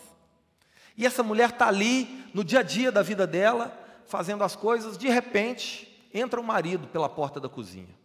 E 0.95 1.05
essa 1.05 1.23
mulher 1.23 1.49
está 1.49 1.67
ali, 1.67 2.29
no 2.33 2.43
dia 2.43 2.59
a 2.59 2.63
dia 2.63 2.91
da 2.91 3.01
vida 3.01 3.25
dela, 3.25 3.77
fazendo 4.05 4.43
as 4.43 4.55
coisas, 4.55 4.97
de 4.97 5.07
repente, 5.07 6.09
entra 6.13 6.39
o 6.39 6.43
marido 6.43 6.87
pela 6.87 7.07
porta 7.07 7.39
da 7.39 7.47
cozinha. 7.47 7.95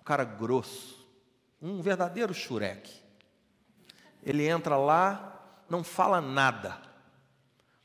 Um 0.00 0.04
cara 0.04 0.24
grosso, 0.24 1.06
um 1.60 1.82
verdadeiro 1.82 2.32
xureque. 2.32 3.02
Ele 4.22 4.46
entra 4.46 4.76
lá, 4.76 5.62
não 5.68 5.84
fala 5.84 6.20
nada, 6.20 6.80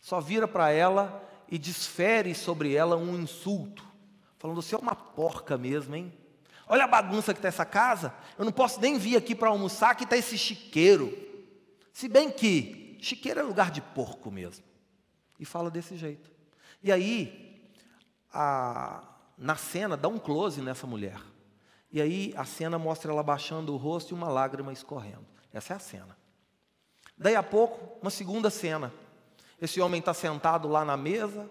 só 0.01 0.19
vira 0.19 0.47
para 0.47 0.71
ela 0.71 1.26
e 1.49 1.57
desfere 1.57 2.33
sobre 2.35 2.73
ela 2.73 2.95
um 2.95 3.19
insulto, 3.19 3.85
falando: 4.37 4.61
Você 4.61 4.75
é 4.75 4.77
uma 4.77 4.95
porca 4.95 5.57
mesmo, 5.57 5.95
hein? 5.95 6.13
Olha 6.67 6.83
a 6.83 6.87
bagunça 6.87 7.33
que 7.33 7.39
está 7.39 7.47
essa 7.47 7.65
casa, 7.65 8.13
eu 8.37 8.43
não 8.43 8.51
posso 8.51 8.81
nem 8.81 8.97
vir 8.97 9.15
aqui 9.15 9.33
para 9.33 9.49
almoçar, 9.49 9.95
que 9.95 10.03
está 10.03 10.17
esse 10.17 10.37
chiqueiro. 10.37 11.17
Se 11.93 12.09
bem 12.09 12.29
que 12.29 12.97
chiqueiro 13.01 13.39
é 13.39 13.43
lugar 13.43 13.71
de 13.71 13.81
porco 13.81 14.29
mesmo. 14.29 14.65
E 15.39 15.45
fala 15.45 15.71
desse 15.71 15.95
jeito. 15.95 16.29
E 16.83 16.91
aí, 16.91 17.61
a, 18.33 19.03
na 19.37 19.55
cena, 19.55 19.95
dá 19.95 20.07
um 20.07 20.19
close 20.19 20.61
nessa 20.61 20.85
mulher. 20.85 21.19
E 21.91 22.01
aí 22.01 22.33
a 22.35 22.43
cena 22.43 22.77
mostra 22.77 23.11
ela 23.11 23.23
baixando 23.23 23.73
o 23.73 23.77
rosto 23.77 24.11
e 24.11 24.13
uma 24.13 24.27
lágrima 24.27 24.73
escorrendo. 24.73 25.25
Essa 25.53 25.73
é 25.73 25.75
a 25.75 25.79
cena. 25.79 26.17
Daí 27.17 27.35
a 27.35 27.43
pouco, 27.43 27.97
uma 28.01 28.11
segunda 28.11 28.49
cena. 28.49 28.93
Esse 29.61 29.81
homem 29.81 29.99
está 29.99 30.13
sentado 30.13 30.67
lá 30.67 30.85
na 30.85 30.95
mesa, 30.95 31.49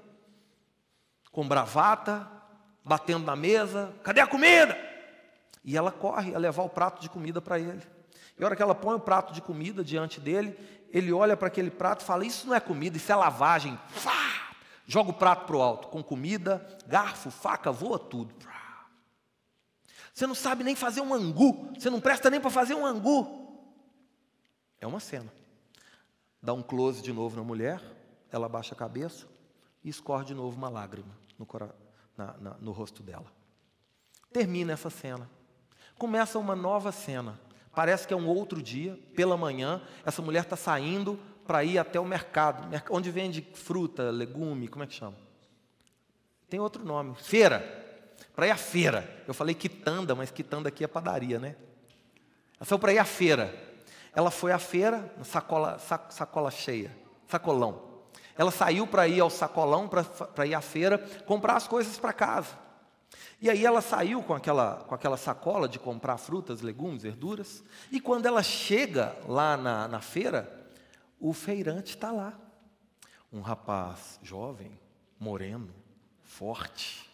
com 1.32 1.46
bravata, 1.46 2.30
batendo 2.84 3.26
na 3.26 3.36
mesa: 3.36 3.94
cadê 4.02 4.20
a 4.20 4.26
comida? 4.26 4.78
E 5.64 5.76
ela 5.76 5.90
corre 5.90 6.34
a 6.34 6.38
levar 6.38 6.62
o 6.62 6.68
prato 6.68 7.00
de 7.00 7.08
comida 7.08 7.40
para 7.40 7.58
ele. 7.58 7.82
E 8.38 8.42
a 8.42 8.46
hora 8.46 8.54
que 8.54 8.62
ela 8.62 8.74
põe 8.74 8.94
o 8.94 9.00
prato 9.00 9.32
de 9.32 9.40
comida 9.40 9.82
diante 9.82 10.20
dele, 10.20 10.56
ele 10.90 11.12
olha 11.12 11.36
para 11.36 11.48
aquele 11.48 11.70
prato 11.70 12.02
e 12.02 12.04
fala: 12.04 12.24
Isso 12.24 12.46
não 12.46 12.54
é 12.54 12.60
comida, 12.60 12.96
isso 12.96 13.10
é 13.10 13.16
lavagem. 13.16 13.78
Fá! 13.88 14.12
Joga 14.86 15.10
o 15.10 15.14
prato 15.14 15.46
para 15.46 15.56
o 15.56 15.62
alto, 15.62 15.88
com 15.88 16.02
comida, 16.02 16.64
garfo, 16.86 17.30
faca, 17.30 17.72
voa 17.72 17.98
tudo. 17.98 18.32
Você 20.14 20.26
não 20.26 20.34
sabe 20.34 20.64
nem 20.64 20.74
fazer 20.74 21.02
um 21.02 21.12
angu. 21.12 21.72
Você 21.74 21.90
não 21.90 22.00
presta 22.00 22.30
nem 22.30 22.40
para 22.40 22.48
fazer 22.48 22.74
um 22.74 22.86
angu. 22.86 23.60
É 24.80 24.86
uma 24.86 25.00
cena. 25.00 25.30
Dá 26.40 26.54
um 26.54 26.62
close 26.62 27.02
de 27.02 27.12
novo 27.12 27.36
na 27.36 27.42
mulher. 27.42 27.82
Ela 28.36 28.48
baixa 28.48 28.74
a 28.74 28.78
cabeça 28.78 29.26
e 29.82 29.88
escorre 29.88 30.24
de 30.24 30.34
novo 30.34 30.56
uma 30.56 30.68
lágrima 30.68 31.16
no, 31.38 31.46
na, 32.16 32.34
na, 32.38 32.56
no 32.60 32.72
rosto 32.72 33.02
dela. 33.02 33.26
Termina 34.32 34.72
essa 34.72 34.90
cena. 34.90 35.28
Começa 35.98 36.38
uma 36.38 36.54
nova 36.54 36.92
cena. 36.92 37.40
Parece 37.74 38.06
que 38.06 38.14
é 38.14 38.16
um 38.16 38.28
outro 38.28 38.62
dia, 38.62 38.98
pela 39.14 39.36
manhã, 39.36 39.82
essa 40.04 40.22
mulher 40.22 40.44
está 40.44 40.56
saindo 40.56 41.18
para 41.46 41.64
ir 41.64 41.78
até 41.78 41.98
o 41.98 42.04
mercado, 42.04 42.68
onde 42.90 43.10
vende 43.10 43.42
fruta, 43.54 44.10
legume, 44.10 44.68
como 44.68 44.84
é 44.84 44.86
que 44.86 44.94
chama? 44.94 45.16
Tem 46.48 46.60
outro 46.60 46.84
nome, 46.84 47.14
feira 47.16 47.84
para 48.36 48.46
ir 48.46 48.50
à 48.50 48.56
feira. 48.56 49.24
Eu 49.26 49.32
falei 49.32 49.54
quitanda, 49.54 50.14
mas 50.14 50.30
quitanda 50.30 50.68
aqui 50.68 50.84
é 50.84 50.86
padaria, 50.86 51.38
né? 51.38 51.56
Ela 52.58 52.66
saiu 52.66 52.78
para 52.78 52.92
ir 52.92 52.98
à 52.98 53.04
feira. 53.04 53.54
Ela 54.12 54.30
foi 54.30 54.52
à 54.52 54.58
feira, 54.58 55.12
sacola, 55.24 55.78
sac, 55.78 56.12
sacola 56.12 56.50
cheia, 56.50 56.94
sacolão. 57.26 57.95
Ela 58.38 58.50
saiu 58.50 58.86
para 58.86 59.08
ir 59.08 59.20
ao 59.20 59.30
sacolão, 59.30 59.88
para 59.88 60.46
ir 60.46 60.54
à 60.54 60.60
feira, 60.60 60.98
comprar 61.24 61.56
as 61.56 61.66
coisas 61.66 61.98
para 61.98 62.12
casa. 62.12 62.66
E 63.40 63.50
aí 63.50 63.64
ela 63.64 63.80
saiu 63.80 64.22
com 64.22 64.34
aquela, 64.34 64.84
com 64.86 64.94
aquela 64.94 65.16
sacola 65.16 65.68
de 65.68 65.78
comprar 65.78 66.16
frutas, 66.16 66.62
legumes, 66.62 67.02
verduras. 67.02 67.62
E 67.90 68.00
quando 68.00 68.26
ela 68.26 68.42
chega 68.42 69.16
lá 69.26 69.56
na, 69.56 69.88
na 69.88 70.00
feira, 70.00 70.66
o 71.20 71.32
feirante 71.32 71.94
está 71.94 72.10
lá. 72.10 72.38
Um 73.32 73.40
rapaz 73.40 74.18
jovem, 74.22 74.78
moreno, 75.18 75.74
forte, 76.22 77.08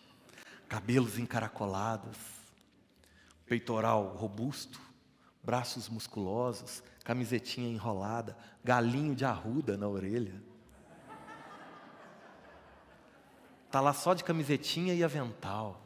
cabelos 0.68 1.18
encaracolados, 1.18 2.16
peitoral 3.46 4.14
robusto, 4.16 4.80
braços 5.42 5.88
musculosos, 5.88 6.82
camisetinha 7.04 7.68
enrolada, 7.68 8.36
galinho 8.62 9.14
de 9.14 9.24
arruda 9.24 9.76
na 9.76 9.88
orelha. 9.88 10.51
Está 13.72 13.80
lá 13.80 13.94
só 13.94 14.12
de 14.12 14.22
camisetinha 14.22 14.92
e 14.92 15.02
avental. 15.02 15.80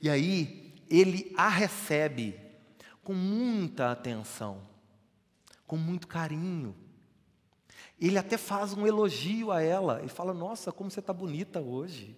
E 0.00 0.08
aí, 0.08 0.72
ele 0.88 1.34
a 1.36 1.50
recebe 1.50 2.40
com 3.04 3.12
muita 3.12 3.92
atenção, 3.92 4.62
com 5.66 5.76
muito 5.76 6.08
carinho. 6.08 6.74
Ele 8.00 8.16
até 8.16 8.38
faz 8.38 8.72
um 8.72 8.86
elogio 8.86 9.52
a 9.52 9.60
ela 9.60 10.00
e 10.02 10.08
fala: 10.08 10.32
Nossa, 10.32 10.72
como 10.72 10.90
você 10.90 11.00
está 11.00 11.12
bonita 11.12 11.60
hoje. 11.60 12.16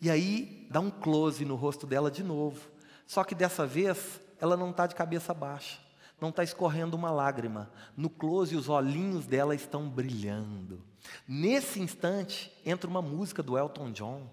E 0.00 0.08
aí 0.08 0.66
dá 0.70 0.80
um 0.80 0.90
close 0.90 1.44
no 1.44 1.54
rosto 1.54 1.86
dela 1.86 2.10
de 2.10 2.24
novo. 2.24 2.66
Só 3.06 3.22
que 3.24 3.34
dessa 3.34 3.66
vez 3.66 4.18
ela 4.40 4.56
não 4.56 4.70
está 4.70 4.86
de 4.86 4.94
cabeça 4.94 5.34
baixa, 5.34 5.78
não 6.20 6.28
está 6.30 6.42
escorrendo 6.42 6.96
uma 6.96 7.10
lágrima. 7.10 7.70
No 7.96 8.08
close 8.08 8.56
os 8.56 8.68
olhinhos 8.68 9.26
dela 9.26 9.54
estão 9.54 9.88
brilhando. 9.88 10.82
Nesse 11.26 11.80
instante 11.80 12.52
entra 12.64 12.88
uma 12.88 13.02
música 13.02 13.42
do 13.42 13.58
Elton 13.58 13.90
John. 13.92 14.30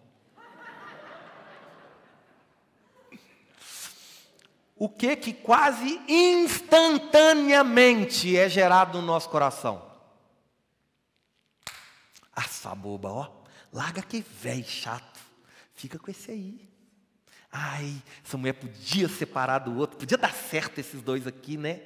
O 4.76 4.90
que 4.90 5.16
que 5.16 5.32
quase 5.34 6.02
instantaneamente 6.08 8.36
é 8.36 8.50
gerado 8.50 9.00
no 9.00 9.06
nosso 9.06 9.30
coração? 9.30 9.94
Assa 12.36 12.74
boba, 12.74 13.12
ó. 13.12 13.30
Larga 13.72 14.02
que 14.02 14.22
velho 14.22 14.66
chato. 14.66 15.22
Fica 15.74 16.00
com 16.00 16.12
esse 16.12 16.32
aí. 16.32 16.73
Ai, 17.56 18.02
essa 18.26 18.36
mulher 18.36 18.54
podia 18.54 19.08
separar 19.08 19.60
do 19.60 19.78
outro, 19.78 19.96
podia 19.96 20.18
dar 20.18 20.34
certo 20.34 20.80
esses 20.80 21.04
dois 21.04 21.28
aqui, 21.28 21.56
né? 21.56 21.84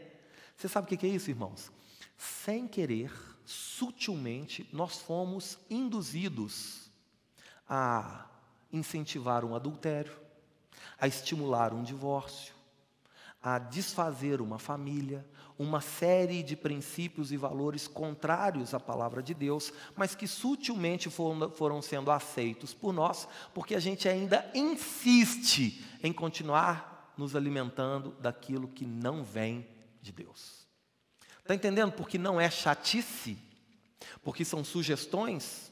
Você 0.56 0.70
sabe 0.70 0.86
o 0.86 0.98
que 0.98 1.06
é 1.06 1.10
isso, 1.10 1.30
irmãos? 1.30 1.70
Sem 2.18 2.66
querer, 2.70 3.12
sutilmente, 3.46 4.68
nós 4.72 5.00
fomos 5.00 5.60
induzidos 5.70 6.90
a 7.68 8.28
incentivar 8.72 9.44
um 9.44 9.56
adultério, 9.56 10.18
a 10.98 11.06
estimular 11.06 11.74
um 11.74 11.84
divórcio, 11.84 12.56
a 13.44 13.60
desfazer 13.60 14.40
uma 14.40 14.58
família, 14.58 15.28
uma 15.60 15.82
série 15.82 16.44
de 16.44 16.56
princípios 16.56 17.32
e 17.32 17.38
valores 17.38 17.88
contrários 17.88 18.74
à 18.74 18.80
palavra 18.80 19.24
de 19.24 19.34
Deus, 19.34 19.74
mas 19.96 20.14
que 20.14 20.28
sutilmente 20.28 21.10
foram, 21.10 21.82
sendo 21.82 22.12
aceitos 22.12 22.74
por 22.74 22.94
nós, 22.94 23.28
porque 23.54 23.74
a 23.74 23.80
gente 23.80 24.08
ainda 24.08 24.50
insiste 24.54 25.84
em 26.04 26.14
continuar 26.14 27.14
nos 27.18 27.36
alimentando 27.36 28.16
daquilo 28.20 28.68
que 28.68 28.86
não 28.86 29.24
vem 29.24 29.68
de 30.02 30.12
Deus. 30.12 30.68
Está 31.40 31.56
entendendo? 31.56 31.94
Porque 31.94 32.18
não 32.18 32.40
é 32.40 32.50
chatice, 32.50 33.38
Porque 34.22 34.46
são 34.46 34.64
sugestões, 34.64 35.72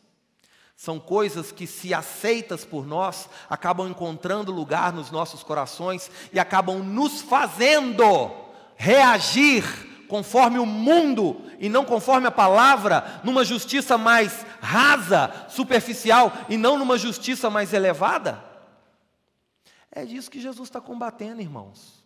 são 0.76 1.00
coisas 1.00 1.52
que, 1.52 1.68
se 1.68 1.94
aceitas 1.94 2.66
por 2.66 2.88
nós, 2.88 3.30
acabam 3.50 3.88
encontrando 3.88 4.52
lugar 4.52 4.92
nos 4.92 5.12
nossos 5.12 5.44
corações 5.44 6.10
e 6.34 6.40
acabam 6.40 6.80
nos 6.80 7.22
fazendo 7.22 8.45
reagir 8.76 9.64
conforme 10.08 10.60
o 10.60 10.66
mundo 10.66 11.42
e 11.60 11.70
não 11.70 11.86
conforme 11.86 12.28
a 12.28 12.32
palavra, 12.32 13.22
numa 13.24 13.44
justiça 13.44 13.98
mais 13.98 14.46
rasa, 14.62 15.32
superficial 15.50 16.32
e 16.50 16.58
não 16.58 16.78
numa 16.78 16.98
justiça 16.98 17.50
mais 17.50 17.74
elevada? 17.74 18.44
É 19.92 20.06
disso 20.06 20.30
que 20.30 20.42
Jesus 20.42 20.68
está 20.68 20.82
combatendo, 20.82 21.42
irmãos. 21.42 22.06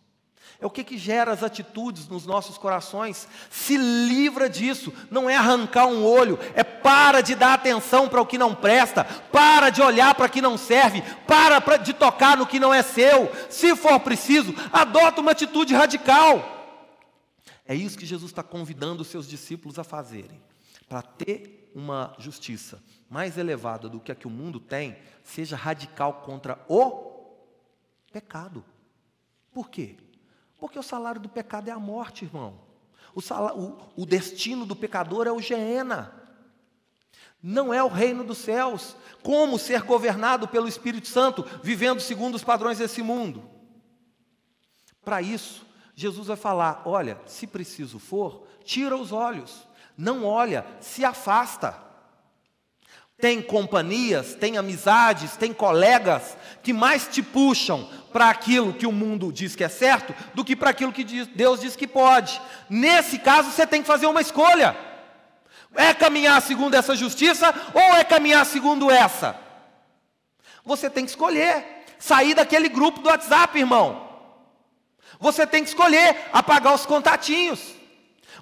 É 0.60 0.66
o 0.66 0.70
que, 0.70 0.84
que 0.84 0.98
gera 0.98 1.32
as 1.32 1.42
atitudes 1.42 2.06
nos 2.06 2.26
nossos 2.26 2.58
corações. 2.58 3.26
Se 3.48 3.76
livra 3.76 4.48
disso. 4.48 4.92
Não 5.10 5.28
é 5.28 5.34
arrancar 5.34 5.86
um 5.86 6.04
olho, 6.04 6.38
é 6.54 6.62
para 6.62 7.22
de 7.22 7.34
dar 7.34 7.54
atenção 7.54 8.08
para 8.08 8.20
o 8.20 8.26
que 8.26 8.36
não 8.36 8.54
presta, 8.54 9.04
para 9.04 9.70
de 9.70 9.80
olhar 9.80 10.14
para 10.14 10.26
o 10.26 10.30
que 10.30 10.42
não 10.42 10.58
serve, 10.58 11.02
para 11.26 11.78
de 11.78 11.94
tocar 11.94 12.36
no 12.36 12.46
que 12.46 12.60
não 12.60 12.74
é 12.74 12.82
seu. 12.82 13.30
Se 13.48 13.74
for 13.74 13.98
preciso, 14.00 14.54
adota 14.70 15.20
uma 15.20 15.32
atitude 15.32 15.74
radical. 15.74 16.59
É 17.70 17.74
isso 17.76 17.96
que 17.96 18.04
Jesus 18.04 18.32
está 18.32 18.42
convidando 18.42 19.02
os 19.02 19.06
seus 19.06 19.28
discípulos 19.28 19.78
a 19.78 19.84
fazerem. 19.84 20.42
Para 20.88 21.02
ter 21.02 21.70
uma 21.72 22.12
justiça 22.18 22.82
mais 23.08 23.38
elevada 23.38 23.88
do 23.88 24.00
que 24.00 24.10
a 24.10 24.14
que 24.16 24.26
o 24.26 24.30
mundo 24.30 24.58
tem, 24.58 24.98
seja 25.22 25.54
radical 25.54 26.14
contra 26.14 26.58
o 26.68 27.32
pecado. 28.12 28.64
Por 29.52 29.70
quê? 29.70 29.96
Porque 30.58 30.80
o 30.80 30.82
salário 30.82 31.20
do 31.20 31.28
pecado 31.28 31.68
é 31.68 31.70
a 31.70 31.78
morte, 31.78 32.24
irmão. 32.24 32.60
O, 33.14 33.20
salário, 33.20 33.56
o, 33.56 34.02
o 34.02 34.04
destino 34.04 34.66
do 34.66 34.74
pecador 34.74 35.28
é 35.28 35.30
o 35.30 35.40
Geena. 35.40 36.12
Não 37.40 37.72
é 37.72 37.80
o 37.84 37.88
reino 37.88 38.24
dos 38.24 38.38
céus. 38.38 38.96
Como 39.22 39.60
ser 39.60 39.82
governado 39.82 40.48
pelo 40.48 40.66
Espírito 40.66 41.06
Santo, 41.06 41.44
vivendo 41.62 42.00
segundo 42.00 42.34
os 42.34 42.42
padrões 42.42 42.78
desse 42.78 43.00
mundo? 43.00 43.48
Para 45.04 45.22
isso, 45.22 45.69
Jesus 45.94 46.28
vai 46.28 46.36
falar: 46.36 46.82
olha, 46.84 47.18
se 47.26 47.46
preciso 47.46 47.98
for, 47.98 48.46
tira 48.64 48.96
os 48.96 49.12
olhos, 49.12 49.66
não 49.96 50.24
olha, 50.24 50.64
se 50.80 51.04
afasta. 51.04 51.90
Tem 53.18 53.42
companhias, 53.42 54.34
tem 54.34 54.56
amizades, 54.56 55.36
tem 55.36 55.52
colegas 55.52 56.38
que 56.62 56.72
mais 56.72 57.06
te 57.06 57.22
puxam 57.22 57.86
para 58.10 58.30
aquilo 58.30 58.72
que 58.72 58.86
o 58.86 58.92
mundo 58.92 59.30
diz 59.30 59.54
que 59.54 59.62
é 59.62 59.68
certo 59.68 60.14
do 60.34 60.42
que 60.42 60.56
para 60.56 60.70
aquilo 60.70 60.90
que 60.92 61.04
Deus 61.04 61.60
diz 61.60 61.76
que 61.76 61.86
pode. 61.86 62.40
Nesse 62.68 63.18
caso, 63.18 63.50
você 63.50 63.66
tem 63.66 63.82
que 63.82 63.86
fazer 63.86 64.06
uma 64.06 64.22
escolha: 64.22 64.74
é 65.74 65.92
caminhar 65.92 66.40
segundo 66.40 66.74
essa 66.74 66.96
justiça 66.96 67.54
ou 67.74 67.96
é 67.96 68.02
caminhar 68.04 68.46
segundo 68.46 68.90
essa? 68.90 69.38
Você 70.64 70.88
tem 70.88 71.04
que 71.04 71.10
escolher, 71.10 71.84
sair 71.98 72.34
daquele 72.34 72.68
grupo 72.68 73.00
do 73.00 73.08
WhatsApp, 73.08 73.58
irmão. 73.58 74.09
Você 75.18 75.46
tem 75.46 75.62
que 75.62 75.68
escolher 75.70 76.28
apagar 76.32 76.74
os 76.74 76.86
contatinhos. 76.86 77.74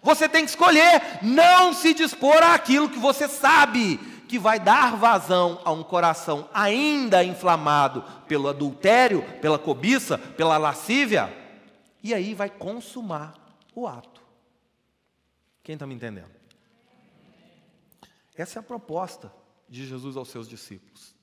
Você 0.02 0.28
tem 0.28 0.44
que 0.44 0.50
escolher 0.50 1.18
não 1.22 1.72
se 1.72 1.94
dispor 1.94 2.42
àquilo 2.42 2.88
que 2.90 2.98
você 2.98 3.26
sabe 3.26 3.98
que 4.28 4.38
vai 4.38 4.60
dar 4.60 4.94
vazão 4.96 5.60
a 5.64 5.72
um 5.72 5.82
coração 5.82 6.48
ainda 6.52 7.24
inflamado 7.24 8.04
pelo 8.28 8.48
adultério, 8.48 9.22
pela 9.40 9.58
cobiça, 9.58 10.18
pela 10.18 10.58
lascívia, 10.58 11.34
e 12.02 12.12
aí 12.12 12.34
vai 12.34 12.50
consumar 12.50 13.34
o 13.74 13.88
ato. 13.88 14.22
Quem 15.64 15.72
está 15.74 15.86
me 15.86 15.94
entendendo? 15.94 16.30
Essa 18.36 18.58
é 18.58 18.60
a 18.60 18.62
proposta 18.62 19.32
de 19.68 19.86
Jesus 19.86 20.16
aos 20.16 20.28
seus 20.28 20.48
discípulos. 20.48 21.14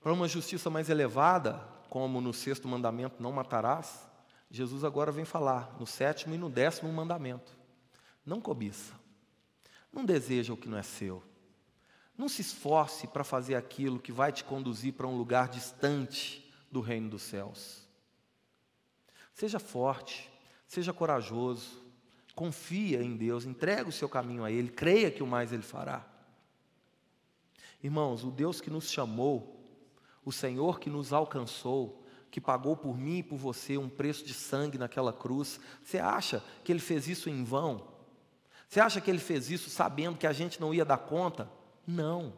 Para 0.00 0.12
uma 0.12 0.28
justiça 0.28 0.70
mais 0.70 0.88
elevada, 0.88 1.60
como 1.92 2.22
no 2.22 2.32
sexto 2.32 2.66
mandamento, 2.66 3.22
não 3.22 3.30
matarás, 3.30 4.08
Jesus 4.50 4.82
agora 4.82 5.12
vem 5.12 5.26
falar 5.26 5.76
no 5.78 5.86
sétimo 5.86 6.34
e 6.34 6.38
no 6.38 6.48
décimo 6.48 6.90
mandamento. 6.90 7.52
Não 8.24 8.40
cobiça. 8.40 8.94
Não 9.92 10.02
deseja 10.02 10.54
o 10.54 10.56
que 10.56 10.70
não 10.70 10.78
é 10.78 10.82
seu. 10.82 11.22
Não 12.16 12.30
se 12.30 12.40
esforce 12.40 13.06
para 13.06 13.22
fazer 13.22 13.56
aquilo 13.56 13.98
que 13.98 14.10
vai 14.10 14.32
te 14.32 14.42
conduzir 14.42 14.94
para 14.94 15.06
um 15.06 15.18
lugar 15.18 15.50
distante 15.50 16.50
do 16.70 16.80
reino 16.80 17.10
dos 17.10 17.24
céus. 17.24 17.86
Seja 19.34 19.58
forte, 19.58 20.32
seja 20.66 20.94
corajoso, 20.94 21.78
confia 22.34 23.02
em 23.02 23.14
Deus, 23.18 23.44
entrega 23.44 23.90
o 23.90 23.92
seu 23.92 24.08
caminho 24.08 24.44
a 24.44 24.50
Ele, 24.50 24.70
creia 24.70 25.10
que 25.10 25.22
o 25.22 25.26
mais 25.26 25.52
Ele 25.52 25.60
fará. 25.60 26.06
Irmãos, 27.82 28.24
o 28.24 28.30
Deus 28.30 28.62
que 28.62 28.70
nos 28.70 28.90
chamou, 28.90 29.61
o 30.24 30.32
Senhor 30.32 30.78
que 30.78 30.90
nos 30.90 31.12
alcançou, 31.12 32.02
que 32.30 32.40
pagou 32.40 32.76
por 32.76 32.96
mim 32.96 33.18
e 33.18 33.22
por 33.22 33.36
você 33.36 33.76
um 33.76 33.88
preço 33.88 34.24
de 34.24 34.32
sangue 34.32 34.78
naquela 34.78 35.12
cruz, 35.12 35.60
você 35.82 35.98
acha 35.98 36.42
que 36.64 36.72
ele 36.72 36.80
fez 36.80 37.08
isso 37.08 37.28
em 37.28 37.44
vão? 37.44 37.88
Você 38.68 38.80
acha 38.80 39.00
que 39.00 39.10
ele 39.10 39.18
fez 39.18 39.50
isso 39.50 39.68
sabendo 39.68 40.16
que 40.16 40.26
a 40.26 40.32
gente 40.32 40.60
não 40.60 40.72
ia 40.72 40.84
dar 40.84 40.96
conta? 40.96 41.50
Não. 41.86 42.32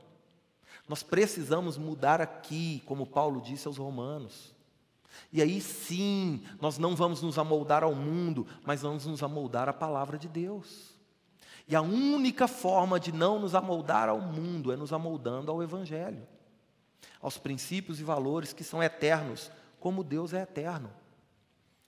Nós 0.88 1.02
precisamos 1.02 1.78
mudar 1.78 2.20
aqui, 2.20 2.82
como 2.86 3.06
Paulo 3.06 3.40
disse 3.40 3.68
aos 3.68 3.78
Romanos. 3.78 4.52
E 5.32 5.40
aí 5.40 5.60
sim, 5.60 6.42
nós 6.60 6.76
não 6.76 6.96
vamos 6.96 7.22
nos 7.22 7.38
amoldar 7.38 7.84
ao 7.84 7.94
mundo, 7.94 8.46
mas 8.64 8.82
vamos 8.82 9.06
nos 9.06 9.22
amoldar 9.22 9.68
à 9.68 9.72
palavra 9.72 10.18
de 10.18 10.28
Deus. 10.28 10.94
E 11.66 11.74
a 11.74 11.80
única 11.80 12.46
forma 12.46 13.00
de 13.00 13.12
não 13.12 13.38
nos 13.38 13.54
amoldar 13.54 14.08
ao 14.08 14.20
mundo 14.20 14.72
é 14.72 14.76
nos 14.76 14.92
amoldando 14.92 15.50
ao 15.50 15.62
Evangelho, 15.62 16.26
aos 17.20 17.38
princípios 17.38 18.00
e 18.00 18.04
valores 18.04 18.52
que 18.52 18.64
são 18.64 18.82
eternos, 18.82 19.50
como 19.80 20.04
Deus 20.04 20.32
é 20.32 20.42
eterno. 20.42 20.90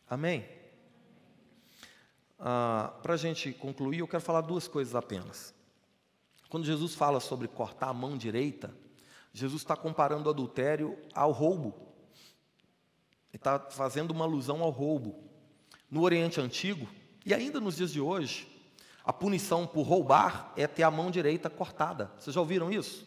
Amém? 0.08 0.46
Ah, 2.38 2.92
Para 3.02 3.14
a 3.14 3.16
gente 3.16 3.52
concluir, 3.52 4.00
eu 4.00 4.08
quero 4.08 4.22
falar 4.22 4.42
duas 4.42 4.68
coisas 4.68 4.94
apenas. 4.94 5.54
Quando 6.48 6.64
Jesus 6.64 6.94
fala 6.94 7.20
sobre 7.20 7.48
cortar 7.48 7.88
a 7.88 7.94
mão 7.94 8.16
direita, 8.16 8.74
Jesus 9.32 9.62
está 9.62 9.76
comparando 9.76 10.28
o 10.28 10.32
adultério 10.32 10.96
ao 11.12 11.32
roubo. 11.32 11.74
Ele 13.30 13.36
está 13.36 13.58
fazendo 13.58 14.12
uma 14.12 14.24
alusão 14.24 14.62
ao 14.62 14.70
roubo. 14.70 15.24
No 15.90 16.02
Oriente 16.02 16.40
Antigo, 16.40 16.88
e 17.24 17.34
ainda 17.34 17.60
nos 17.60 17.76
dias 17.76 17.92
de 17.92 18.00
hoje, 18.00 18.48
a 19.04 19.12
punição 19.12 19.66
por 19.66 19.82
roubar 19.82 20.52
é 20.56 20.66
ter 20.66 20.82
a 20.82 20.90
mão 20.90 21.10
direita 21.10 21.50
cortada. 21.50 22.10
Vocês 22.18 22.34
já 22.34 22.40
ouviram 22.40 22.70
isso? 22.70 23.06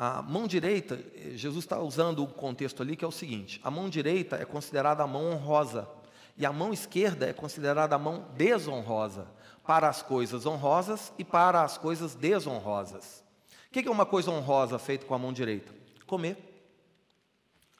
A 0.00 0.22
mão 0.22 0.46
direita, 0.46 1.04
Jesus 1.34 1.64
está 1.64 1.80
usando 1.80 2.22
o 2.22 2.28
contexto 2.28 2.84
ali 2.84 2.96
que 2.96 3.04
é 3.04 3.08
o 3.08 3.10
seguinte: 3.10 3.60
a 3.64 3.70
mão 3.70 3.90
direita 3.90 4.36
é 4.36 4.44
considerada 4.44 5.02
a 5.02 5.08
mão 5.08 5.32
honrosa 5.32 5.88
e 6.36 6.46
a 6.46 6.52
mão 6.52 6.72
esquerda 6.72 7.26
é 7.26 7.32
considerada 7.32 7.96
a 7.96 7.98
mão 7.98 8.28
desonrosa 8.36 9.26
para 9.66 9.88
as 9.88 10.00
coisas 10.00 10.46
honrosas 10.46 11.12
e 11.18 11.24
para 11.24 11.64
as 11.64 11.76
coisas 11.76 12.14
desonrosas. 12.14 13.24
O 13.66 13.72
que 13.72 13.88
é 13.88 13.90
uma 13.90 14.06
coisa 14.06 14.30
honrosa 14.30 14.78
feita 14.78 15.04
com 15.04 15.14
a 15.14 15.18
mão 15.18 15.32
direita? 15.32 15.74
Comer, 16.06 16.38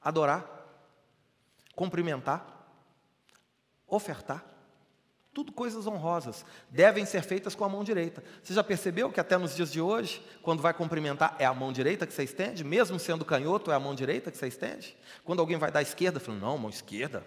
adorar, 0.03 0.45
cumprimentar, 1.77 2.45
ofertar. 3.87 4.45
Tudo 5.39 5.53
coisas 5.53 5.87
honrosas, 5.87 6.45
devem 6.69 7.07
ser 7.07 7.23
feitas 7.23 7.55
com 7.55 7.65
a 7.65 7.69
mão 7.69 7.85
direita. 7.85 8.25
Você 8.43 8.53
já 8.53 8.65
percebeu 8.65 9.13
que 9.13 9.21
até 9.21 9.39
nos 9.39 9.55
dias 9.55 9.71
de 9.71 9.81
hoje, 9.81 10.21
quando 10.43 10.61
vai 10.61 10.75
cumprimentar, 10.75 11.37
é 11.39 11.45
a 11.45 11.55
mão 11.55 11.73
direita 11.73 12.09
que 12.09 12.13
você 12.13 12.25
estende? 12.25 12.65
Mesmo 12.65 12.99
sendo 12.99 13.25
canhoto, 13.25 13.71
é 13.71 13.75
a 13.77 13.79
mão 13.79 13.95
direita 13.95 14.33
que 14.33 14.37
você 14.37 14.49
estende? 14.49 14.97
Quando 15.25 15.39
alguém 15.39 15.57
vai 15.57 15.71
dar 15.71 15.81
esquerda, 15.81 16.19
fala, 16.19 16.39
não, 16.39 16.59
mão 16.59 16.69
esquerda. 16.69 17.25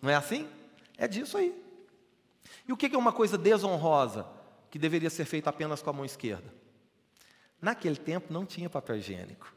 Não 0.00 0.10
é 0.10 0.16
assim? 0.16 0.48
É 0.98 1.06
disso 1.06 1.38
aí. 1.38 1.54
E 2.66 2.72
o 2.72 2.76
que 2.76 2.92
é 2.92 2.98
uma 2.98 3.12
coisa 3.12 3.38
desonrosa, 3.38 4.26
que 4.68 4.76
deveria 4.76 5.08
ser 5.08 5.24
feita 5.24 5.48
apenas 5.48 5.80
com 5.80 5.90
a 5.90 5.92
mão 5.92 6.04
esquerda? 6.04 6.52
Naquele 7.60 7.94
tempo 7.94 8.32
não 8.32 8.44
tinha 8.44 8.68
papel 8.68 8.96
higiênico. 8.96 9.54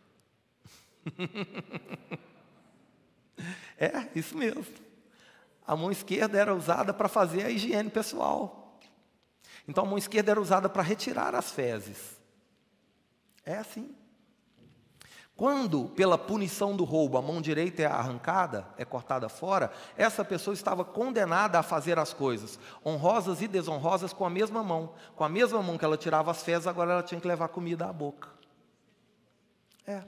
é, 3.79 4.09
isso 4.13 4.37
mesmo 4.37 4.63
a 5.67 5.75
mão 5.75 5.91
esquerda 5.91 6.37
era 6.37 6.53
usada 6.53 6.93
para 6.93 7.07
fazer 7.07 7.45
a 7.45 7.49
higiene 7.49 7.89
pessoal. 7.89 8.79
Então 9.67 9.83
a 9.83 9.87
mão 9.87 9.97
esquerda 9.97 10.31
era 10.31 10.41
usada 10.41 10.69
para 10.69 10.83
retirar 10.83 11.33
as 11.33 11.51
fezes. 11.51 12.19
É 13.43 13.57
assim. 13.57 13.95
Quando, 15.35 15.89
pela 15.89 16.17
punição 16.17 16.77
do 16.77 16.85
roubo, 16.85 17.17
a 17.17 17.21
mão 17.21 17.41
direita 17.41 17.81
é 17.81 17.85
arrancada, 17.85 18.65
é 18.77 18.85
cortada 18.85 19.27
fora, 19.27 19.69
essa 19.97 20.23
pessoa 20.23 20.53
estava 20.53 20.85
condenada 20.85 21.59
a 21.59 21.63
fazer 21.63 21.99
as 21.99 22.13
coisas, 22.13 22.57
honrosas 22.85 23.41
e 23.41 23.47
desonrosas, 23.47 24.13
com 24.13 24.23
a 24.23 24.29
mesma 24.29 24.63
mão. 24.63 24.93
Com 25.13 25.25
a 25.25 25.29
mesma 25.29 25.61
mão 25.61 25.77
que 25.77 25.83
ela 25.83 25.97
tirava 25.97 26.31
as 26.31 26.41
fezes, 26.41 26.67
agora 26.67 26.93
ela 26.93 27.03
tinha 27.03 27.19
que 27.19 27.27
levar 27.27 27.49
comida 27.49 27.85
à 27.85 27.91
boca. 27.91 28.29
É. 29.85 30.03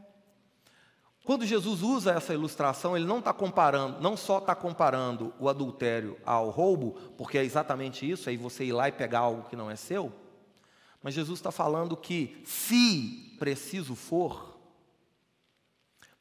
Quando 1.27 1.45
Jesus 1.45 1.81
usa 1.81 2.13
essa 2.13 2.33
ilustração, 2.33 2.95
ele 2.95 3.05
não 3.05 3.19
está 3.19 3.33
comparando, 3.33 3.99
não 3.99 4.15
só 4.15 4.37
está 4.37 4.55
comparando 4.55 5.33
o 5.37 5.49
adultério 5.49 6.17
ao 6.25 6.49
roubo, 6.49 6.93
porque 7.17 7.37
é 7.37 7.43
exatamente 7.43 8.09
isso, 8.09 8.29
aí 8.29 8.37
você 8.37 8.63
ir 8.63 8.71
lá 8.71 8.87
e 8.87 8.93
pegar 8.93 9.19
algo 9.19 9.49
que 9.49 9.55
não 9.57 9.69
é 9.69 9.75
seu, 9.75 10.09
Mas 11.03 11.13
Jesus 11.13 11.37
está 11.37 11.51
falando 11.51 11.97
que, 11.97 12.41
se 12.45 13.35
preciso 13.37 13.93
for, 13.93 14.57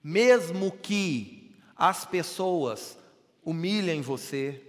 mesmo 0.03 0.73
que 0.73 1.55
as 1.77 2.05
pessoas 2.05 2.99
humilhem 3.45 4.01
você, 4.01 4.61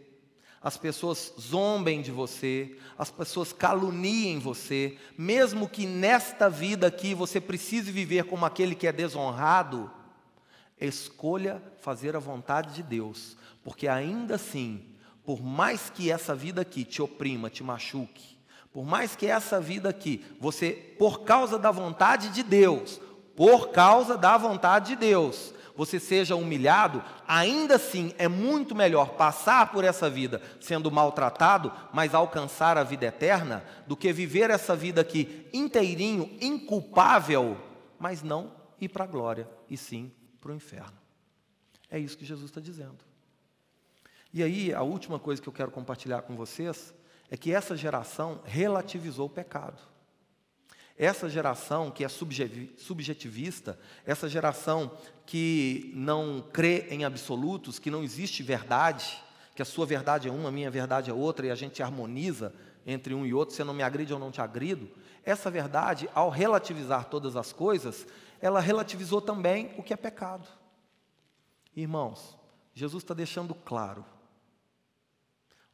as 0.61 0.77
pessoas 0.77 1.33
zombem 1.41 1.99
de 1.99 2.11
você, 2.11 2.77
as 2.95 3.09
pessoas 3.09 3.51
caluniem 3.51 4.37
você, 4.37 4.99
mesmo 5.17 5.67
que 5.67 5.87
nesta 5.87 6.47
vida 6.47 6.85
aqui 6.85 7.15
você 7.15 7.41
precise 7.41 7.91
viver 7.91 8.25
como 8.25 8.45
aquele 8.45 8.75
que 8.75 8.85
é 8.85 8.91
desonrado, 8.91 9.96
escolha 10.85 11.61
fazer 11.79 12.15
a 12.15 12.19
vontade 12.19 12.75
de 12.75 12.83
Deus, 12.83 13.35
porque 13.63 13.87
ainda 13.87 14.35
assim, 14.35 14.85
por 15.25 15.41
mais 15.41 15.89
que 15.89 16.11
essa 16.11 16.35
vida 16.35 16.61
aqui 16.61 16.85
te 16.85 17.01
oprima, 17.01 17.49
te 17.49 17.63
machuque, 17.63 18.37
por 18.71 18.85
mais 18.85 19.15
que 19.15 19.25
essa 19.25 19.59
vida 19.59 19.89
aqui, 19.89 20.23
você, 20.39 20.71
por 20.99 21.21
causa 21.21 21.57
da 21.57 21.71
vontade 21.71 22.29
de 22.29 22.43
Deus, 22.43 23.01
por 23.35 23.69
causa 23.69 24.17
da 24.17 24.37
vontade 24.37 24.89
de 24.89 24.95
Deus, 24.97 25.53
você 25.75 25.99
seja 25.99 26.35
humilhado, 26.35 27.03
ainda 27.27 27.75
assim 27.75 28.13
é 28.17 28.27
muito 28.27 28.75
melhor 28.75 29.11
passar 29.11 29.71
por 29.71 29.83
essa 29.83 30.09
vida 30.09 30.41
sendo 30.59 30.91
maltratado, 30.91 31.71
mas 31.93 32.13
alcançar 32.13 32.77
a 32.77 32.83
vida 32.83 33.05
eterna, 33.05 33.63
do 33.85 33.95
que 33.95 34.11
viver 34.11 34.49
essa 34.49 34.75
vida 34.75 35.01
aqui 35.01 35.47
inteirinho, 35.53 36.35
inculpável, 36.41 37.57
mas 37.99 38.23
não 38.23 38.51
ir 38.79 38.89
para 38.89 39.03
a 39.03 39.07
glória, 39.07 39.47
e 39.69 39.77
sim 39.77 40.11
para 40.37 40.51
o 40.51 40.55
inferno. 40.55 40.97
É 41.89 41.99
isso 41.99 42.17
que 42.17 42.25
Jesus 42.25 42.49
está 42.49 42.61
dizendo. 42.61 42.97
E 44.33 44.43
aí, 44.43 44.73
a 44.73 44.81
última 44.81 45.17
coisa 45.17 45.41
que 45.41 45.47
eu 45.47 45.53
quero 45.53 45.71
compartilhar 45.71 46.21
com 46.21 46.35
vocês 46.35 46.93
é 47.29 47.37
que 47.37 47.51
essa 47.53 47.75
geração 47.75 48.41
relativizou 48.45 49.27
o 49.27 49.29
pecado. 49.29 49.81
Essa 50.97 51.29
geração 51.29 51.91
que 51.91 52.03
é 52.03 52.07
subjetivista, 52.07 53.79
essa 54.05 54.27
geração 54.27 54.91
que 55.25 55.91
não 55.95 56.43
crê 56.51 56.87
em 56.89 57.05
absolutos, 57.05 57.77
que 57.77 57.91
não 57.91 58.03
existe 58.03 58.41
verdade, 58.41 59.23
que 59.55 59.61
a 59.61 59.65
sua 59.65 59.85
verdade 59.85 60.27
é 60.27 60.31
uma, 60.31 60.49
a 60.49 60.51
minha 60.51 60.71
verdade 60.71 61.11
é 61.11 61.13
outra 61.13 61.45
e 61.45 61.51
a 61.51 61.55
gente 61.55 61.83
harmoniza 61.83 62.53
entre 62.85 63.13
um 63.13 63.25
e 63.25 63.33
outro, 63.33 63.55
você 63.55 63.63
não 63.63 63.73
me 63.73 63.83
agride 63.83 64.13
ou 64.13 64.19
não 64.19 64.31
te 64.31 64.41
agrido. 64.41 64.89
Essa 65.23 65.51
verdade, 65.51 66.09
ao 66.15 66.29
relativizar 66.29 67.05
todas 67.05 67.35
as 67.35 67.51
coisas, 67.51 68.07
ela 68.41 68.59
relativizou 68.59 69.21
também 69.21 69.73
o 69.77 69.83
que 69.83 69.93
é 69.93 69.97
pecado. 69.97 70.47
Irmãos, 71.75 72.37
Jesus 72.73 73.03
está 73.03 73.13
deixando 73.13 73.53
claro: 73.53 74.05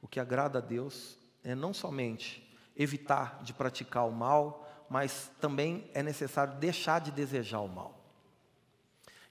o 0.01 0.07
que 0.07 0.19
agrada 0.19 0.59
a 0.59 0.61
Deus 0.61 1.17
é 1.43 1.55
não 1.55 1.73
somente 1.73 2.41
evitar 2.75 3.43
de 3.43 3.53
praticar 3.53 4.07
o 4.07 4.11
mal, 4.11 4.85
mas 4.89 5.31
também 5.39 5.89
é 5.93 6.01
necessário 6.03 6.55
deixar 6.55 6.99
de 6.99 7.11
desejar 7.11 7.59
o 7.61 7.67
mal. 7.67 7.99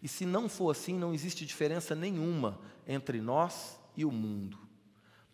E 0.02 0.08
se 0.08 0.26
não 0.26 0.48
for 0.48 0.70
assim, 0.70 0.98
não 0.98 1.14
existe 1.14 1.46
diferença 1.46 1.94
nenhuma 1.94 2.58
entre 2.86 3.20
nós 3.20 3.78
e 3.96 4.04
o 4.04 4.10
mundo. 4.10 4.58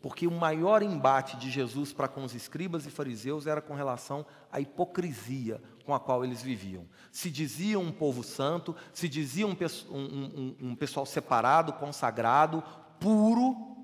Porque 0.00 0.26
o 0.26 0.30
maior 0.30 0.82
embate 0.82 1.36
de 1.36 1.50
Jesus 1.50 1.92
para 1.92 2.06
com 2.06 2.22
os 2.22 2.34
escribas 2.34 2.86
e 2.86 2.90
fariseus 2.90 3.46
era 3.46 3.60
com 3.60 3.74
relação 3.74 4.24
à 4.50 4.60
hipocrisia 4.60 5.60
com 5.84 5.94
a 5.94 5.98
qual 5.98 6.24
eles 6.24 6.40
viviam. 6.42 6.86
Se 7.10 7.30
diziam 7.30 7.82
um 7.82 7.90
povo 7.90 8.22
santo, 8.22 8.76
se 8.92 9.08
diziam 9.08 9.56
um, 9.90 9.96
um, 9.96 10.56
um 10.60 10.76
pessoal 10.76 11.04
separado, 11.04 11.72
consagrado, 11.72 12.62
puro, 13.00 13.76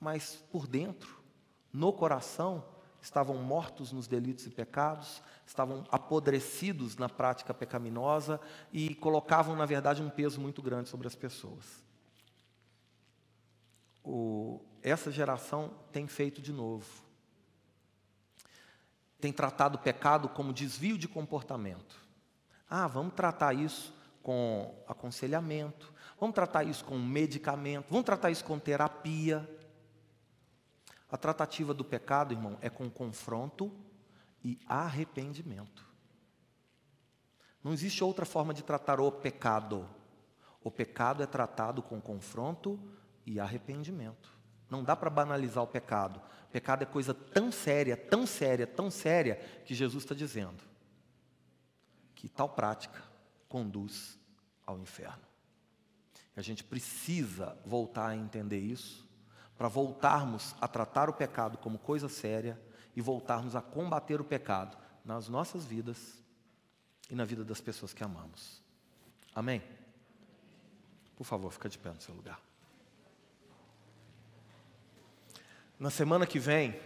mas 0.00 0.42
por 0.50 0.66
dentro, 0.66 1.22
no 1.72 1.92
coração, 1.92 2.64
estavam 3.00 3.36
mortos 3.36 3.92
nos 3.92 4.06
delitos 4.08 4.46
e 4.46 4.50
pecados, 4.50 5.22
estavam 5.46 5.84
apodrecidos 5.90 6.96
na 6.96 7.08
prática 7.08 7.52
pecaminosa 7.52 8.40
e 8.72 8.94
colocavam, 8.94 9.54
na 9.54 9.66
verdade, 9.66 10.02
um 10.02 10.08
peso 10.08 10.40
muito 10.40 10.62
grande 10.62 10.88
sobre 10.88 11.06
as 11.06 11.14
pessoas. 11.14 11.84
O, 14.02 14.60
essa 14.84 15.10
geração 15.10 15.72
tem 15.90 16.06
feito 16.06 16.42
de 16.42 16.52
novo. 16.52 16.86
Tem 19.18 19.32
tratado 19.32 19.78
o 19.78 19.80
pecado 19.80 20.28
como 20.28 20.52
desvio 20.52 20.98
de 20.98 21.08
comportamento. 21.08 21.98
Ah, 22.68 22.86
vamos 22.86 23.14
tratar 23.14 23.54
isso 23.54 23.94
com 24.22 24.84
aconselhamento, 24.86 25.90
vamos 26.20 26.34
tratar 26.34 26.64
isso 26.64 26.84
com 26.84 26.98
medicamento, 26.98 27.86
vamos 27.88 28.04
tratar 28.04 28.30
isso 28.30 28.44
com 28.44 28.58
terapia. 28.58 29.48
A 31.10 31.16
tratativa 31.16 31.72
do 31.72 31.84
pecado, 31.84 32.34
irmão, 32.34 32.58
é 32.60 32.68
com 32.68 32.90
confronto 32.90 33.72
e 34.42 34.58
arrependimento. 34.66 35.86
Não 37.62 37.72
existe 37.72 38.04
outra 38.04 38.26
forma 38.26 38.52
de 38.52 38.62
tratar 38.62 39.00
o 39.00 39.10
pecado. 39.10 39.88
O 40.62 40.70
pecado 40.70 41.22
é 41.22 41.26
tratado 41.26 41.82
com 41.82 41.98
confronto 41.98 42.78
e 43.24 43.40
arrependimento. 43.40 44.33
Não 44.70 44.82
dá 44.82 44.96
para 44.96 45.10
banalizar 45.10 45.62
o 45.62 45.66
pecado. 45.66 46.20
O 46.48 46.52
pecado 46.52 46.82
é 46.82 46.86
coisa 46.86 47.12
tão 47.12 47.50
séria, 47.52 47.96
tão 47.96 48.26
séria, 48.26 48.66
tão 48.66 48.90
séria, 48.90 49.36
que 49.64 49.74
Jesus 49.74 50.04
está 50.04 50.14
dizendo 50.14 50.62
que 52.14 52.28
tal 52.28 52.48
prática 52.48 53.02
conduz 53.48 54.18
ao 54.66 54.78
inferno. 54.78 55.22
E 56.34 56.40
a 56.40 56.42
gente 56.42 56.64
precisa 56.64 57.56
voltar 57.64 58.08
a 58.08 58.16
entender 58.16 58.58
isso 58.58 59.06
para 59.56 59.68
voltarmos 59.68 60.54
a 60.60 60.66
tratar 60.66 61.08
o 61.08 61.12
pecado 61.12 61.58
como 61.58 61.78
coisa 61.78 62.08
séria 62.08 62.60
e 62.96 63.00
voltarmos 63.00 63.54
a 63.54 63.60
combater 63.60 64.20
o 64.20 64.24
pecado 64.24 64.76
nas 65.04 65.28
nossas 65.28 65.64
vidas 65.64 66.18
e 67.10 67.14
na 67.14 67.24
vida 67.24 67.44
das 67.44 67.60
pessoas 67.60 67.92
que 67.92 68.02
amamos. 68.02 68.62
Amém? 69.34 69.62
Por 71.14 71.24
favor, 71.24 71.52
fica 71.52 71.68
de 71.68 71.78
pé 71.78 71.90
no 71.90 72.00
seu 72.00 72.14
lugar. 72.14 72.40
Na 75.78 75.90
semana 75.90 76.26
que 76.26 76.38
vem, 76.38 76.78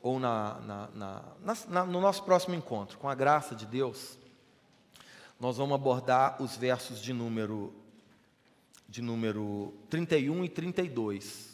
ou 0.00 0.20
na, 0.20 0.60
na, 0.60 1.22
na, 1.68 1.84
no 1.84 2.00
nosso 2.00 2.22
próximo 2.22 2.54
encontro, 2.54 2.98
com 2.98 3.08
a 3.08 3.14
graça 3.14 3.54
de 3.54 3.66
Deus, 3.66 4.16
nós 5.40 5.56
vamos 5.56 5.74
abordar 5.74 6.40
os 6.40 6.56
versos 6.56 7.00
de 7.00 7.12
número, 7.12 7.74
de 8.88 9.02
número 9.02 9.74
31 9.90 10.44
e 10.44 10.48
32 10.48 11.52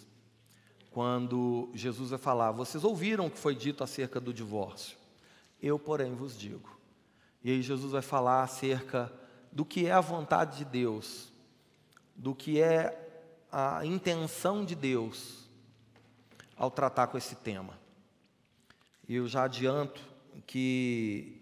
quando 0.90 1.70
Jesus 1.74 2.10
vai 2.10 2.18
falar: 2.18 2.52
Vocês 2.52 2.84
ouviram 2.84 3.26
o 3.26 3.30
que 3.30 3.38
foi 3.38 3.54
dito 3.54 3.82
acerca 3.84 4.20
do 4.20 4.34
divórcio, 4.34 4.98
eu, 5.62 5.78
porém, 5.78 6.14
vos 6.14 6.38
digo. 6.38 6.78
E 7.42 7.50
aí 7.50 7.62
Jesus 7.62 7.92
vai 7.92 8.02
falar 8.02 8.42
acerca 8.42 9.12
do 9.52 9.64
que 9.64 9.86
é 9.86 9.92
a 9.92 10.00
vontade 10.00 10.58
de 10.58 10.64
Deus, 10.64 11.32
do 12.14 12.34
que 12.34 12.60
é 12.60 13.08
a 13.50 13.86
intenção 13.86 14.64
de 14.64 14.74
Deus 14.74 15.47
ao 16.58 16.70
tratar 16.70 17.06
com 17.06 17.16
esse 17.16 17.36
tema. 17.36 17.78
E 19.08 19.14
eu 19.14 19.28
já 19.28 19.44
adianto 19.44 20.02
que 20.46 21.40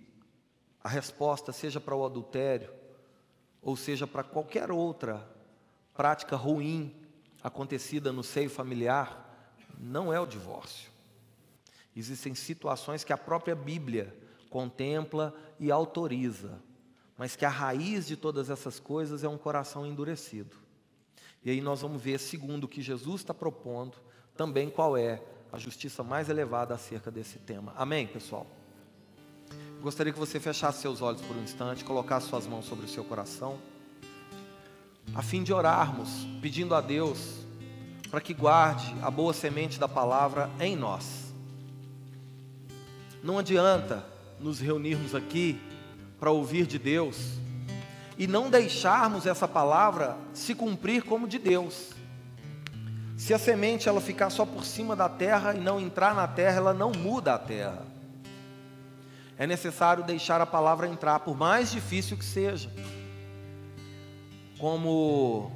a 0.85 0.89
resposta, 0.89 1.53
seja 1.53 1.81
para 1.81 1.97
o 1.97 2.05
adultério, 2.05 2.71
ou 3.61 3.77
seja 3.77 4.07
para 4.07 4.23
qualquer 4.23 4.71
outra 4.71 5.29
prática 5.95 6.37
ruim 6.37 6.95
acontecida 7.43 8.13
no 8.13 8.23
seio 8.23 8.51
familiar, 8.51 9.57
não 9.79 10.13
é 10.13 10.21
o 10.21 10.27
divórcio. 10.27 10.91
Existem 11.97 12.35
situações 12.35 13.03
que 13.03 13.13
a 13.13 13.19
própria 13.19 13.57
Bíblia 13.57 14.17
contempla 14.51 15.35
e 15.59 15.71
autoriza, 15.71 16.63
mas 17.17 17.35
que 17.35 17.45
a 17.45 17.51
raiz 17.51 18.07
de 18.07 18.17
todas 18.17 18.51
essas 18.51 18.79
coisas 18.79 19.25
é 19.25 19.29
um 19.29 19.39
coração 19.39 19.87
endurecido. 19.87 20.57
E 21.45 21.51
aí 21.51 21.61
nós 21.61 21.81
vamos 21.81 22.01
ver, 22.01 22.21
segundo 22.21 22.65
o 22.65 22.69
que 22.69 22.83
Jesus 22.83 23.23
está 23.23 23.33
propondo, 23.33 23.97
também 24.37 24.71
qual 24.71 24.97
é 24.97 25.23
a 25.53 25.59
justiça 25.59 26.03
mais 26.03 26.29
elevada 26.29 26.75
acerca 26.75 27.11
desse 27.11 27.39
tema. 27.39 27.73
Amém, 27.77 28.07
pessoal? 28.07 28.47
Gostaria 29.81 30.13
que 30.13 30.19
você 30.19 30.39
fechasse 30.41 30.81
seus 30.81 31.01
olhos 31.01 31.23
por 31.23 31.37
um 31.37 31.43
instante, 31.43 31.85
colocasse 31.85 32.29
suas 32.29 32.47
mãos 32.47 32.65
sobre 32.67 32.87
o 32.87 32.89
seu 32.89 33.05
coração, 33.05 33.59
a 35.15 35.23
fim 35.23 35.43
de 35.43 35.53
orarmos, 35.53 36.27
pedindo 36.43 36.75
a 36.75 36.81
Deus 36.81 37.47
para 38.11 38.21
que 38.21 38.35
guarde 38.35 38.95
a 39.03 39.11
boa 39.11 39.33
semente 39.33 39.79
da 39.79 39.89
palavra 39.89 40.51
em 40.61 40.77
nós. 40.77 41.33
Não 43.23 43.39
adianta 43.39 44.05
nos 44.39 44.61
reunirmos 44.61 45.15
aqui 45.15 45.61
para 46.19 46.31
ouvir 46.31 46.67
de 46.67 46.79
Deus 46.79 47.39
e 48.19 48.27
não 48.27 48.49
deixarmos 48.51 49.27
essa 49.27 49.47
palavra 49.47 50.17
se 50.33 50.55
cumprir 50.55 51.03
como 51.03 51.27
de 51.27 51.39
Deus. 51.39 51.96
Se 53.17 53.33
a 53.33 53.39
semente 53.39 53.89
ela 53.89 54.01
ficar 54.01 54.29
só 54.29 54.45
por 54.45 54.65
cima 54.65 54.95
da 54.95 55.09
terra 55.09 55.55
e 55.55 55.59
não 55.59 55.81
entrar 55.81 56.15
na 56.15 56.29
terra, 56.29 56.59
ela 56.59 56.75
não 56.75 56.93
muda 56.93 57.35
a 57.35 57.39
terra. 57.39 57.83
É 59.39 59.47
necessário 59.47 60.05
deixar 60.05 60.41
a 60.41 60.47
palavra 60.47 60.87
entrar, 60.87 61.21
por 61.21 61.37
mais 61.37 61.71
difícil 61.71 62.17
que 62.17 62.25
seja. 62.25 62.71
Como 64.59 65.51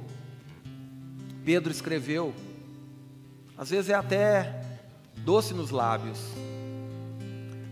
Pedro 1.45 1.71
escreveu, 1.71 2.33
às 3.57 3.69
vezes 3.69 3.89
é 3.89 3.95
até 3.95 4.63
doce 5.17 5.53
nos 5.53 5.69
lábios, 5.69 6.19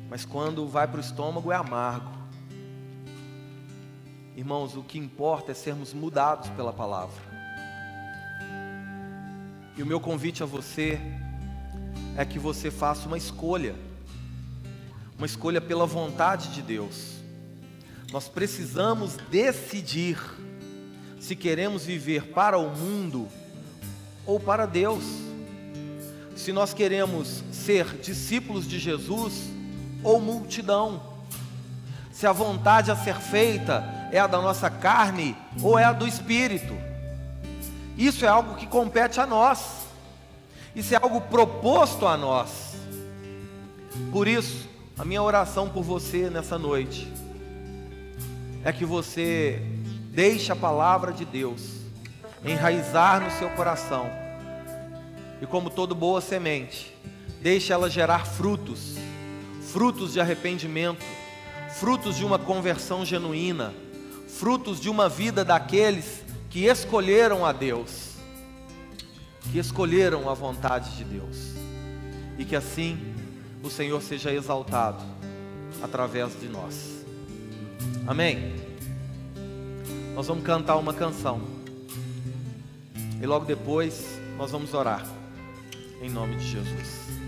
mas 0.07 0.23
quando 0.23 0.67
vai 0.67 0.87
para 0.87 0.97
o 0.97 1.01
estômago 1.01 1.51
é 1.51 1.55
amargo. 1.55 2.11
Irmãos, 4.35 4.75
o 4.75 4.83
que 4.83 4.97
importa 4.97 5.51
é 5.51 5.55
sermos 5.55 5.93
mudados 5.93 6.49
pela 6.51 6.71
palavra. 6.71 7.28
E 9.79 9.81
o 9.81 9.85
meu 9.85 10.01
convite 10.01 10.43
a 10.43 10.45
você 10.45 10.99
é 12.17 12.25
que 12.25 12.37
você 12.37 12.69
faça 12.69 13.07
uma 13.07 13.17
escolha, 13.17 13.73
uma 15.17 15.25
escolha 15.25 15.61
pela 15.61 15.85
vontade 15.85 16.49
de 16.49 16.61
Deus. 16.61 17.13
Nós 18.11 18.27
precisamos 18.27 19.15
decidir 19.31 20.19
se 21.17 21.33
queremos 21.33 21.85
viver 21.85 22.23
para 22.33 22.57
o 22.57 22.75
mundo 22.75 23.29
ou 24.25 24.37
para 24.37 24.65
Deus. 24.65 25.05
Se 26.35 26.51
nós 26.51 26.73
queremos 26.73 27.41
ser 27.49 27.85
discípulos 28.01 28.67
de 28.67 28.79
Jesus 28.79 29.45
ou 30.03 30.19
multidão. 30.19 31.01
Se 32.11 32.27
a 32.27 32.33
vontade 32.33 32.91
a 32.91 32.97
ser 32.97 33.15
feita 33.15 34.09
é 34.11 34.19
a 34.19 34.27
da 34.27 34.41
nossa 34.41 34.69
carne 34.69 35.37
ou 35.63 35.79
é 35.79 35.85
a 35.85 35.93
do 35.93 36.05
espírito. 36.05 36.88
Isso 37.99 38.23
é 38.23 38.29
algo 38.29 38.55
que 38.55 38.65
compete 38.65 39.19
a 39.19 39.25
nós. 39.25 39.85
Isso 40.73 40.95
é 40.95 40.97
algo 40.97 41.19
proposto 41.19 42.07
a 42.07 42.15
nós. 42.15 42.75
Por 44.09 44.25
isso, 44.25 44.69
a 44.97 45.03
minha 45.03 45.21
oração 45.21 45.67
por 45.67 45.83
você 45.83 46.29
nessa 46.29 46.57
noite 46.57 47.11
é 48.63 48.71
que 48.71 48.85
você 48.85 49.61
deixe 50.13 50.49
a 50.49 50.55
palavra 50.55 51.11
de 51.11 51.25
Deus 51.25 51.61
enraizar 52.45 53.19
no 53.19 53.29
seu 53.31 53.49
coração. 53.49 54.09
E 55.41 55.45
como 55.45 55.69
toda 55.69 55.93
boa 55.93 56.21
semente, 56.21 56.95
deixe 57.41 57.73
ela 57.73 57.89
gerar 57.89 58.25
frutos, 58.25 58.95
frutos 59.73 60.13
de 60.13 60.21
arrependimento, 60.21 61.03
frutos 61.71 62.15
de 62.15 62.23
uma 62.23 62.39
conversão 62.39 63.03
genuína, 63.03 63.73
frutos 64.29 64.79
de 64.79 64.89
uma 64.89 65.09
vida 65.09 65.43
daqueles 65.43 66.28
que 66.49 66.65
escolheram 66.65 67.45
a 67.45 67.51
Deus, 67.51 68.15
que 69.51 69.59
escolheram 69.59 70.29
a 70.29 70.33
vontade 70.33 70.97
de 70.97 71.03
Deus, 71.03 71.53
e 72.37 72.45
que 72.45 72.55
assim 72.55 72.97
o 73.63 73.69
Senhor 73.69 74.01
seja 74.01 74.33
exaltado 74.33 75.03
através 75.81 76.39
de 76.39 76.47
nós. 76.47 77.05
Amém? 78.07 78.55
Nós 80.15 80.27
vamos 80.27 80.43
cantar 80.43 80.77
uma 80.77 80.93
canção. 80.93 81.41
E 83.21 83.25
logo 83.25 83.45
depois 83.45 84.19
nós 84.37 84.51
vamos 84.51 84.73
orar. 84.73 85.05
Em 86.01 86.09
nome 86.09 86.37
de 86.37 86.47
Jesus. 86.47 87.18